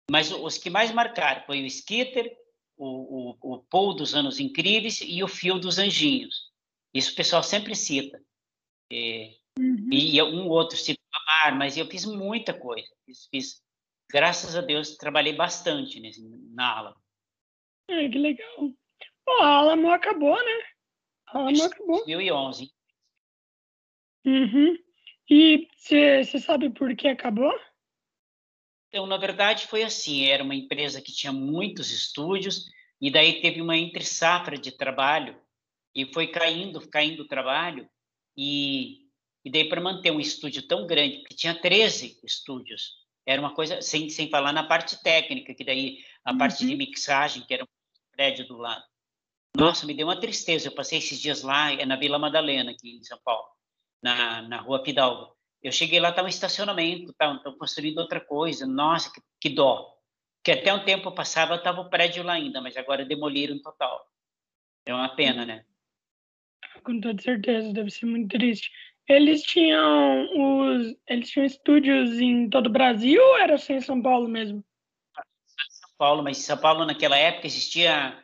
[0.09, 2.35] Mas os que mais marcaram foi o Skitter,
[2.77, 6.49] o, o, o Paul dos Anos Incríveis e o Fio dos Anjinhos.
[6.93, 8.21] Isso o pessoal sempre cita.
[8.91, 9.89] É, uhum.
[9.91, 12.87] E um outro cita o mas eu fiz muita coisa.
[13.05, 13.63] Fiz, fiz,
[14.09, 16.21] graças a Deus, trabalhei bastante nesse,
[16.53, 16.97] na Alamo.
[17.89, 18.73] É, que legal.
[19.25, 20.63] Pô, a Alamo acabou, né?
[21.27, 21.97] A Alamo acabou.
[21.97, 22.71] 2011.
[24.25, 24.77] Uhum.
[25.29, 27.53] E você sabe por que acabou?
[28.89, 32.65] Então, na verdade, foi assim: era uma empresa que tinha muitos estúdios,
[32.99, 35.39] e daí teve uma entre-safra de trabalho,
[35.95, 37.87] e foi caindo, caindo o trabalho,
[38.35, 39.07] e,
[39.45, 43.81] e daí para manter um estúdio tão grande, porque tinha 13 estúdios, era uma coisa,
[43.81, 46.37] sem, sem falar na parte técnica, que daí a uhum.
[46.39, 46.77] parte de uhum.
[46.77, 47.67] mixagem, que era um
[48.11, 48.83] prédio do lado.
[49.55, 50.67] Nossa, me deu uma tristeza.
[50.67, 53.47] Eu passei esses dias lá, é na Vila Madalena, aqui em São Paulo,
[54.01, 55.35] na, na Rua Fidalgo.
[55.61, 58.65] Eu cheguei lá, estava um estacionamento, estão construindo outra coisa.
[58.65, 59.93] Nossa, que, que dó.
[60.43, 64.09] Que até um tempo passava, estava o prédio lá ainda, mas agora demoliram total.
[64.85, 65.65] É uma pena, né?
[66.83, 68.71] Com toda certeza, deve ser muito triste.
[69.07, 74.01] Eles tinham os, eles tinham estúdios em todo o Brasil ou era só em São
[74.01, 74.63] Paulo mesmo?
[75.67, 78.17] São Paulo, mas em São Paulo naquela época existia,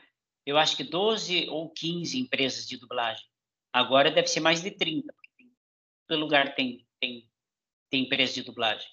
[0.45, 3.25] eu acho que 12 ou 15 empresas de dublagem.
[3.73, 5.49] Agora deve ser mais de 30, porque
[6.07, 7.30] todo lugar tem tem,
[7.89, 8.88] tem empresa de dublagem.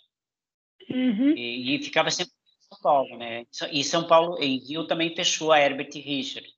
[0.90, 1.36] Uhum.
[1.36, 3.46] E, e, ficava sempre em São Paulo, né?
[3.70, 6.48] E São Paulo, em Rio também fechou a Herbert Richard.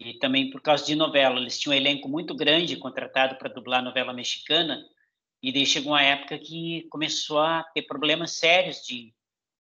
[0.00, 3.82] E também por causa de novela, eles tinham um elenco muito grande contratado para dublar
[3.82, 4.82] novela mexicana.
[5.42, 9.12] E daí chegou uma época que começou a ter problemas sérios de,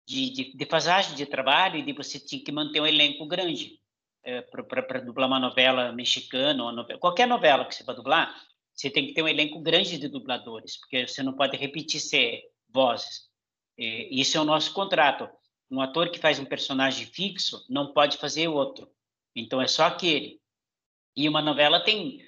[0.06, 3.80] de, de, de de trabalho e de você tinha que manter um elenco grande
[4.24, 8.34] é, para dublar uma novela mexicana ou novela, qualquer novela que você vai dublar
[8.78, 12.44] você tem que ter um elenco grande de dubladores, porque você não pode repetir ser
[12.68, 13.28] vozes.
[13.76, 15.28] E isso é o nosso contrato.
[15.68, 18.88] Um ator que faz um personagem fixo não pode fazer outro.
[19.34, 20.40] Então é só aquele.
[21.16, 22.24] E uma novela tem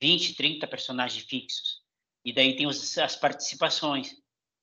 [0.00, 1.80] 20, 30 personagens fixos.
[2.24, 4.12] E daí tem os, as participações.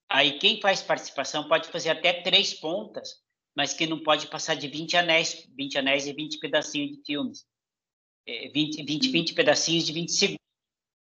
[0.09, 3.15] Aí quem faz participação pode fazer até três pontas,
[3.55, 7.45] mas que não pode passar de 20 anéis, 20 anéis e 20 pedacinhos de filmes.
[8.27, 10.38] 20, 20, 20 pedacinhos de 20 segundos.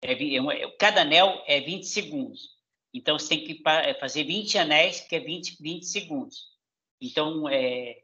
[0.05, 2.55] É, é, cada anel é 20 segundos.
[2.93, 6.45] Então, você tem que é, fazer 20 anéis, que é 20, 20 segundos.
[7.01, 7.97] Então, é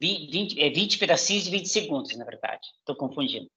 [0.00, 2.66] 20, é 20 pedacinhos de 20 segundos, na verdade.
[2.78, 3.50] Estou confundindo.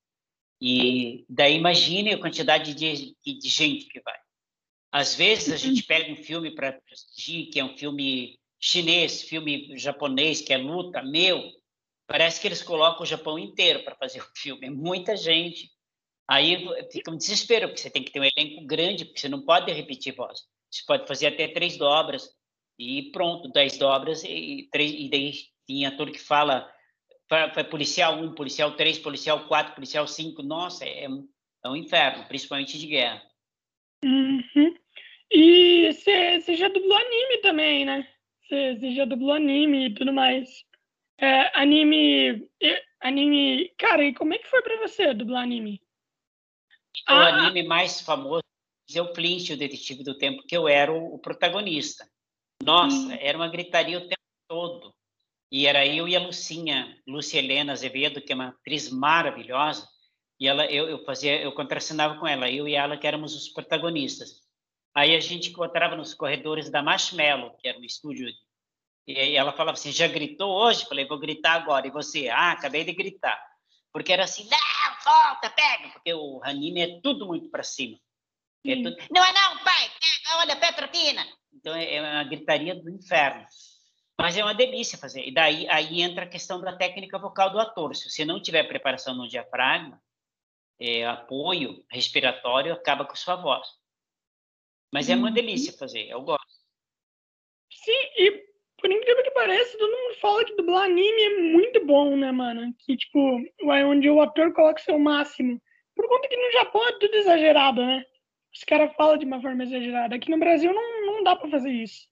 [0.60, 4.18] E daí imagine a quantidade de, de gente que vai.
[4.92, 9.76] Às vezes a gente pega um filme para assistir, que é um filme chinês, filme
[9.78, 11.42] japonês, que é luta, meu,
[12.06, 14.68] parece que eles colocam o Japão inteiro para fazer o filme.
[14.68, 15.72] É muita gente.
[16.32, 19.42] Aí fica um desespero, porque você tem que ter um elenco grande, porque você não
[19.42, 20.40] pode repetir voz.
[20.72, 22.34] Você pode fazer até três dobras
[22.80, 25.34] e pronto, dez dobras e, três, e daí
[25.68, 26.74] tem ator que fala
[27.54, 30.42] foi policial 1, policial 3, policial 4, policial 5.
[30.42, 33.22] Nossa, é, é um inferno, principalmente de guerra.
[34.06, 34.74] Uhum.
[35.30, 38.08] E você já dublou anime também, né?
[38.48, 40.64] Você já dublou anime e tudo mais.
[41.20, 42.50] É, anime.
[43.02, 43.70] Anime.
[43.78, 45.82] Cara, e como é que foi pra você dublar anime?
[47.10, 47.28] O ah.
[47.28, 48.44] anime mais famoso
[48.94, 52.08] é o Flint, o Detetive do Tempo, que eu era o, o protagonista.
[52.64, 53.18] Nossa, hum.
[53.20, 54.94] era uma gritaria o tempo todo.
[55.52, 59.88] E era eu e a Lucinha, Lúcia Helena Azevedo, que é uma atriz maravilhosa,
[60.40, 63.50] e ela, eu, eu fazia, eu contracenava com ela, eu e ela que éramos os
[63.50, 64.42] protagonistas.
[64.96, 68.28] Aí a gente encontrava nos corredores da Marshmallow, que era um estúdio,
[69.08, 70.86] e ela falava assim, já gritou hoje?
[70.86, 71.88] Falei, vou gritar agora.
[71.88, 72.30] E você?
[72.30, 73.51] Ah, acabei de gritar.
[73.92, 74.58] Porque era assim, não,
[75.04, 77.98] volta, pega, porque o anime é tudo muito para cima.
[78.66, 81.26] É tudo, não é não, pai, pega, olha, Petrotina.
[81.54, 83.46] Então é, é uma gritaria do inferno.
[84.20, 85.26] Mas é uma delícia fazer.
[85.28, 87.96] E daí aí entra a questão da técnica vocal do ator.
[87.96, 90.00] Se você não tiver preparação no diafragma,
[90.80, 93.68] é, apoio respiratório, acaba com sua voz.
[94.94, 95.34] Mas é uma uhum.
[95.34, 96.41] delícia fazer, eu gosto.
[98.92, 102.76] Por incrível que pareça, todo mundo fala que dublar anime é muito bom, né, mano?
[102.80, 105.62] Que, tipo, vai onde o ator coloca o seu máximo.
[105.96, 108.04] Por conta que no Japão é tudo exagerado, né?
[108.54, 110.14] Os caras falam de uma forma exagerada.
[110.14, 112.06] Aqui no Brasil não, não dá pra fazer isso.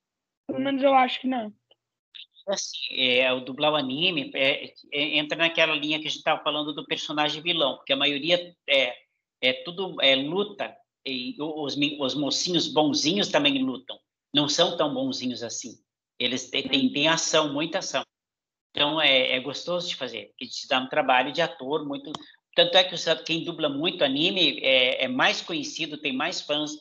[0.47, 1.53] Pelo menos eu acho que não.
[2.47, 6.41] Assim, é, o dublar o anime é, é, entra naquela linha que a gente estava
[6.41, 8.95] falando do personagem vilão, porque a maioria é,
[9.41, 10.73] é tudo é luta,
[11.05, 13.99] e os, os mocinhos bonzinhos também lutam.
[14.33, 15.77] Não são tão bonzinhos assim.
[16.19, 18.03] Eles têm, têm, ação, muita ação.
[18.71, 22.11] Então, é, é, gostoso de fazer, porque te dá um trabalho de ator muito...
[22.55, 26.71] Tanto é que quem dubla muito anime é, é mais conhecido, tem mais fãs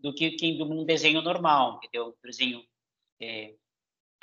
[0.00, 2.08] do que quem dubla um desenho normal, entendeu?
[2.08, 2.62] Um desenho...
[3.20, 3.54] É,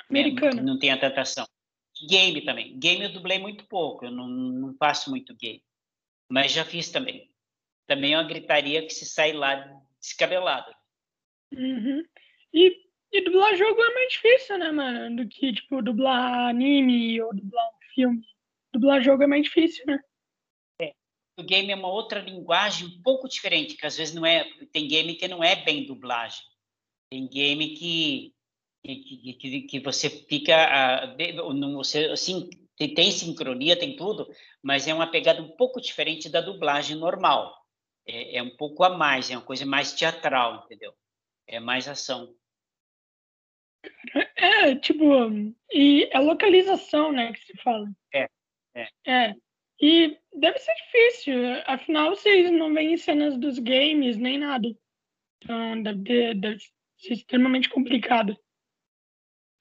[0.08, 0.62] Americana.
[0.62, 1.46] Não tem a tentação.
[2.08, 2.78] Game também.
[2.78, 5.62] Game eu dublei muito pouco, eu não, não faço muito game.
[6.28, 7.30] Mas já fiz também.
[7.86, 9.54] Também é uma gritaria que se sai lá
[10.00, 10.72] descabelado.
[11.52, 12.04] Uhum.
[12.52, 12.85] E,
[13.16, 15.16] e dublar jogo é mais difícil, né, mano?
[15.16, 18.22] Do que, tipo, dublar anime ou dublar um filme.
[18.72, 19.98] Dublar jogo é mais difícil, né?
[20.80, 20.92] É.
[21.38, 24.44] O game é uma outra linguagem um pouco diferente, que às vezes não é.
[24.72, 26.44] Tem game que não é bem dublagem.
[27.10, 28.36] Tem game que
[28.94, 30.54] que, que, que você fica,
[31.16, 34.30] uh, você, assim, tem sincronia, tem tudo,
[34.62, 37.56] mas é uma pegada um pouco diferente da dublagem normal.
[38.06, 40.94] É, é, um pouco a mais, é uma coisa mais teatral, entendeu?
[41.46, 42.32] É mais ação.
[44.36, 45.04] É, tipo,
[45.72, 47.88] e é localização, né, que se fala.
[48.14, 48.28] É,
[48.74, 48.88] é.
[49.06, 49.34] É,
[49.80, 51.34] e deve ser difícil,
[51.66, 54.68] afinal vocês não veem cenas dos games, nem nada.
[55.42, 56.58] Então, deve, deve
[56.96, 58.36] ser extremamente complicado.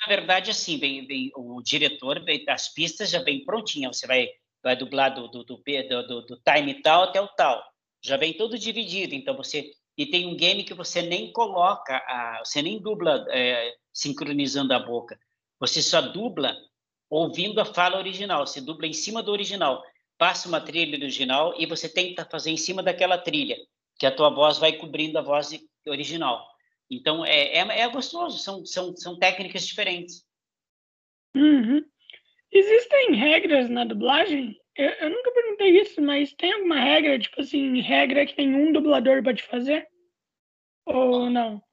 [0.01, 3.97] Na verdade, assim, vem, vem o diretor, vem, as pistas já vem prontinhas.
[3.97, 4.29] Você vai,
[4.63, 7.63] vai dublar do, do, do, do, do time tal até o tal.
[8.01, 9.15] Já vem tudo dividido.
[9.15, 9.71] Então, você...
[9.97, 14.79] E tem um game que você nem coloca, a, você nem dubla é, sincronizando a
[14.79, 15.17] boca.
[15.59, 16.55] Você só dubla
[17.09, 18.45] ouvindo a fala original.
[18.45, 19.83] Você dubla em cima do original.
[20.17, 23.57] Passa uma trilha original e você tenta fazer em cima daquela trilha,
[23.97, 25.51] que a tua voz vai cobrindo a voz
[25.87, 26.45] original.
[26.89, 30.25] Então, é, é, é gostoso, são, são, são técnicas diferentes.
[31.35, 31.83] Uhum.
[32.51, 34.57] Existem regras na dublagem?
[34.75, 39.23] Eu, eu, nunca perguntei isso, mas tem alguma regra, tipo assim, regra que nenhum dublador
[39.23, 39.87] pode fazer?
[40.85, 41.63] Ou não?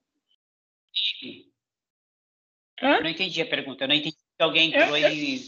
[2.80, 2.96] Hã?
[2.96, 5.40] Eu não entendi a pergunta, eu não entendi que alguém entrou eu, e...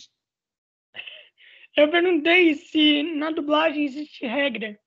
[1.77, 4.79] Eu perguntei se na dublagem existe regra.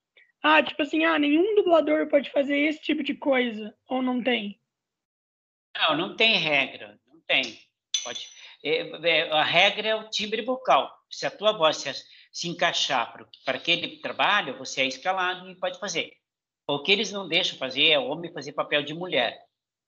[0.41, 4.57] Ah, tipo assim, ah, nenhum dublador pode fazer esse tipo de coisa, ou não tem?
[5.75, 7.59] Não, não tem regra, não tem.
[8.03, 8.27] Pode.
[8.63, 10.89] É, é, a regra é o timbre vocal.
[11.09, 11.89] Se a tua voz se,
[12.37, 16.13] se encaixar para aquele trabalho, você é escalado e pode fazer.
[16.69, 19.43] O que eles não deixam fazer é homem fazer papel de mulher.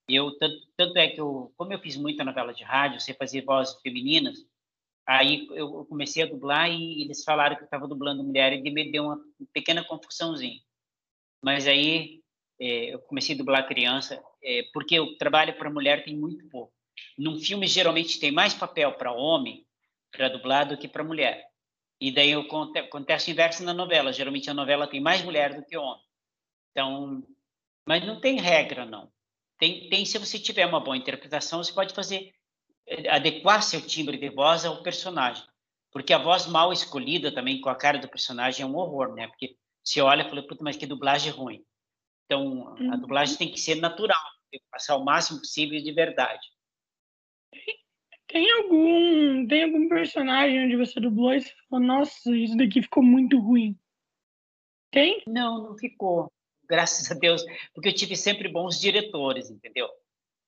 [0.10, 3.46] Eu tanto, tanto é que eu, como eu fiz muita novela de rádio, você fazia
[3.46, 4.40] vozes femininas,
[5.08, 8.92] aí eu comecei a dublar e eles falaram que eu estava dublando mulher e me
[8.92, 9.22] deu uma
[9.54, 10.60] pequena confusãozinha.
[11.44, 12.24] Mas aí
[12.60, 16.74] é, eu comecei a dublar criança, é, porque o trabalho para mulher tem muito pouco.
[17.16, 19.68] Num filme, geralmente, tem mais papel para homem,
[20.12, 21.49] para dublar, do que para mulher.
[22.00, 24.14] E daí acontece o inverso na novela.
[24.14, 26.04] Geralmente, a novela tem mais mulher do que homem.
[26.72, 27.24] Então,
[27.86, 29.12] mas não tem regra, não.
[29.58, 32.34] Tem, tem se você tiver uma boa interpretação, você pode fazer,
[32.88, 35.44] é, adequar seu timbre de voz ao personagem.
[35.92, 39.28] Porque a voz mal escolhida também, com a cara do personagem, é um horror, né?
[39.28, 41.66] Porque você olha e fala, puta, mas que dublagem ruim.
[42.26, 43.00] Então, a uhum.
[43.00, 44.22] dublagem tem que ser natural,
[44.52, 46.48] tem que passar o máximo possível de verdade.
[48.30, 53.02] Tem algum, tem algum personagem onde você dublou e você falou, nossa, isso daqui ficou
[53.02, 53.76] muito ruim?
[54.92, 55.24] Tem?
[55.26, 56.32] Não, não ficou.
[56.70, 59.90] Graças a Deus, porque eu tive sempre bons diretores, entendeu?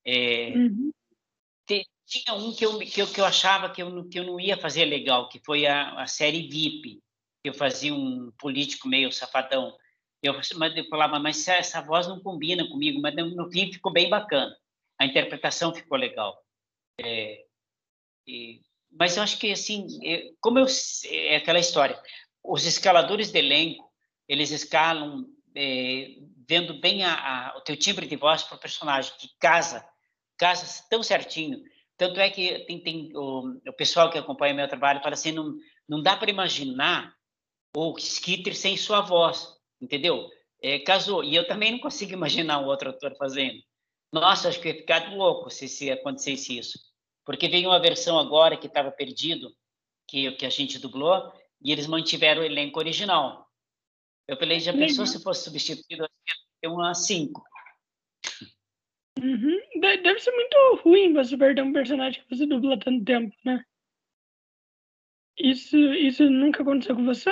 [0.05, 0.91] É, uhum.
[2.05, 4.55] tinha um que eu, que eu, que eu achava que eu, que eu não ia
[4.57, 7.01] fazer legal, que foi a, a série VIP.
[7.43, 9.75] Eu fazia um político meio safadão.
[10.21, 14.07] Eu, mas eu falava, mas essa voz não combina comigo, mas no fim ficou bem
[14.07, 14.55] bacana.
[14.99, 16.39] A interpretação ficou legal.
[17.03, 17.43] É,
[18.27, 18.61] e,
[18.91, 20.65] mas eu acho que, assim, é, como eu,
[21.09, 21.99] é aquela história,
[22.43, 23.89] os escaladores de elenco,
[24.27, 26.15] eles escalam é,
[26.47, 29.85] vendo bem a, a, o teu timbre de voz para o personagem, que casa,
[30.37, 31.61] casa tão certinho.
[31.97, 35.53] Tanto é que tem, tem o, o pessoal que acompanha meu trabalho fala assim, não,
[35.87, 37.13] não dá para imaginar
[37.75, 40.29] o Skitter sem sua voz entendeu?
[40.61, 41.23] É, casou.
[41.23, 43.59] E eu também não consigo imaginar um outro ator fazendo.
[44.13, 46.77] Nossa, acho que ia ficar louco se, se acontecesse isso.
[47.25, 49.55] Porque veio uma versão agora que estava perdido,
[50.07, 51.31] que, que a gente dublou,
[51.63, 53.47] e eles mantiveram o elenco original.
[54.27, 56.07] Eu falei, já pensou se fosse substituído?
[56.61, 57.43] Ter uma cinco.
[59.19, 59.59] Uhum.
[59.79, 63.63] Deve ser muito ruim você perder um personagem que você dubla tanto tempo, né?
[65.37, 67.31] Isso, isso nunca aconteceu com você?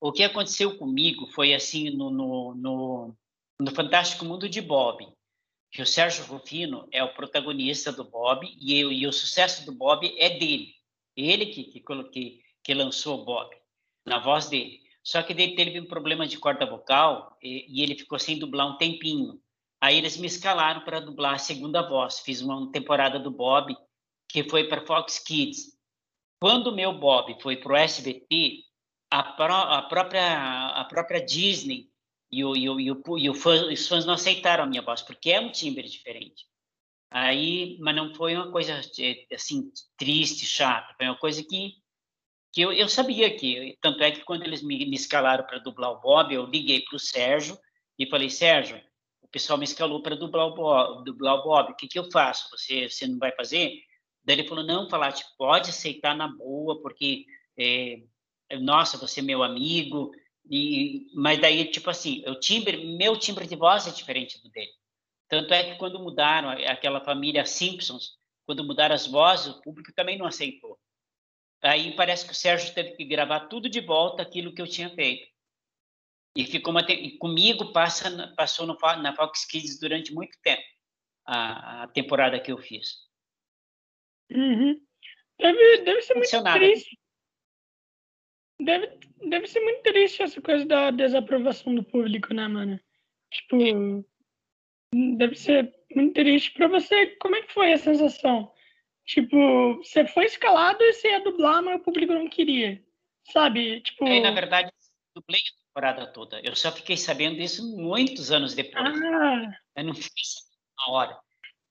[0.00, 3.16] O que aconteceu comigo foi assim no, no, no,
[3.60, 5.06] no Fantástico Mundo de Bob,
[5.76, 10.10] que o Sérgio Rufino é o protagonista do Bob e, e o sucesso do Bob
[10.18, 10.74] é dele.
[11.14, 13.54] Ele que, que, que, que lançou o Bob,
[14.06, 14.80] na voz dele.
[15.04, 18.66] Só que ele teve um problema de corda vocal e, e ele ficou sem dublar
[18.66, 19.38] um tempinho.
[19.78, 22.20] Aí eles me escalaram para dublar a segunda voz.
[22.20, 23.76] Fiz uma temporada do Bob
[24.30, 25.76] que foi para Fox Kids.
[26.40, 28.62] Quando o meu Bob foi para o SBT,
[29.10, 31.90] a, pró a, própria, a própria Disney
[32.30, 35.30] e, o, e, o, e, o, e os fãs não aceitaram a minha voz, porque
[35.30, 36.44] é um timbre diferente.
[37.10, 38.80] Aí, mas não foi uma coisa
[39.32, 40.94] assim triste, chata.
[40.96, 41.74] Foi uma coisa que
[42.56, 45.90] que eu, eu sabia que tanto é que quando eles me, me escalaram para dublar
[45.90, 47.58] o Bob, eu liguei para o Sérgio
[47.98, 48.80] e falei Sérgio,
[49.20, 52.10] o pessoal me escalou para dublar o Bob, dublar o Bob, o que que eu
[52.10, 52.48] faço?
[52.50, 53.78] Você você não vai fazer?
[54.24, 57.26] Daí ele falou não, falar pode aceitar na boa porque
[57.58, 57.98] é,
[58.58, 60.10] nossa, você é meu amigo
[60.50, 64.72] e mas daí tipo assim, o timbre, meu timbre de voz é diferente do dele.
[65.28, 68.16] Tanto é que quando mudaram aquela família Simpsons,
[68.46, 70.78] quando mudaram as vozes, o público também não aceitou.
[71.62, 74.88] Aí parece que o Sérgio teve que gravar tudo de volta aquilo que eu tinha
[74.90, 75.26] feito.
[76.36, 80.62] E ficou uma e comigo passa passou no, na Fox Kids durante muito tempo
[81.26, 83.06] a, a temporada que eu fiz.
[84.30, 84.80] Uhum.
[85.38, 86.98] Deve, deve ser muito triste.
[88.60, 92.80] Deve, deve ser muito triste essa coisa da desaprovação do público, né, mano?
[93.30, 94.04] Tipo,
[95.16, 97.06] deve ser muito triste para você.
[97.16, 98.52] Como é que foi a sensação?
[99.04, 102.82] Tipo, você foi escalado e você ia dublar, mas o público não queria.
[103.32, 103.80] Sabe?
[103.80, 104.06] Tipo.
[104.06, 104.70] É, na verdade,
[105.14, 106.40] dublei a temporada toda.
[106.42, 108.84] Eu só fiquei sabendo disso muitos anos depois.
[108.84, 109.52] Ah.
[109.76, 110.22] Eu não fiquei
[110.78, 111.18] na hora.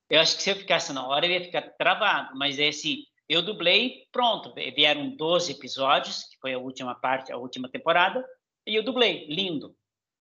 [0.10, 2.38] Eu acho que se eu ficasse na hora, eu ia ficar travado.
[2.38, 4.54] Mas é assim, eu dublei, pronto.
[4.54, 8.26] Vieram 12 episódios, que foi a última parte, a última temporada,
[8.66, 9.76] e eu dublei, lindo.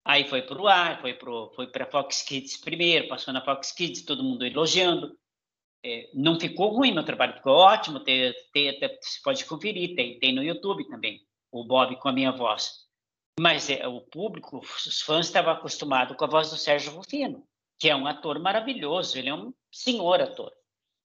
[0.05, 3.73] Aí foi para o ar, foi para foi a Fox Kids primeiro, passou na Fox
[3.73, 5.15] Kids, todo mundo elogiando.
[5.85, 8.01] É, não ficou ruim meu trabalho, ficou ótimo.
[8.01, 11.21] Tem, tem, tem, você pode conferir, tem, tem no YouTube também,
[11.53, 12.87] o Bob com a minha voz.
[13.39, 17.47] Mas é, o público, os fãs estavam acostumados com a voz do Sérgio Rufino,
[17.79, 20.53] que é um ator maravilhoso, ele é um senhor ator,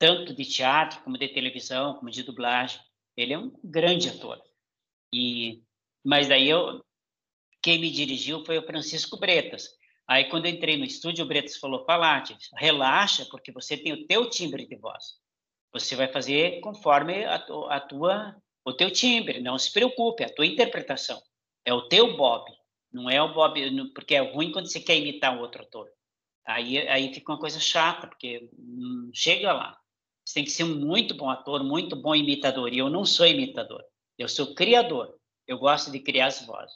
[0.04, 2.82] tanto de teatro, como de televisão, como de dublagem.
[3.16, 4.38] Ele é um grande ator.
[5.14, 5.64] E,
[6.04, 6.84] mas daí eu,
[7.62, 9.70] quem me dirigiu foi o Francisco Bretas,
[10.06, 14.06] Aí, quando eu entrei no estúdio, o Bretas falou, Palate, relaxa, porque você tem o
[14.06, 15.14] teu timbre de voz.
[15.72, 18.36] Você vai fazer conforme a, a tua,
[18.66, 21.22] o teu timbre, não se preocupe, é a tua interpretação.
[21.66, 22.52] É o teu Bob,
[22.92, 25.90] não é o Bob, porque é ruim quando você quer imitar um outro ator.
[26.46, 29.80] Aí, aí fica uma coisa chata, porque não chega lá.
[30.26, 32.74] Você tem que ser um muito bom ator, muito bom imitador.
[32.74, 33.84] E eu não sou imitador,
[34.18, 35.18] eu sou criador.
[35.48, 36.76] Eu gosto de criar as vozes.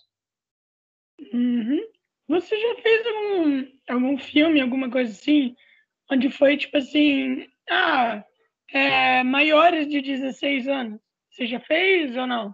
[1.34, 1.82] Uhum.
[2.28, 5.56] Você já fez algum, algum filme, alguma coisa assim,
[6.12, 8.24] onde foi tipo assim, ah,
[8.70, 11.00] é, maiores de 16 anos?
[11.32, 12.54] Você já fez ou não?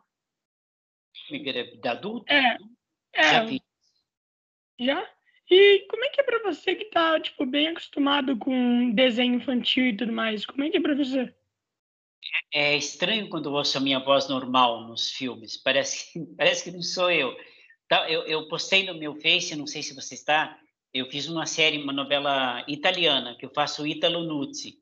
[1.29, 2.31] De adulto?
[2.31, 2.57] É.
[3.13, 3.61] é já fiz.
[4.79, 5.09] Já?
[5.49, 9.87] E como é que é pra você que tá, tipo, bem acostumado com desenho infantil
[9.87, 10.45] e tudo mais?
[10.45, 11.33] Como é que é pra você?
[12.53, 15.57] É, é estranho quando eu ouço a minha voz normal nos filmes.
[15.57, 17.35] Parece, parece que não sou eu.
[17.87, 20.57] Tá, eu, eu postei no meu Face, não sei se você está,
[20.93, 24.79] eu fiz uma série, uma novela italiana, que eu faço Italo Nuzzi.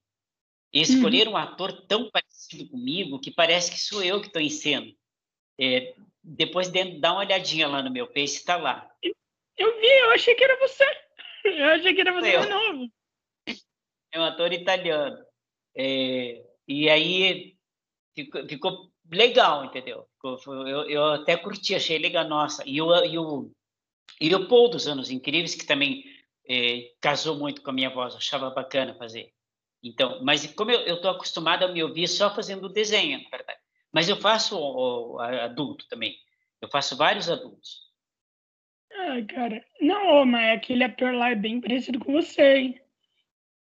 [0.73, 1.37] E escolheram uhum.
[1.37, 4.87] um ator tão parecido comigo que parece que sou eu que estou em cena.
[5.59, 5.93] É,
[6.23, 8.89] depois dá uma olhadinha lá no meu Face, está lá.
[9.57, 10.85] Eu vi, eu achei que era você.
[11.43, 12.87] Eu achei que era você de novo.
[14.11, 15.17] É um ator italiano.
[15.75, 17.57] É, e aí
[18.13, 20.07] ficou, ficou legal, entendeu?
[20.23, 22.63] Eu, eu até curti, achei legal, nossa.
[22.67, 23.51] E o, e o,
[24.19, 26.03] e o Paul dos Anos Incríveis, que também
[26.47, 29.33] é, casou muito com a minha voz, achava bacana fazer.
[29.83, 33.59] Então, mas como eu estou acostumado a me ouvir só fazendo desenho, na verdade.
[33.91, 36.15] Mas eu faço o, o, adulto também.
[36.61, 37.90] Eu faço vários adultos.
[39.03, 39.65] Ah, cara.
[39.79, 42.81] Não, mas aquele ator lá é bem parecido com você, hein?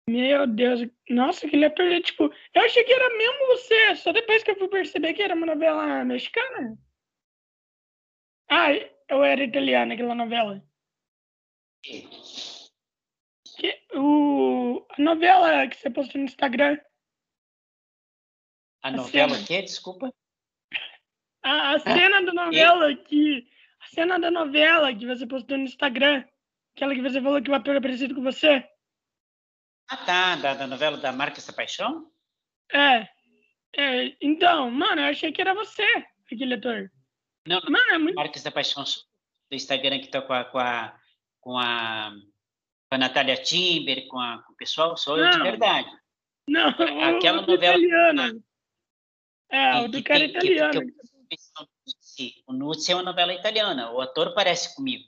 [0.09, 4.45] Meu Deus, nossa, que letra, é tipo, eu achei que era mesmo você, só depois
[4.45, 6.79] que eu fui perceber que era uma novela mexicana.
[8.49, 8.69] Ah,
[9.09, 10.65] eu era italiana aquela novela.
[11.83, 12.07] Que,
[13.95, 16.79] o, a novela que você postou no Instagram.
[18.85, 19.47] A, a novela cena.
[19.47, 19.63] que?
[19.63, 20.15] Desculpa.
[21.43, 23.56] A, a cena da novela que.
[23.87, 26.25] A cena da novela que você postou no Instagram.
[26.75, 28.69] Aquela que você falou que o ator é parecido com você.
[29.89, 30.37] Ah, tá.
[30.37, 32.11] Da, da novela da Marca Essa Paixão?
[32.73, 33.09] É.
[33.77, 34.17] é.
[34.21, 35.87] Então, mano, eu achei que era você,
[36.33, 36.91] aquele ator.
[37.47, 38.17] Não, mano, é muito...
[38.17, 40.99] Marcas da Paixão do Instagram que tá com a, com a,
[41.41, 42.13] com a,
[42.89, 45.89] com a Natália Timber, com, a, com o pessoal, sou não, eu de verdade.
[46.49, 47.79] Não, aquela o novela.
[47.79, 48.37] Italiana.
[49.49, 50.73] É, o do cara italiano.
[50.73, 51.76] Que, que,
[52.47, 53.91] o Nuzzi é uma novela italiana.
[53.93, 55.05] O ator parece comigo.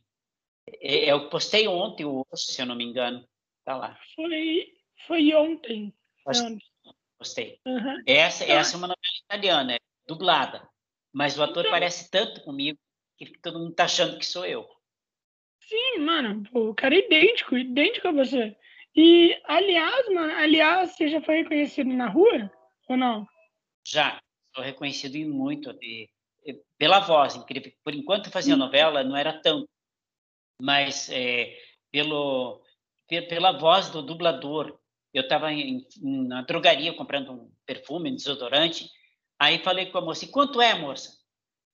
[0.81, 2.05] É, eu postei ontem,
[2.35, 3.27] se eu não me engano.
[3.65, 3.99] Tá lá.
[4.15, 4.73] Foi,
[5.07, 5.95] foi ontem.
[7.19, 7.61] Gostei.
[7.67, 8.03] Uhum.
[8.07, 10.69] Essa, então, essa é uma novela italiana, é dublada.
[11.13, 12.79] Mas o ator então, parece tanto comigo
[13.17, 14.69] que todo mundo tá achando que sou eu.
[15.63, 16.45] Sim, mano.
[16.53, 18.57] O cara é idêntico, idêntico a você.
[18.95, 22.51] E, aliás, mano, aliás, você já foi reconhecido na rua
[22.89, 23.27] ou não?
[23.87, 24.21] Já,
[24.55, 26.09] sou reconhecido em muito, de,
[26.79, 27.73] pela voz, incrível.
[27.85, 29.69] Por enquanto fazia novela, não era tanto,
[30.61, 31.55] mas é,
[31.91, 32.63] pelo,
[33.09, 34.79] pela voz do dublador.
[35.13, 35.49] Eu estava
[36.03, 38.89] na drogaria comprando um perfume, um desodorante,
[39.39, 41.19] aí falei com a moça, quanto é, moça?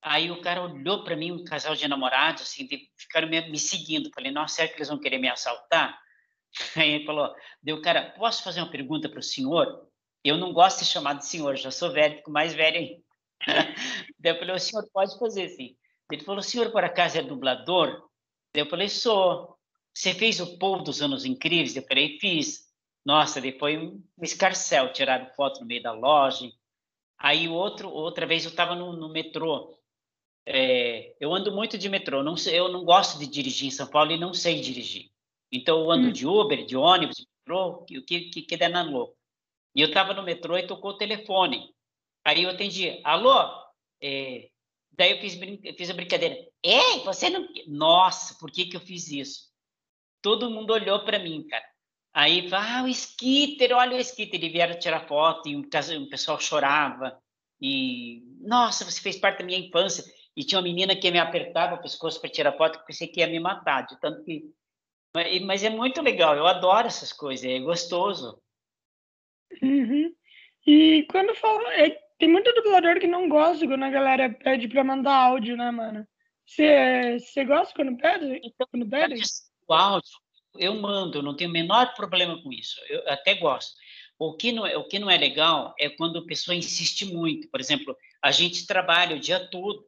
[0.01, 3.57] Aí o cara olhou para mim, um casal de namorados, assim, de, ficaram me, me,
[3.57, 4.11] seguindo.
[4.13, 5.99] Falei, nossa, será que eles vão querer me assaltar?
[6.77, 9.87] Aí ele falou, deu cara, posso fazer uma pergunta para o senhor?
[10.23, 13.04] Eu não gosto de chamar de senhor, já sou velho, fico mais velho ainda.
[14.19, 15.75] Daí eu falei, o senhor pode fazer sim.
[16.11, 18.07] Ele falou, o senhor por acaso é dublador?
[18.53, 19.55] Daí eu falei, sou.
[19.93, 21.75] Você fez o povo dos Anos Incríveis?
[21.75, 22.65] Eu falei, fiz.
[23.05, 26.51] Nossa, depois um escarcel, tiraram foto no meio da loja.
[27.17, 29.77] Aí outro, outra vez eu estava no, no, metrô.
[30.45, 32.23] É, eu ando muito de metrô.
[32.23, 35.11] Não sei, eu não gosto de dirigir em São Paulo e não sei dirigir.
[35.51, 36.11] Então eu ando hum.
[36.11, 39.15] de Uber, de ônibus, de metrô, o que, que, que der na louca.
[39.75, 41.74] E eu estava no metrô e tocou o telefone.
[42.25, 43.39] Aí eu atendi, alô?
[44.01, 44.49] É,
[44.91, 45.35] daí eu fiz,
[45.77, 46.35] fiz a brincadeira.
[46.63, 47.47] Ei, você não.
[47.67, 49.53] Nossa, por que, que eu fiz isso?
[50.23, 51.63] Todo mundo olhou para mim, cara.
[52.11, 54.43] Aí, ah, o Skitter, olha o Skitter.
[54.43, 57.21] E vieram tirar foto e um, um pessoal chorava.
[57.61, 60.03] E, nossa, você fez parte da minha infância.
[60.35, 63.19] E tinha uma menina que me apertava o pescoço para tirar foto, que pensei que
[63.19, 64.51] ia me matar, de tanto que.
[65.45, 68.41] Mas é muito legal, eu adoro essas coisas, é gostoso.
[69.61, 70.13] Uhum.
[70.65, 71.73] E quando fala.
[71.75, 75.71] É, tem muito dublador que não gosta quando a galera pede para mandar áudio, né,
[75.71, 76.07] mano?
[76.45, 78.39] Você gosta quando pede?
[78.43, 79.21] Então, quando pede?
[79.67, 80.11] O áudio,
[80.57, 82.79] eu mando, eu não tenho o menor problema com isso.
[82.87, 83.73] Eu até gosto.
[84.17, 87.49] O que, não é, o que não é legal é quando a pessoa insiste muito.
[87.49, 89.83] Por exemplo, a gente trabalha o dia todo.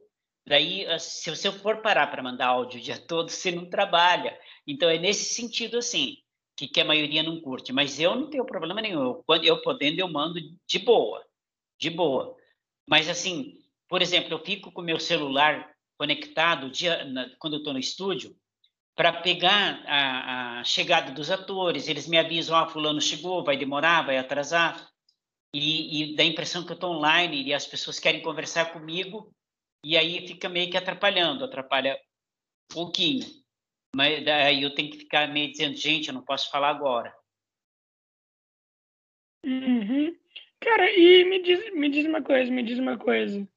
[0.46, 4.38] Daí, se você for parar para mandar áudio o dia todo, você não trabalha.
[4.66, 6.16] Então, é nesse sentido, assim,
[6.56, 7.72] que, que a maioria não curte.
[7.72, 9.22] Mas eu não tenho problema nenhum.
[9.24, 11.24] Quando eu podendo, eu mando de boa.
[11.78, 12.36] De boa.
[12.88, 13.58] Mas, assim,
[13.88, 18.36] por exemplo, eu fico com meu celular conectado dia, na, quando eu estou no estúdio,
[18.94, 21.88] para pegar a, a, chegada dos atores.
[21.88, 24.88] Eles me avisam, ah, fulano chegou, vai demorar, vai atrasar.
[25.54, 29.32] E, e dá a impressão que eu estou online e as pessoas querem conversar comigo
[29.84, 31.98] e aí fica meio que atrapalhando, atrapalha
[32.70, 33.26] um pouquinho.
[33.94, 37.14] Mas daí eu tenho que ficar meio dizendo, gente, eu não posso falar agora.
[39.44, 40.14] Uhum.
[40.60, 43.48] Cara, e me diz, me diz uma coisa, me diz uma coisa.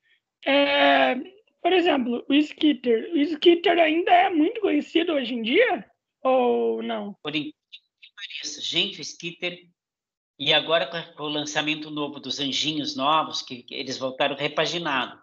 [0.45, 1.15] É,
[1.61, 3.11] por exemplo, o Skitter.
[3.13, 5.85] O Skitter ainda é muito conhecido hoje em dia?
[6.23, 7.15] Ou não?
[7.21, 7.61] Por incrível
[8.59, 9.67] gente, o Skitter.
[10.39, 15.21] E agora com o lançamento novo dos Anjinhos Novos, que, que eles voltaram repaginado,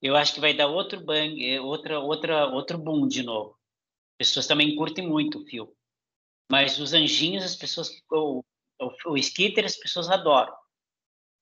[0.00, 3.58] eu acho que vai dar outro bang, é, outra, outra, outro boom de novo.
[4.16, 5.72] Pessoas também curtem muito o filme.
[6.50, 7.90] Mas os Anjinhos, as pessoas.
[8.10, 8.44] O,
[8.80, 10.54] o, o Skitter, as pessoas adoram.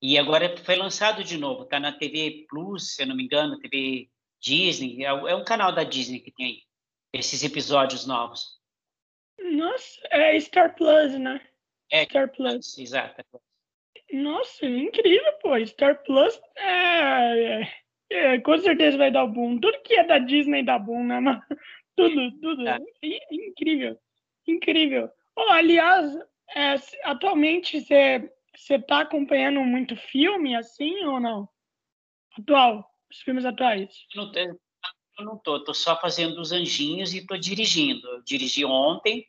[0.00, 3.58] E agora foi lançado de novo, está na TV Plus, se eu não me engano,
[3.58, 4.08] TV
[4.40, 6.62] Disney, é, é um canal da Disney que tem
[7.12, 8.58] esses episódios novos.
[9.40, 11.40] Nossa, é Star Plus, né?
[11.90, 12.78] É, Star Plus.
[12.78, 13.24] Exato.
[14.12, 15.64] Nossa, incrível, pô.
[15.66, 17.72] Star Plus é, é,
[18.10, 19.58] é, com certeza vai dar boom.
[19.58, 21.42] Tudo que é da Disney dá boom, né, mano?
[21.96, 22.68] Tudo, tudo.
[22.68, 22.78] É.
[23.28, 23.98] Incrível,
[24.46, 25.10] incrível.
[25.34, 26.16] Oh, aliás,
[26.54, 31.48] é, atualmente você você tá acompanhando muito filme assim ou não?
[32.38, 32.88] Atual?
[33.10, 34.06] os filmes atuais?
[34.14, 38.06] Não, eu não tô, tô só fazendo os anjinhos e tô dirigindo.
[38.06, 39.26] Eu dirigi ontem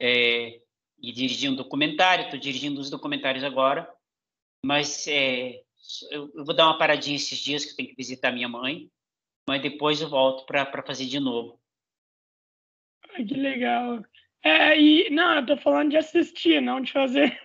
[0.00, 0.60] é,
[1.00, 3.88] e dirigi um documentário, tô dirigindo os documentários agora,
[4.64, 5.62] mas é,
[6.10, 8.90] eu, eu, vou dar uma paradinha esses dias que eu tenho que visitar minha mãe,
[9.46, 11.60] mas depois eu volto para fazer de novo.
[13.10, 14.02] Ai, que legal.
[14.42, 17.38] É, e, não, eu tô falando de assistir, não de fazer.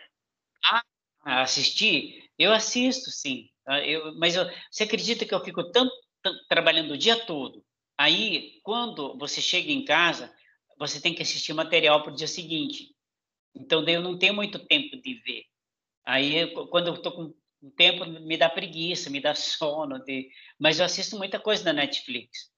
[1.23, 2.29] Assistir?
[2.37, 3.49] Eu assisto, sim.
[3.63, 3.85] Tá?
[3.85, 7.63] Eu, mas eu, você acredita que eu fico tanto, tanto, trabalhando o dia todo?
[7.97, 10.33] Aí, quando você chega em casa,
[10.77, 12.93] você tem que assistir material para o dia seguinte.
[13.55, 15.45] Então, daí eu não tenho muito tempo de ver.
[16.05, 17.33] Aí, quando eu estou com
[17.71, 19.99] tempo, me dá preguiça, me dá sono.
[20.03, 20.29] De...
[20.59, 22.51] Mas eu assisto muita coisa na Netflix.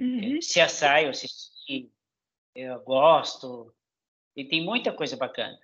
[0.00, 0.40] Uhum.
[0.40, 1.90] Se assai, eu assisti,
[2.54, 3.74] eu gosto.
[4.34, 5.58] E tem muita coisa bacana.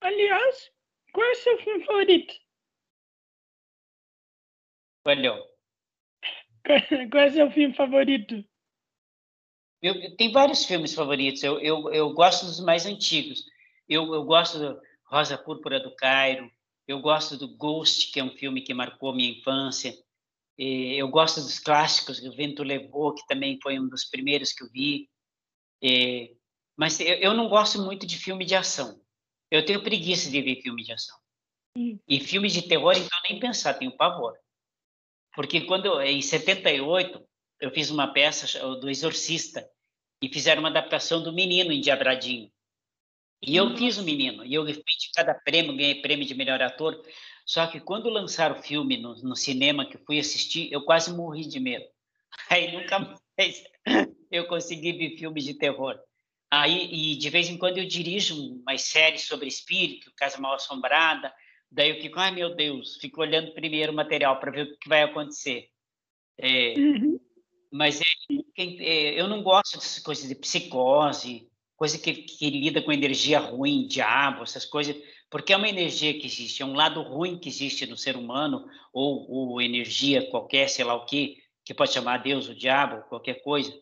[0.00, 0.70] Aliás,
[1.14, 2.34] qual é o seu filme favorito?
[5.06, 5.36] Valeu.
[7.10, 8.44] Qual é o seu filme favorito?
[9.80, 11.42] Eu, tenho vários filmes favoritos.
[11.42, 13.44] Eu, eu, eu gosto dos mais antigos.
[13.88, 16.50] Eu, eu gosto do Rosa Púrpura do Cairo.
[16.88, 19.94] Eu gosto do Ghost, que é um filme que marcou minha infância.
[20.58, 24.70] Eu gosto dos clássicos, O Vento Levou, que também foi um dos primeiros que eu
[24.70, 25.08] vi.
[26.76, 29.03] Mas eu, eu não gosto muito de filme de ação.
[29.54, 31.16] Eu tenho preguiça de ver filme de ação.
[31.78, 31.96] Hum.
[32.08, 34.36] E filme de terror, então, nem pensar, tenho pavor.
[35.32, 37.24] Porque quando, em 78,
[37.60, 39.64] eu fiz uma peça do Exorcista
[40.20, 42.50] e fizeram uma adaptação do Menino Endiabradinho.
[43.40, 44.82] E eu fiz o Menino, e eu fui
[45.14, 47.00] cada prêmio, ganhei prêmio de melhor ator.
[47.46, 51.46] Só que quando lançaram o filme no, no cinema que fui assistir, eu quase morri
[51.46, 51.84] de medo.
[52.50, 52.98] Aí nunca
[53.38, 53.62] mais
[54.32, 55.96] eu consegui ver filmes de terror.
[56.60, 61.32] Aí, e de vez em quando eu dirijo umas séries sobre espírito, Casa Mal Assombrada,
[61.70, 64.88] daí eu fico, ai meu Deus, fico olhando primeiro o material para ver o que
[64.88, 65.68] vai acontecer.
[66.38, 67.18] É, uhum.
[67.72, 68.04] Mas é,
[68.56, 73.88] é, eu não gosto dessas coisas de psicose, coisa que, que lida com energia ruim,
[73.88, 74.96] diabo, essas coisas,
[75.28, 78.64] porque é uma energia que existe, é um lado ruim que existe no ser humano,
[78.92, 83.42] ou, ou energia qualquer, sei lá o que, que pode chamar Deus, o diabo, qualquer
[83.42, 83.72] coisa.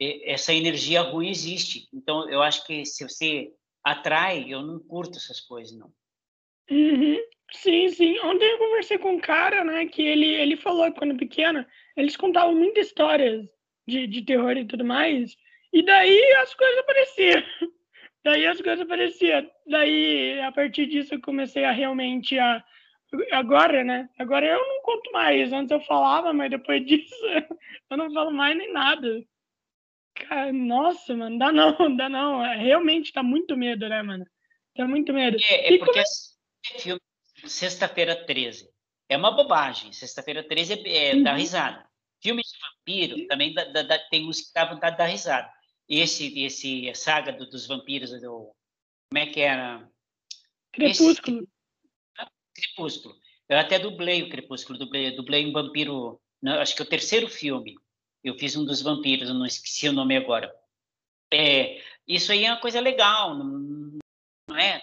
[0.00, 1.88] Essa energia ruim existe.
[1.92, 3.52] Então, eu acho que se você
[3.82, 5.92] atrai, eu não curto essas coisas, não.
[6.70, 7.18] Uhum.
[7.52, 8.18] Sim, sim.
[8.20, 11.64] Ontem eu conversei com um cara, né, que ele, ele falou que quando pequeno,
[11.96, 13.46] eles contavam muitas histórias
[13.86, 15.34] de, de terror e tudo mais,
[15.72, 17.42] e daí as coisas apareciam.
[18.24, 19.48] Daí as coisas apareciam.
[19.66, 22.62] Daí, a partir disso, eu comecei a realmente a.
[23.32, 24.10] Agora, né?
[24.18, 25.52] Agora eu não conto mais.
[25.52, 27.14] Antes eu falava, mas depois disso
[27.88, 29.24] eu não falo mais nem nada.
[30.18, 32.44] Cara, nossa, mano, dá não, dá não.
[32.44, 34.26] É, realmente tá muito medo, né, mano?
[34.74, 35.36] Tá muito medo.
[35.48, 36.80] É, é porque como...
[36.80, 37.00] filme
[37.46, 38.68] Sexta-feira 13
[39.08, 39.92] é uma bobagem.
[39.92, 41.22] Sexta-feira 13 é, é uhum.
[41.22, 41.88] dá risada.
[42.20, 45.48] Filme de vampiro também dá, dá, tem uns que dá vontade de dar risada.
[45.88, 48.52] Esse, esse saga do, dos vampiros, do,
[49.08, 49.88] como é que era?
[50.72, 51.38] Crepúsculo.
[51.38, 51.48] Esse,
[52.54, 53.14] Crepúsculo.
[53.48, 57.28] Eu até dublei o Crepúsculo, dublei, dublei um vampiro, não, acho que é o terceiro
[57.28, 57.76] filme.
[58.28, 60.54] Eu fiz um dos vampiros, não esqueci o nome agora.
[61.32, 63.98] É, isso aí é uma coisa legal, não,
[64.54, 64.82] é?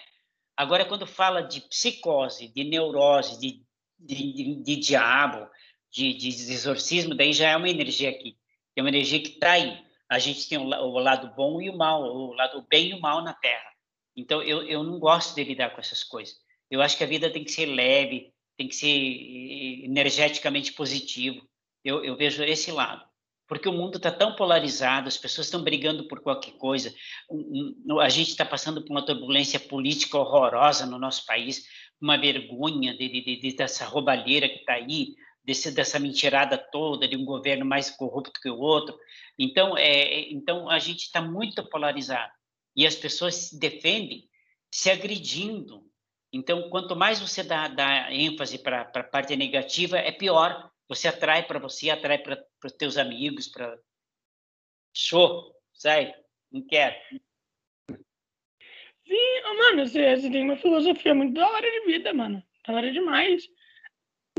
[0.58, 3.64] Agora, quando fala de psicose, de neurose, de,
[4.00, 5.48] de, de, de diabo,
[5.92, 8.36] de, de exorcismo, daí já é uma energia aqui.
[8.76, 9.80] É uma energia que está aí.
[10.10, 13.02] A gente tem o, o, lado bom e o mal, o lado bem e o
[13.02, 13.72] mal na Terra.
[14.16, 16.36] Então, eu, eu não gosto de lidar com essas coisas.
[16.72, 21.48] Eu acho que a vida tem que ser leve, tem que ser energeticamente positivo.
[21.84, 23.06] Eu, eu vejo esse lado
[23.48, 26.94] porque o mundo está tão polarizado, as pessoas estão brigando por qualquer coisa.
[28.02, 31.66] A gente está passando por uma turbulência política horrorosa no nosso país,
[32.02, 37.16] uma vergonha de, de, de dessa roubalheira que está aí, desse, dessa mentirada toda de
[37.16, 38.98] um governo mais corrupto que o outro.
[39.38, 42.32] Então, é, é então a gente está muito polarizado
[42.76, 44.28] e as pessoas se defendem
[44.72, 45.84] se agredindo.
[46.34, 51.46] Então, quanto mais você dá, dá ênfase para a parte negativa, é pior você atrai
[51.46, 53.78] para você, atrai para os teus amigos, para
[54.94, 56.14] show, sai,
[56.52, 56.96] não quero.
[59.08, 62.44] Sim, mano, você, você tem uma filosofia muito da hora de vida, mano.
[62.66, 63.48] Da hora demais.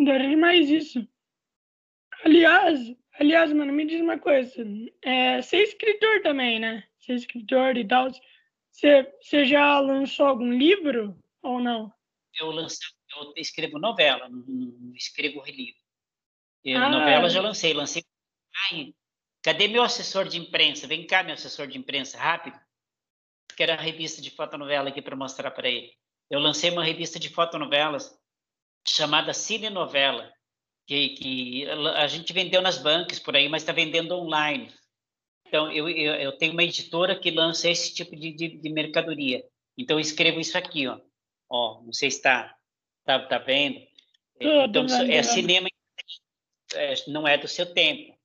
[0.00, 1.06] Da hora demais isso.
[2.24, 2.80] Aliás,
[3.18, 4.64] aliás, mano, me diz uma coisa.
[5.02, 6.86] É, você é escritor também, né?
[6.98, 8.08] Você é escritor e tal.
[8.70, 11.92] Você, você já lançou algum livro ou não?
[12.38, 12.80] Eu lanço,
[13.16, 15.85] eu escrevo novela, não, não escrevo livro.
[16.74, 16.88] Ah.
[16.88, 18.02] Novela já lancei, lancei.
[18.70, 18.94] Ai,
[19.42, 20.86] cadê meu assessor de imprensa?
[20.86, 22.58] Vem cá, meu assessor de imprensa, rápido.
[23.56, 25.92] Quero a revista de fotonovela aqui para mostrar para ele.
[26.28, 28.12] Eu lancei uma revista de fotonovelas
[28.86, 30.30] chamada Cine Novela,
[30.86, 34.72] que, que a gente vendeu nas bancas por aí, mas está vendendo online.
[35.46, 39.44] Então, eu, eu, eu, tenho uma editora que lança esse tipo de, de, de mercadoria.
[39.78, 41.00] Então, eu escrevo isso aqui, ó.
[41.48, 42.54] Ó, não sei se está
[43.04, 43.80] tá, tá vendo.
[44.40, 45.68] Então, é cinema
[46.74, 48.16] é, não é do seu tempo.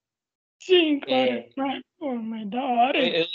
[0.60, 1.32] Sim, claro.
[1.32, 3.00] É, mas, pô, mas da hora.
[3.00, 3.28] Eu, eu,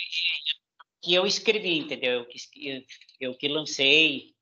[1.03, 2.21] que eu escrevi, entendeu?
[2.21, 2.39] Eu que,
[2.69, 2.83] eu,
[3.21, 4.35] eu que lancei.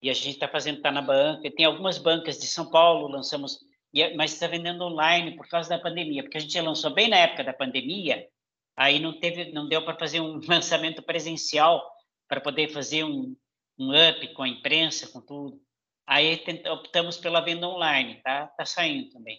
[0.00, 1.50] E a gente está fazendo, está na banca.
[1.50, 3.58] Tem algumas bancas de São Paulo, lançamos,
[3.94, 7.16] é, mas está vendendo online por causa da pandemia, porque a gente lançou bem na
[7.16, 8.28] época da pandemia,
[8.76, 11.84] aí não teve, não deu para fazer um lançamento presencial
[12.28, 13.36] para poder fazer um,
[13.78, 15.60] um up com a imprensa, com tudo.
[16.08, 18.46] Aí optamos pela venda online, tá?
[18.46, 19.38] Tá saindo também.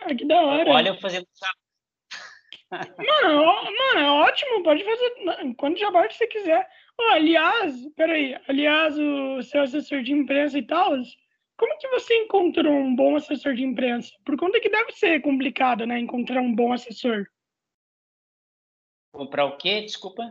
[0.00, 0.70] Ah, que da hora.
[0.70, 1.26] Olha eu fazendo
[2.98, 6.66] Mano, mano, é ótimo, pode fazer quando já você quiser.
[6.98, 10.92] Oh, aliás, peraí, aliás, o seu assessor de imprensa e tal,
[11.58, 14.10] como que você encontrou um bom assessor de imprensa?
[14.24, 17.26] Por conta que deve ser complicado, né, encontrar um bom assessor.
[19.12, 19.82] Comprar o quê?
[19.82, 20.22] Desculpa.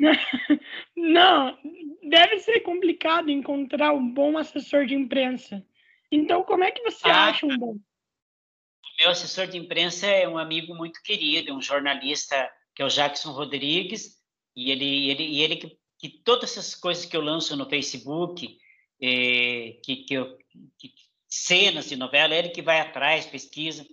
[0.96, 1.58] Não,
[2.02, 5.64] deve ser complicado encontrar um bom assessor de imprensa.
[6.10, 7.72] Então, como é que você ah, acha um bom?
[7.72, 12.88] O meu assessor de imprensa é um amigo muito querido, um jornalista que é o
[12.88, 14.18] Jackson Rodrigues,
[14.56, 18.58] e ele, ele, e ele que que todas essas coisas que eu lanço no Facebook,
[19.02, 20.38] é, que, que, eu,
[20.78, 20.94] que,
[21.28, 23.86] cenas de novela, ele que vai atrás, pesquisa,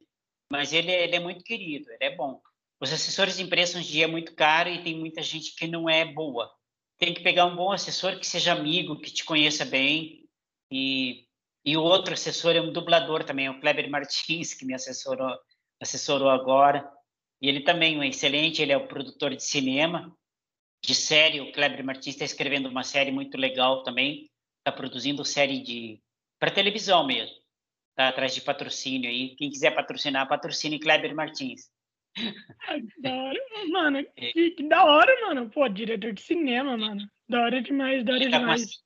[0.50, 2.42] mas ele, ele é muito querido, ele é bom.
[2.80, 5.68] Os assessores de imprensa hoje em dia é muito caro e tem muita gente que
[5.68, 6.52] não é boa.
[7.00, 10.28] Tem que pegar um bom assessor que seja amigo, que te conheça bem.
[10.72, 11.26] E,
[11.66, 15.36] e o outro assessor é um dublador também, o Kleber Martins, que me assessorou,
[15.82, 16.88] assessorou agora.
[17.42, 20.16] E ele também é excelente, ele é o produtor de cinema,
[20.84, 21.42] de série.
[21.42, 24.30] O Kleber Martins está escrevendo uma série muito legal também.
[24.60, 26.02] Está produzindo série de
[26.40, 27.36] para televisão mesmo.
[27.92, 29.36] Está atrás de patrocínio aí.
[29.36, 31.72] Quem quiser patrocinar, patrocine Kleber Martins.
[33.72, 34.00] Mano.
[34.00, 34.32] É.
[34.32, 35.50] Que, que, da hora, mano.
[35.50, 37.02] Pô, diretor de cinema, mano.
[37.28, 38.84] Da hora demais, da hora ele tá demais.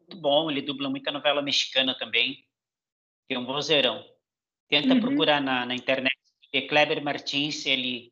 [0.00, 2.44] Muito bom, ele dubla muita novela mexicana também.
[3.28, 4.04] Tem um vozeirão.
[4.68, 5.00] Tenta uhum.
[5.00, 6.16] procurar na, na internet.
[6.52, 8.10] E Kleber Martins, ele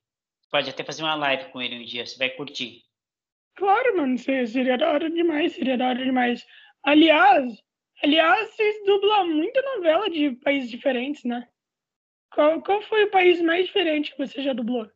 [0.50, 2.82] pode até fazer uma live com ele um dia, você vai curtir.
[3.54, 6.44] Claro, mano, seria da hora demais, seria da hora demais.
[6.82, 7.62] Aliás,
[8.02, 11.48] aliás, vocês dublam muita novela de países diferentes, né?
[12.32, 14.90] Qual, qual foi o país mais diferente que você já dublou?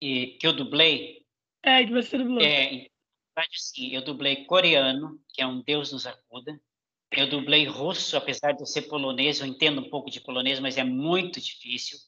[0.00, 1.24] E, que eu dublei?
[1.62, 2.40] É, que você dublou.
[2.40, 2.88] É,
[3.52, 3.94] sim.
[3.94, 6.60] Eu dublei coreano, que é um Deus nos acuda.
[7.12, 10.78] Eu dublei russo, apesar de eu ser polonês, eu entendo um pouco de polonês, mas
[10.78, 11.98] é muito difícil.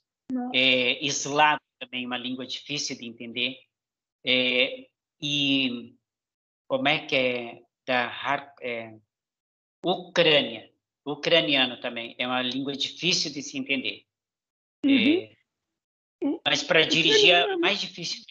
[0.52, 3.58] É, eslavo também, uma língua difícil de entender.
[4.26, 4.88] É,
[5.20, 5.94] e
[6.66, 8.10] como é que é da
[8.62, 8.94] é,
[9.84, 10.73] Ucrânia,
[11.12, 14.04] ucraniano também é uma língua difícil de se entender.
[14.84, 15.28] Uhum.
[16.22, 18.22] É, mas para dirigir é mais difícil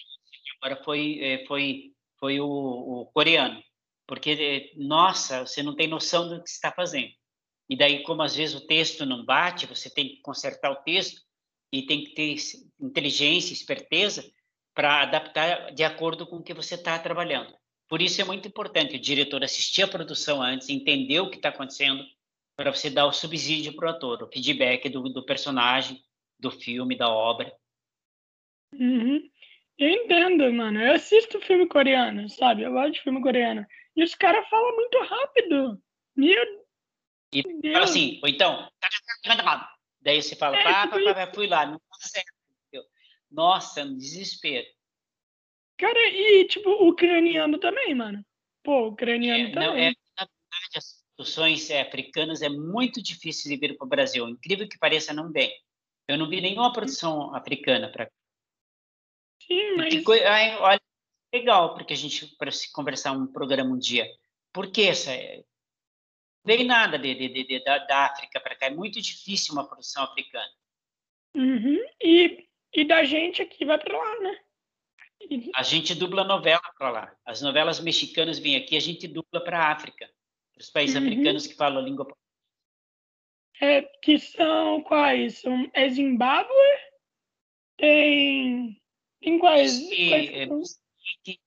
[0.64, 3.62] agora foi é, foi foi o, o, coreano,
[4.08, 7.12] porque é, nossa, você não tem noção do que está fazendo.
[7.70, 11.22] E daí como às vezes o texto não bate, você tem que consertar o texto
[11.72, 12.36] e tem que ter
[12.80, 14.24] inteligência, esperteza
[14.74, 17.54] para adaptar de acordo com o que você está trabalhando.
[17.90, 21.50] Por isso é muito importante o diretor assistir a produção antes, entender o que está
[21.50, 22.04] acontecendo,
[22.56, 26.04] para você dar o subsídio para o ator, o feedback do, do, personagem,
[26.40, 27.54] do filme, da obra.
[28.74, 29.30] Uhum.
[29.78, 30.82] Eu entendo, mano.
[30.82, 32.64] Eu assisto filme coreano, sabe?
[32.64, 33.66] Eu gosto de filme coreano.
[33.96, 35.82] E os caras falam muito rápido.
[36.16, 36.64] Meu
[37.34, 37.74] e Deus.
[37.74, 38.70] fala assim, ou então,
[40.02, 42.32] daí você fala, é, pá, tipo pá, pá, fui lá, não tá certo.
[43.32, 44.68] Nossa, é um desespero.
[45.76, 48.24] Cara, e tipo, o ucraniano também, mano.
[48.64, 49.68] Pô, o ucraniano é, também.
[49.68, 54.28] Não, é, na verdade, produções é, africanas é muito difícil de vir para o Brasil.
[54.28, 55.52] Incrível que pareça, não vem.
[56.08, 58.12] Eu não vi nenhuma produção africana para cá.
[59.48, 60.06] Sim, mas...
[60.60, 60.82] Olha,
[61.34, 64.08] legal, porque a gente, para se conversar um programa um dia.
[64.52, 65.12] Por que essa...
[65.12, 65.44] Não
[66.46, 68.66] veio nada de, de, de, de da, da, África para cá.
[68.68, 70.52] É muito difícil uma produção africana.
[71.36, 71.80] Uhum.
[72.02, 74.40] E, e da gente aqui vai para lá, né?
[75.56, 77.16] A gente dubla novela para lá.
[77.26, 80.10] As novelas mexicanas vêm aqui, a gente dubla para a África,
[80.54, 81.04] para os países uhum.
[81.04, 82.06] africanos que falam a língua
[83.62, 85.40] é, que são quais?
[85.40, 86.50] São, é Zimbábue?
[87.78, 88.82] Tem.
[89.22, 89.80] Tem quais?
[89.80, 91.42] quais é, Moçambique.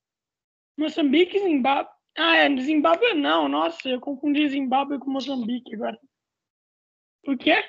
[0.78, 1.90] Moçambique, Zimbábue.
[2.16, 6.00] Ah, é, Zimbábue não, nossa, eu confundi Zimbábue com Moçambique agora.
[7.26, 7.62] O quê?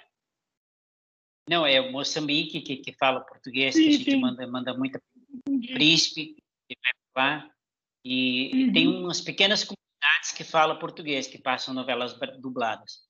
[1.49, 5.01] Não, é o Moçambique que, que fala português, sim, que a gente manda, manda muita
[5.43, 6.35] Príncipe,
[6.69, 7.51] que vai lá.
[8.05, 8.73] E, uhum.
[8.73, 9.86] tem umas pequenas comunidades
[10.35, 13.07] que falam português, que passam novelas dubladas.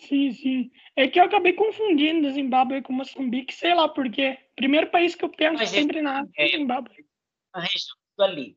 [0.00, 0.70] Sim, sim.
[0.94, 4.38] É que eu acabei confundindo Zimbábue com Moçambique, sei lá por quê.
[4.54, 7.06] Primeiro país que eu penso Mas é sempre é, na é, Zimbábue.
[7.54, 8.56] A região ali.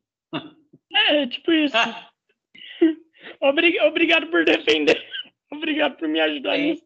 [0.93, 1.75] É, tipo isso.
[3.41, 3.47] Ah.
[3.87, 4.97] Obrigado por defender.
[5.51, 6.61] Obrigado por me ajudar é.
[6.61, 6.85] nisso.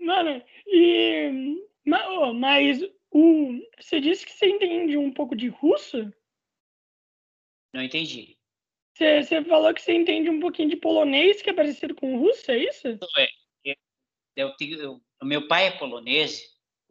[0.00, 1.62] Mano, e.
[1.86, 6.12] Mas o, você disse que você entende um pouco de russo?
[7.72, 8.33] Não entendi.
[8.96, 12.58] Você, falou que você entende um pouquinho de polonês, que é parecido com russo, é
[12.58, 12.86] isso?
[13.18, 13.28] É.
[14.36, 16.42] Eu, eu, o meu pai é polonês,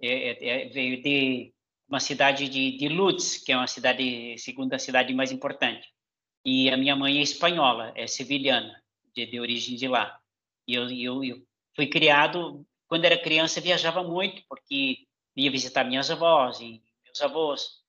[0.02, 1.54] é, é, é, veio de
[1.88, 5.88] uma cidade de, de Lutz, que é uma cidade, segunda cidade mais importante.
[6.46, 8.82] E a minha mãe é espanhola, é sevilhana,
[9.16, 10.20] de, de origem de lá.
[10.68, 15.06] E eu, eu, eu fui criado, quando era criança, viajava muito, porque
[15.36, 17.82] ia visitar minhas avós e meus avós.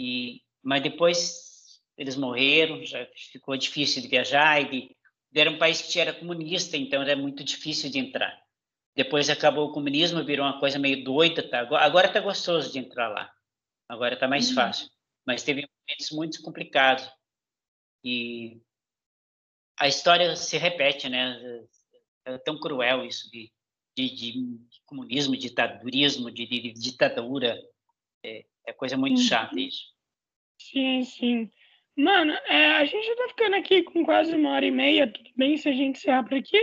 [0.00, 1.49] E, mas depois
[2.00, 4.60] eles morreram, já ficou difícil de viajar.
[4.72, 4.96] E
[5.34, 8.36] era um país que era comunista, então era muito difícil de entrar.
[8.96, 11.48] Depois acabou o comunismo, virou uma coisa meio doida.
[11.48, 11.60] Tá?
[11.60, 13.30] Agora está gostoso de entrar lá.
[13.88, 14.54] Agora está mais uhum.
[14.54, 14.88] fácil.
[15.26, 17.08] Mas teve momentos muito complicados.
[18.02, 18.60] E
[19.78, 21.38] a história se repete, né?
[22.24, 23.52] É tão cruel isso de
[23.94, 27.58] de, de comunismo, ditadurismo, de, de ditadura.
[28.22, 29.26] É, é, coisa muito uhum.
[29.26, 29.84] chata isso.
[30.58, 31.50] Sim, sim.
[32.00, 35.30] Mano, é, a gente já tá ficando aqui com quase uma hora e meia, tudo
[35.36, 36.56] bem se a gente encerrar por aqui?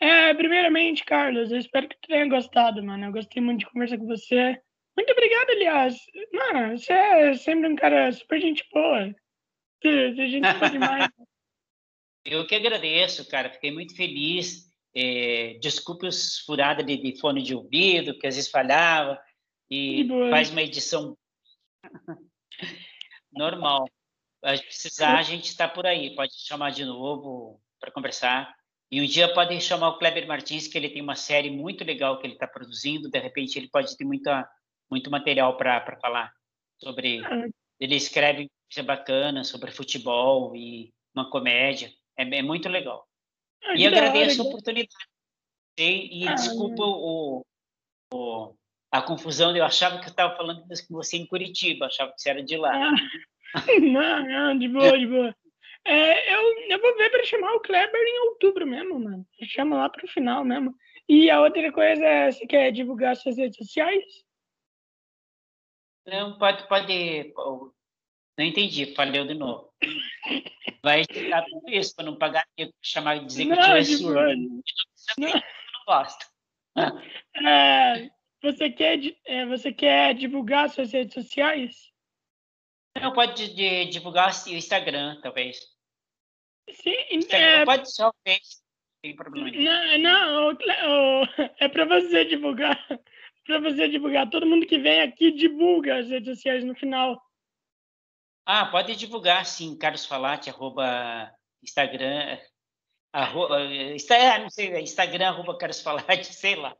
[0.00, 3.04] É, primeiramente, Carlos, eu espero que tu tenha gostado, mano.
[3.04, 4.58] Eu gostei muito de conversar com você.
[4.96, 5.96] Muito obrigado, aliás.
[6.32, 9.14] Mano, você é sempre um cara super gente boa.
[9.82, 11.08] Você, você é gente boa demais.
[12.24, 13.50] Eu que agradeço, cara.
[13.50, 14.70] Fiquei muito feliz.
[14.96, 19.20] É, desculpe os furadas de, de, fone de ouvido, que às vezes falhava.
[19.70, 21.14] E faz uma edição
[23.30, 23.86] normal.
[24.42, 26.14] Se precisar, a gente está por aí.
[26.14, 28.54] Pode chamar de novo para conversar.
[28.90, 32.18] E um dia pode chamar o Kleber Martins, que ele tem uma série muito legal
[32.18, 33.10] que ele está produzindo.
[33.10, 34.48] De repente, ele pode ter muita,
[34.90, 36.32] muito material para falar
[36.78, 37.24] sobre.
[37.24, 37.48] Ah.
[37.78, 41.92] Ele escreve coisa bacana sobre futebol e uma comédia.
[42.16, 43.06] É, é muito legal.
[43.62, 44.88] Ah, e agradeço a oportunidade.
[45.78, 47.44] E, e ah, desculpa o,
[48.12, 48.54] o,
[48.90, 49.54] a confusão.
[49.56, 52.56] Eu achava que eu estava falando com você em Curitiba, achava que você era de
[52.56, 52.74] lá.
[52.74, 52.94] Ah.
[53.80, 55.34] Não, não, de boa, de boa.
[55.84, 59.26] É, eu, eu vou ver para chamar o Kleber em outubro mesmo, mano.
[59.44, 60.74] Chama lá para o final mesmo.
[61.08, 64.04] E a outra coisa é, você quer divulgar suas redes sociais?
[66.06, 67.32] Não, pode, pode.
[68.38, 69.72] Não entendi, falei de novo.
[70.82, 73.84] Vai tirar tudo isso para não pagar e chamar e dizer que não, eu é
[73.84, 74.62] surdo.
[75.18, 75.28] Não.
[75.32, 76.26] Não gosto.
[77.36, 78.10] É,
[78.42, 81.90] você, quer, é, você quer divulgar suas redes sociais?
[82.98, 85.58] Não, pode de, divulgar o Instagram, talvez.
[86.70, 87.64] Sim, Instagram, é...
[87.64, 89.50] pode só o Face, não tem problema.
[89.50, 92.78] Não, não, é para você divulgar.
[93.46, 94.28] Para você divulgar.
[94.30, 97.20] Todo mundo que vem aqui divulga as redes sociais no final.
[98.46, 99.76] Ah, pode divulgar, sim.
[99.76, 102.38] Carlos Falati, arroba Instagram.
[103.12, 106.76] Arroba, Insta, não sei, Instagram, arroba Carlos Falati, sei lá.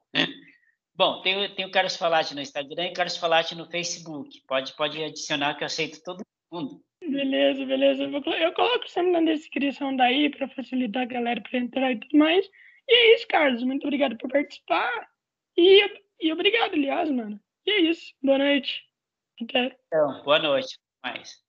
[1.01, 4.39] Bom, tem, tem o Carlos Falati no Instagram e Carlos Falati no Facebook.
[4.47, 6.23] Pode, pode adicionar que eu aceito todo
[6.53, 6.79] mundo.
[7.01, 8.03] Beleza, beleza.
[8.03, 12.47] Eu coloco sempre na descrição daí para facilitar a galera para entrar e tudo mais.
[12.87, 13.63] E é isso, Carlos.
[13.63, 15.09] Muito obrigado por participar.
[15.57, 15.91] E,
[16.21, 17.41] e obrigado, aliás, mano.
[17.65, 18.13] E é isso.
[18.23, 18.83] Boa noite.
[19.43, 19.75] Até.
[19.87, 20.79] Então, boa noite.
[21.03, 21.43] Mais.